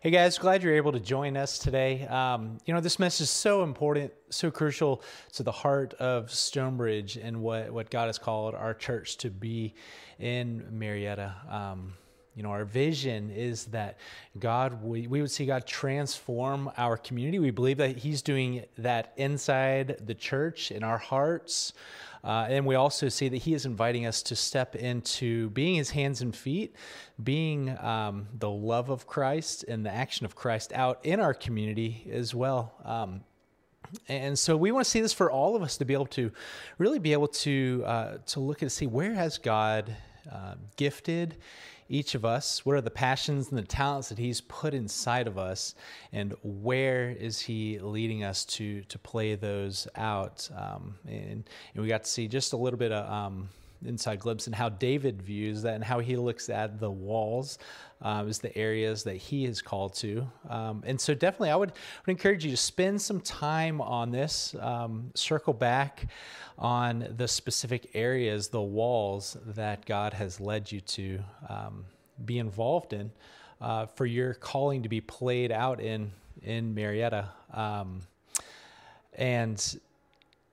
Hey 0.00 0.10
guys, 0.10 0.38
glad 0.38 0.62
you're 0.62 0.76
able 0.76 0.92
to 0.92 1.00
join 1.00 1.36
us 1.36 1.58
today. 1.58 2.06
Um, 2.06 2.58
you 2.64 2.72
know, 2.72 2.78
this 2.78 3.00
message 3.00 3.22
is 3.22 3.30
so 3.30 3.64
important, 3.64 4.12
so 4.30 4.48
crucial 4.48 5.02
to 5.32 5.42
the 5.42 5.50
heart 5.50 5.92
of 5.94 6.30
Stonebridge 6.30 7.16
and 7.16 7.42
what, 7.42 7.72
what 7.72 7.90
God 7.90 8.06
has 8.06 8.16
called 8.16 8.54
our 8.54 8.74
church 8.74 9.16
to 9.16 9.28
be 9.28 9.74
in 10.20 10.64
Marietta. 10.70 11.34
Um, 11.50 11.94
you 12.38 12.44
know, 12.44 12.50
our 12.50 12.64
vision 12.64 13.32
is 13.32 13.64
that 13.64 13.98
God, 14.38 14.80
we, 14.80 15.08
we 15.08 15.20
would 15.20 15.30
see 15.32 15.44
God 15.44 15.66
transform 15.66 16.70
our 16.76 16.96
community. 16.96 17.40
We 17.40 17.50
believe 17.50 17.78
that 17.78 17.96
He's 17.96 18.22
doing 18.22 18.64
that 18.78 19.12
inside 19.16 20.02
the 20.06 20.14
church, 20.14 20.70
in 20.70 20.84
our 20.84 20.98
hearts. 20.98 21.72
Uh, 22.22 22.46
and 22.48 22.64
we 22.64 22.76
also 22.76 23.08
see 23.08 23.28
that 23.28 23.38
he 23.38 23.54
is 23.54 23.64
inviting 23.64 24.06
us 24.06 24.22
to 24.22 24.36
step 24.36 24.76
into 24.76 25.50
being 25.50 25.76
his 25.76 25.90
hands 25.90 26.20
and 26.20 26.34
feet, 26.34 26.74
being 27.22 27.76
um, 27.78 28.26
the 28.38 28.50
love 28.50 28.88
of 28.88 29.06
Christ 29.06 29.64
and 29.66 29.84
the 29.86 29.92
action 29.92 30.24
of 30.24 30.34
Christ 30.34 30.72
out 30.72 31.00
in 31.04 31.20
our 31.20 31.34
community 31.34 32.08
as 32.12 32.34
well. 32.34 32.74
Um, 32.84 33.22
and 34.08 34.38
so 34.38 34.56
we 34.56 34.72
want 34.72 34.84
to 34.84 34.90
see 34.90 35.00
this 35.00 35.12
for 35.12 35.30
all 35.30 35.56
of 35.56 35.62
us 35.62 35.76
to 35.78 35.84
be 35.84 35.94
able 35.94 36.06
to 36.06 36.30
really 36.76 36.98
be 36.98 37.12
able 37.12 37.28
to 37.28 37.82
uh, 37.86 38.18
to 38.26 38.40
look 38.40 38.62
and 38.62 38.70
see 38.70 38.86
where 38.86 39.14
has 39.14 39.38
God 39.38 39.96
uh, 40.30 40.54
gifted 40.76 41.36
each 41.88 42.14
of 42.14 42.24
us? 42.24 42.64
What 42.64 42.76
are 42.76 42.80
the 42.80 42.90
passions 42.90 43.48
and 43.48 43.58
the 43.58 43.62
talents 43.62 44.08
that 44.10 44.18
He's 44.18 44.40
put 44.40 44.74
inside 44.74 45.26
of 45.26 45.38
us, 45.38 45.74
and 46.12 46.34
where 46.42 47.10
is 47.10 47.40
He 47.40 47.78
leading 47.78 48.24
us 48.24 48.44
to 48.46 48.82
to 48.82 48.98
play 48.98 49.34
those 49.34 49.88
out? 49.96 50.48
Um, 50.56 50.96
and, 51.06 51.48
and, 51.74 51.82
we 51.82 51.88
got 51.88 52.04
to 52.04 52.10
see 52.10 52.28
just 52.28 52.52
a 52.52 52.56
little 52.56 52.78
bit 52.78 52.92
of. 52.92 53.10
Um, 53.10 53.48
inside 53.84 54.20
glimpse 54.20 54.46
and 54.46 54.54
how 54.54 54.68
David 54.68 55.22
views 55.22 55.62
that 55.62 55.74
and 55.74 55.84
how 55.84 55.98
he 56.00 56.16
looks 56.16 56.48
at 56.48 56.80
the 56.80 56.90
walls 56.90 57.58
um, 58.02 58.28
as 58.28 58.38
the 58.38 58.56
areas 58.56 59.04
that 59.04 59.16
he 59.16 59.44
is 59.44 59.62
called 59.62 59.94
to. 59.94 60.26
Um, 60.48 60.82
and 60.86 61.00
so, 61.00 61.14
definitely, 61.14 61.50
I 61.50 61.56
would, 61.56 61.72
would 62.06 62.12
encourage 62.12 62.44
you 62.44 62.50
to 62.50 62.56
spend 62.56 63.00
some 63.00 63.20
time 63.20 63.80
on 63.80 64.10
this, 64.10 64.54
um, 64.60 65.10
circle 65.14 65.52
back 65.52 66.06
on 66.58 67.14
the 67.16 67.28
specific 67.28 67.90
areas, 67.94 68.48
the 68.48 68.62
walls 68.62 69.36
that 69.46 69.84
God 69.86 70.12
has 70.12 70.40
led 70.40 70.70
you 70.70 70.80
to 70.80 71.20
um, 71.48 71.84
be 72.24 72.38
involved 72.38 72.92
in 72.92 73.10
uh, 73.60 73.86
for 73.86 74.06
your 74.06 74.34
calling 74.34 74.82
to 74.82 74.88
be 74.88 75.00
played 75.00 75.52
out 75.52 75.80
in 75.80 76.10
in 76.42 76.74
Marietta. 76.74 77.28
Um, 77.52 78.02
and 79.14 79.78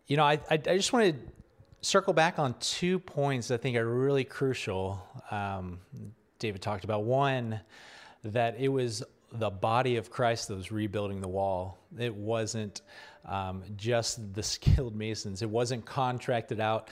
you 0.07 0.17
know, 0.17 0.23
I, 0.23 0.33
I, 0.49 0.53
I 0.53 0.57
just 0.57 0.93
want 0.93 1.13
to 1.13 1.19
circle 1.85 2.13
back 2.13 2.39
on 2.39 2.55
two 2.59 2.97
points 2.97 3.51
I 3.51 3.57
think 3.57 3.77
are 3.77 3.87
really 3.87 4.23
crucial. 4.23 5.05
Um, 5.29 5.79
David 6.39 6.61
talked 6.61 6.83
about 6.83 7.03
one 7.03 7.61
that 8.23 8.59
it 8.59 8.69
was 8.69 9.03
the 9.31 9.51
body 9.51 9.97
of 9.97 10.09
Christ 10.09 10.47
that 10.47 10.55
was 10.55 10.71
rebuilding 10.71 11.21
the 11.21 11.27
wall. 11.27 11.77
It 11.97 12.15
wasn't 12.15 12.81
um, 13.23 13.63
just 13.75 14.33
the 14.33 14.41
skilled 14.55 14.95
masons. 14.95 15.43
It 15.43 15.49
wasn't 15.49 15.85
contracted 15.85 16.59
out 16.59 16.89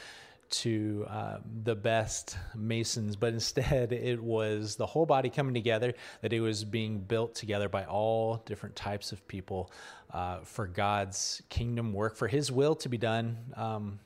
to 0.50 1.08
uh, 1.10 1.38
the 1.64 1.74
best 1.74 2.38
masons, 2.54 3.16
but 3.16 3.34
instead 3.34 3.92
it 3.92 4.22
was 4.22 4.76
the 4.76 4.86
whole 4.86 5.08
body 5.08 5.32
coming 5.32 5.56
together, 5.56 5.96
that 6.22 6.32
it 6.32 6.40
was 6.42 6.64
being 6.64 7.00
built 7.00 7.34
together 7.34 7.68
by 7.68 7.84
all 7.86 8.44
different 8.46 8.76
types 8.76 9.12
of 9.12 9.28
people 9.28 9.72
uh, 10.14 10.42
for 10.44 10.68
God's 10.68 11.42
kingdom 11.50 11.94
work, 11.94 12.16
for 12.16 12.28
His 12.28 12.52
will 12.52 12.76
to 12.76 12.90
be 12.90 13.00
done. 13.00 13.38
Um, 13.56 14.00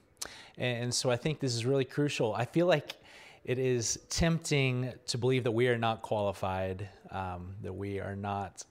and, 0.57 0.93
so 0.93 1.09
I 1.09 1.15
think 1.17 1.39
this 1.39 1.55
is 1.55 1.65
really 1.65 1.85
crucial. 1.85 2.33
I 2.33 2.45
feel 2.45 2.67
like 2.67 2.95
it 3.43 3.59
is 3.59 3.99
tempting 4.09 4.91
to 5.07 5.17
believe 5.17 5.43
that 5.43 5.51
we 5.51 5.67
are 5.67 5.77
not 5.77 6.01
qualified, 6.01 6.89
um, 7.11 7.55
that 7.61 7.73
we 7.73 7.99
are 7.99 8.15
not, 8.15 8.63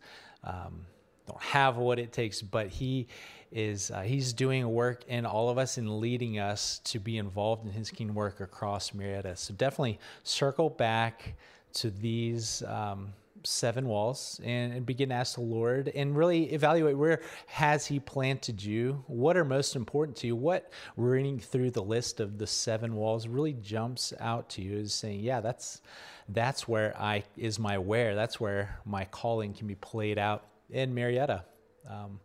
um, 0.45 0.87
don't 1.26 1.43
have 1.43 1.76
what 1.76 1.99
it 1.99 2.12
takes, 2.12 2.43
but 2.43 2.68
He 2.68 3.09
is 3.53 3.91
uh, 3.91 4.01
he's 4.01 4.32
doing 4.32 4.68
work 4.68 5.05
in 5.09 5.24
all 5.24 5.49
of 5.49 5.59
us 5.59 5.78
and 5.78 5.99
leading 5.99 6.39
us 6.39 6.80
to 6.80 6.99
be 6.99 7.18
involved 7.18 7.64
in 7.64 7.72
his 7.72 7.91
kingdom 7.91 8.16
work 8.16 8.41
across 8.41 8.93
Marietta. 8.93 9.37
So 9.37 9.55
definitely 9.55 9.99
circle 10.24 10.68
back 10.68 11.34
to 11.74 11.91
these 11.91 12.62
um, 12.64 13.12
seven 13.47 13.86
walls 13.86 14.40
and, 14.44 14.72
and, 14.72 14.86
begin 14.86 15.09
to 15.09 15.14
ask 15.14 15.36
the 15.36 15.40
Lord 15.40 15.88
and 15.94 16.16
really 16.16 16.53
evaluate 16.53 16.97
where 16.97 17.20
has 17.47 17.86
He 17.86 18.01
planted 18.01 18.62
you? 18.62 19.05
What 19.07 19.36
are 19.36 19.44
most 19.44 19.76
important 19.76 20.16
to 20.18 20.26
you? 20.26 20.36
What 20.36 20.70
reading 20.97 21.38
through 21.38 21.70
the 21.70 21.82
list 21.82 22.20
of 22.20 22.38
the 22.38 22.47
seven 22.47 22.94
walls 22.94 23.28
really 23.28 23.55
jumps 23.55 24.12
out 24.20 24.49
to 24.51 24.62
you 24.62 24.78
is 24.78 24.92
saying, 24.92 25.20
yeah, 25.20 25.40
that's 25.40 25.82
that's 26.28 26.66
where 26.66 26.97
I 27.01 27.22
is 27.36 27.59
my 27.59 27.78
where. 27.78 28.14
That's 28.14 28.40
where 28.40 28.80
my 28.84 29.05
calling 29.05 29.55
can 29.55 29.66
be 29.66 29.76
played 29.76 30.18
out 30.18 30.47
in 30.70 30.94
Marietta. 30.94 31.44
Um, 31.88 32.20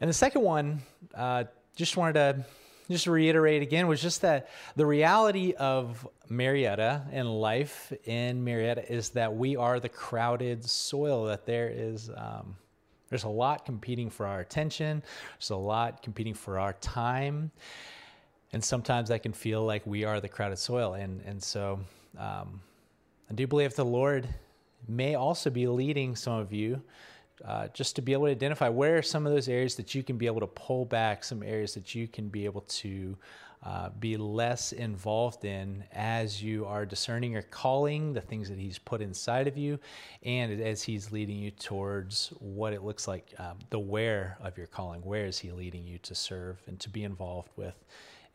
and 0.00 0.08
the 0.08 0.14
second 0.14 0.42
one, 0.42 0.82
uh, 1.14 1.44
just 1.76 1.96
wanted 1.96 2.14
to 2.14 2.44
just 2.90 3.04
to 3.04 3.10
reiterate 3.10 3.62
again 3.62 3.86
was 3.86 4.00
just 4.00 4.22
that 4.22 4.48
the 4.76 4.86
reality 4.86 5.52
of 5.54 6.06
Marietta 6.28 7.02
and 7.12 7.40
life 7.40 7.92
in 8.04 8.42
Marietta 8.42 8.90
is 8.90 9.10
that 9.10 9.34
we 9.34 9.56
are 9.56 9.78
the 9.80 9.88
crowded 9.88 10.64
soil, 10.64 11.26
that 11.26 11.46
there 11.46 11.68
is. 11.68 12.10
Um, 12.14 12.56
there's 13.10 13.24
a 13.24 13.28
lot 13.28 13.64
competing 13.64 14.10
for 14.10 14.26
our 14.26 14.40
attention. 14.40 15.02
There's 15.38 15.48
a 15.50 15.56
lot 15.56 16.02
competing 16.02 16.34
for 16.34 16.58
our 16.58 16.74
time. 16.74 17.50
And 18.52 18.62
sometimes 18.62 19.08
that 19.08 19.22
can 19.22 19.32
feel 19.32 19.64
like 19.64 19.86
we 19.86 20.04
are 20.04 20.20
the 20.20 20.28
crowded 20.28 20.58
soil. 20.58 20.94
And, 20.94 21.22
and 21.24 21.42
so 21.42 21.80
um, 22.18 22.60
I 23.30 23.34
do 23.34 23.46
believe 23.46 23.74
the 23.74 23.84
Lord 23.84 24.28
may 24.86 25.14
also 25.14 25.50
be 25.50 25.66
leading 25.66 26.16
some 26.16 26.34
of 26.34 26.52
you 26.52 26.82
uh, 27.44 27.68
just 27.68 27.96
to 27.96 28.02
be 28.02 28.12
able 28.12 28.26
to 28.26 28.30
identify 28.30 28.68
where 28.68 28.98
are 28.98 29.02
some 29.02 29.26
of 29.26 29.32
those 29.32 29.48
areas 29.48 29.74
that 29.76 29.94
you 29.94 30.02
can 30.02 30.16
be 30.16 30.26
able 30.26 30.40
to 30.40 30.46
pull 30.46 30.84
back, 30.84 31.24
some 31.24 31.42
areas 31.42 31.74
that 31.74 31.94
you 31.94 32.08
can 32.08 32.28
be 32.28 32.44
able 32.44 32.62
to 32.62 33.16
uh, 33.64 33.90
be 33.98 34.16
less 34.16 34.72
involved 34.72 35.44
in 35.44 35.82
as 35.92 36.42
you 36.42 36.64
are 36.64 36.86
discerning 36.86 37.32
your 37.32 37.42
calling, 37.42 38.12
the 38.12 38.20
things 38.20 38.48
that 38.48 38.58
He's 38.58 38.78
put 38.78 39.00
inside 39.00 39.48
of 39.48 39.56
you, 39.56 39.78
and 40.22 40.60
as 40.60 40.82
He's 40.82 41.10
leading 41.10 41.36
you 41.36 41.50
towards 41.50 42.32
what 42.38 42.72
it 42.72 42.84
looks 42.84 43.08
like, 43.08 43.34
um, 43.38 43.58
the 43.70 43.78
where 43.78 44.38
of 44.40 44.56
your 44.56 44.68
calling. 44.68 45.00
Where 45.02 45.26
is 45.26 45.38
He 45.38 45.50
leading 45.50 45.86
you 45.86 45.98
to 45.98 46.14
serve 46.14 46.62
and 46.66 46.78
to 46.80 46.88
be 46.88 47.02
involved 47.02 47.50
with? 47.56 47.74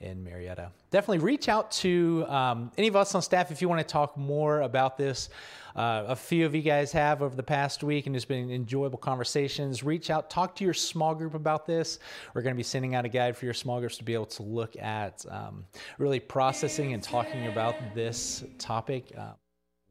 In 0.03 0.23
Marietta. 0.23 0.69
Definitely 0.91 1.19
reach 1.19 1.49
out 1.49 1.71
to 1.71 2.25
um, 2.27 2.71
any 2.77 2.87
of 2.87 2.95
us 2.95 3.15
on 3.15 3.21
staff 3.21 3.49
if 3.51 3.61
you 3.61 3.69
want 3.69 3.79
to 3.79 3.91
talk 3.91 4.17
more 4.17 4.61
about 4.61 4.97
this. 4.97 5.29
Uh, 5.75 6.03
a 6.07 6.15
few 6.15 6.45
of 6.45 6.53
you 6.53 6.61
guys 6.61 6.91
have 6.91 7.23
over 7.23 7.35
the 7.35 7.41
past 7.41 7.83
week, 7.83 8.05
and 8.05 8.15
it's 8.15 8.25
been 8.25 8.51
enjoyable 8.51 8.99
conversations. 8.99 9.81
Reach 9.81 10.11
out, 10.11 10.29
talk 10.29 10.55
to 10.57 10.63
your 10.63 10.73
small 10.73 11.15
group 11.15 11.33
about 11.33 11.65
this. 11.65 11.97
We're 12.33 12.43
going 12.43 12.53
to 12.53 12.57
be 12.57 12.63
sending 12.63 12.93
out 12.93 13.05
a 13.05 13.09
guide 13.09 13.35
for 13.35 13.45
your 13.45 13.55
small 13.55 13.79
groups 13.79 13.97
to 13.97 14.03
be 14.03 14.13
able 14.13 14.27
to 14.27 14.43
look 14.43 14.75
at 14.75 15.25
um, 15.31 15.65
really 15.97 16.19
processing 16.19 16.93
and 16.93 17.01
talking 17.01 17.47
about 17.47 17.75
this 17.95 18.43
topic, 18.59 19.11
uh, 19.17 19.31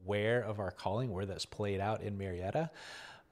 where 0.05 0.43
of 0.43 0.61
our 0.61 0.71
calling, 0.71 1.11
where 1.11 1.27
that's 1.27 1.47
played 1.47 1.81
out 1.81 2.03
in 2.03 2.17
Marietta. 2.17 2.71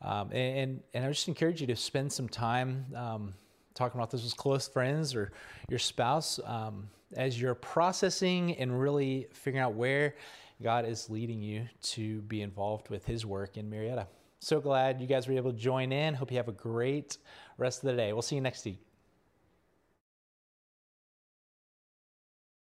Um, 0.02 0.32
and, 0.32 0.80
and 0.94 1.04
I 1.04 1.08
just 1.08 1.28
encourage 1.28 1.60
you 1.60 1.66
to 1.68 1.76
spend 1.76 2.12
some 2.12 2.28
time 2.28 2.86
um, 2.96 3.34
talking 3.74 3.98
about 3.98 4.10
this 4.10 4.24
with 4.24 4.36
close 4.36 4.68
friends 4.68 5.14
or 5.14 5.32
your 5.68 5.78
spouse 5.78 6.40
um, 6.44 6.88
as 7.16 7.40
you're 7.40 7.54
processing 7.54 8.56
and 8.56 8.80
really 8.80 9.26
figuring 9.32 9.62
out 9.62 9.74
where 9.74 10.14
God 10.62 10.86
is 10.86 11.08
leading 11.08 11.42
you 11.42 11.68
to 11.82 12.20
be 12.22 12.42
involved 12.42 12.90
with 12.90 13.04
His 13.06 13.24
work 13.24 13.56
in 13.56 13.70
Marietta. 13.70 14.06
So 14.40 14.60
glad 14.60 15.00
you 15.00 15.06
guys 15.06 15.28
were 15.28 15.34
able 15.34 15.52
to 15.52 15.58
join 15.58 15.92
in. 15.92 16.14
Hope 16.14 16.30
you 16.30 16.36
have 16.38 16.48
a 16.48 16.52
great 16.52 17.18
rest 17.58 17.82
of 17.82 17.90
the 17.90 17.96
day. 17.96 18.12
We'll 18.12 18.22
see 18.22 18.36
you 18.36 18.40
next 18.40 18.64
week. 18.64 18.89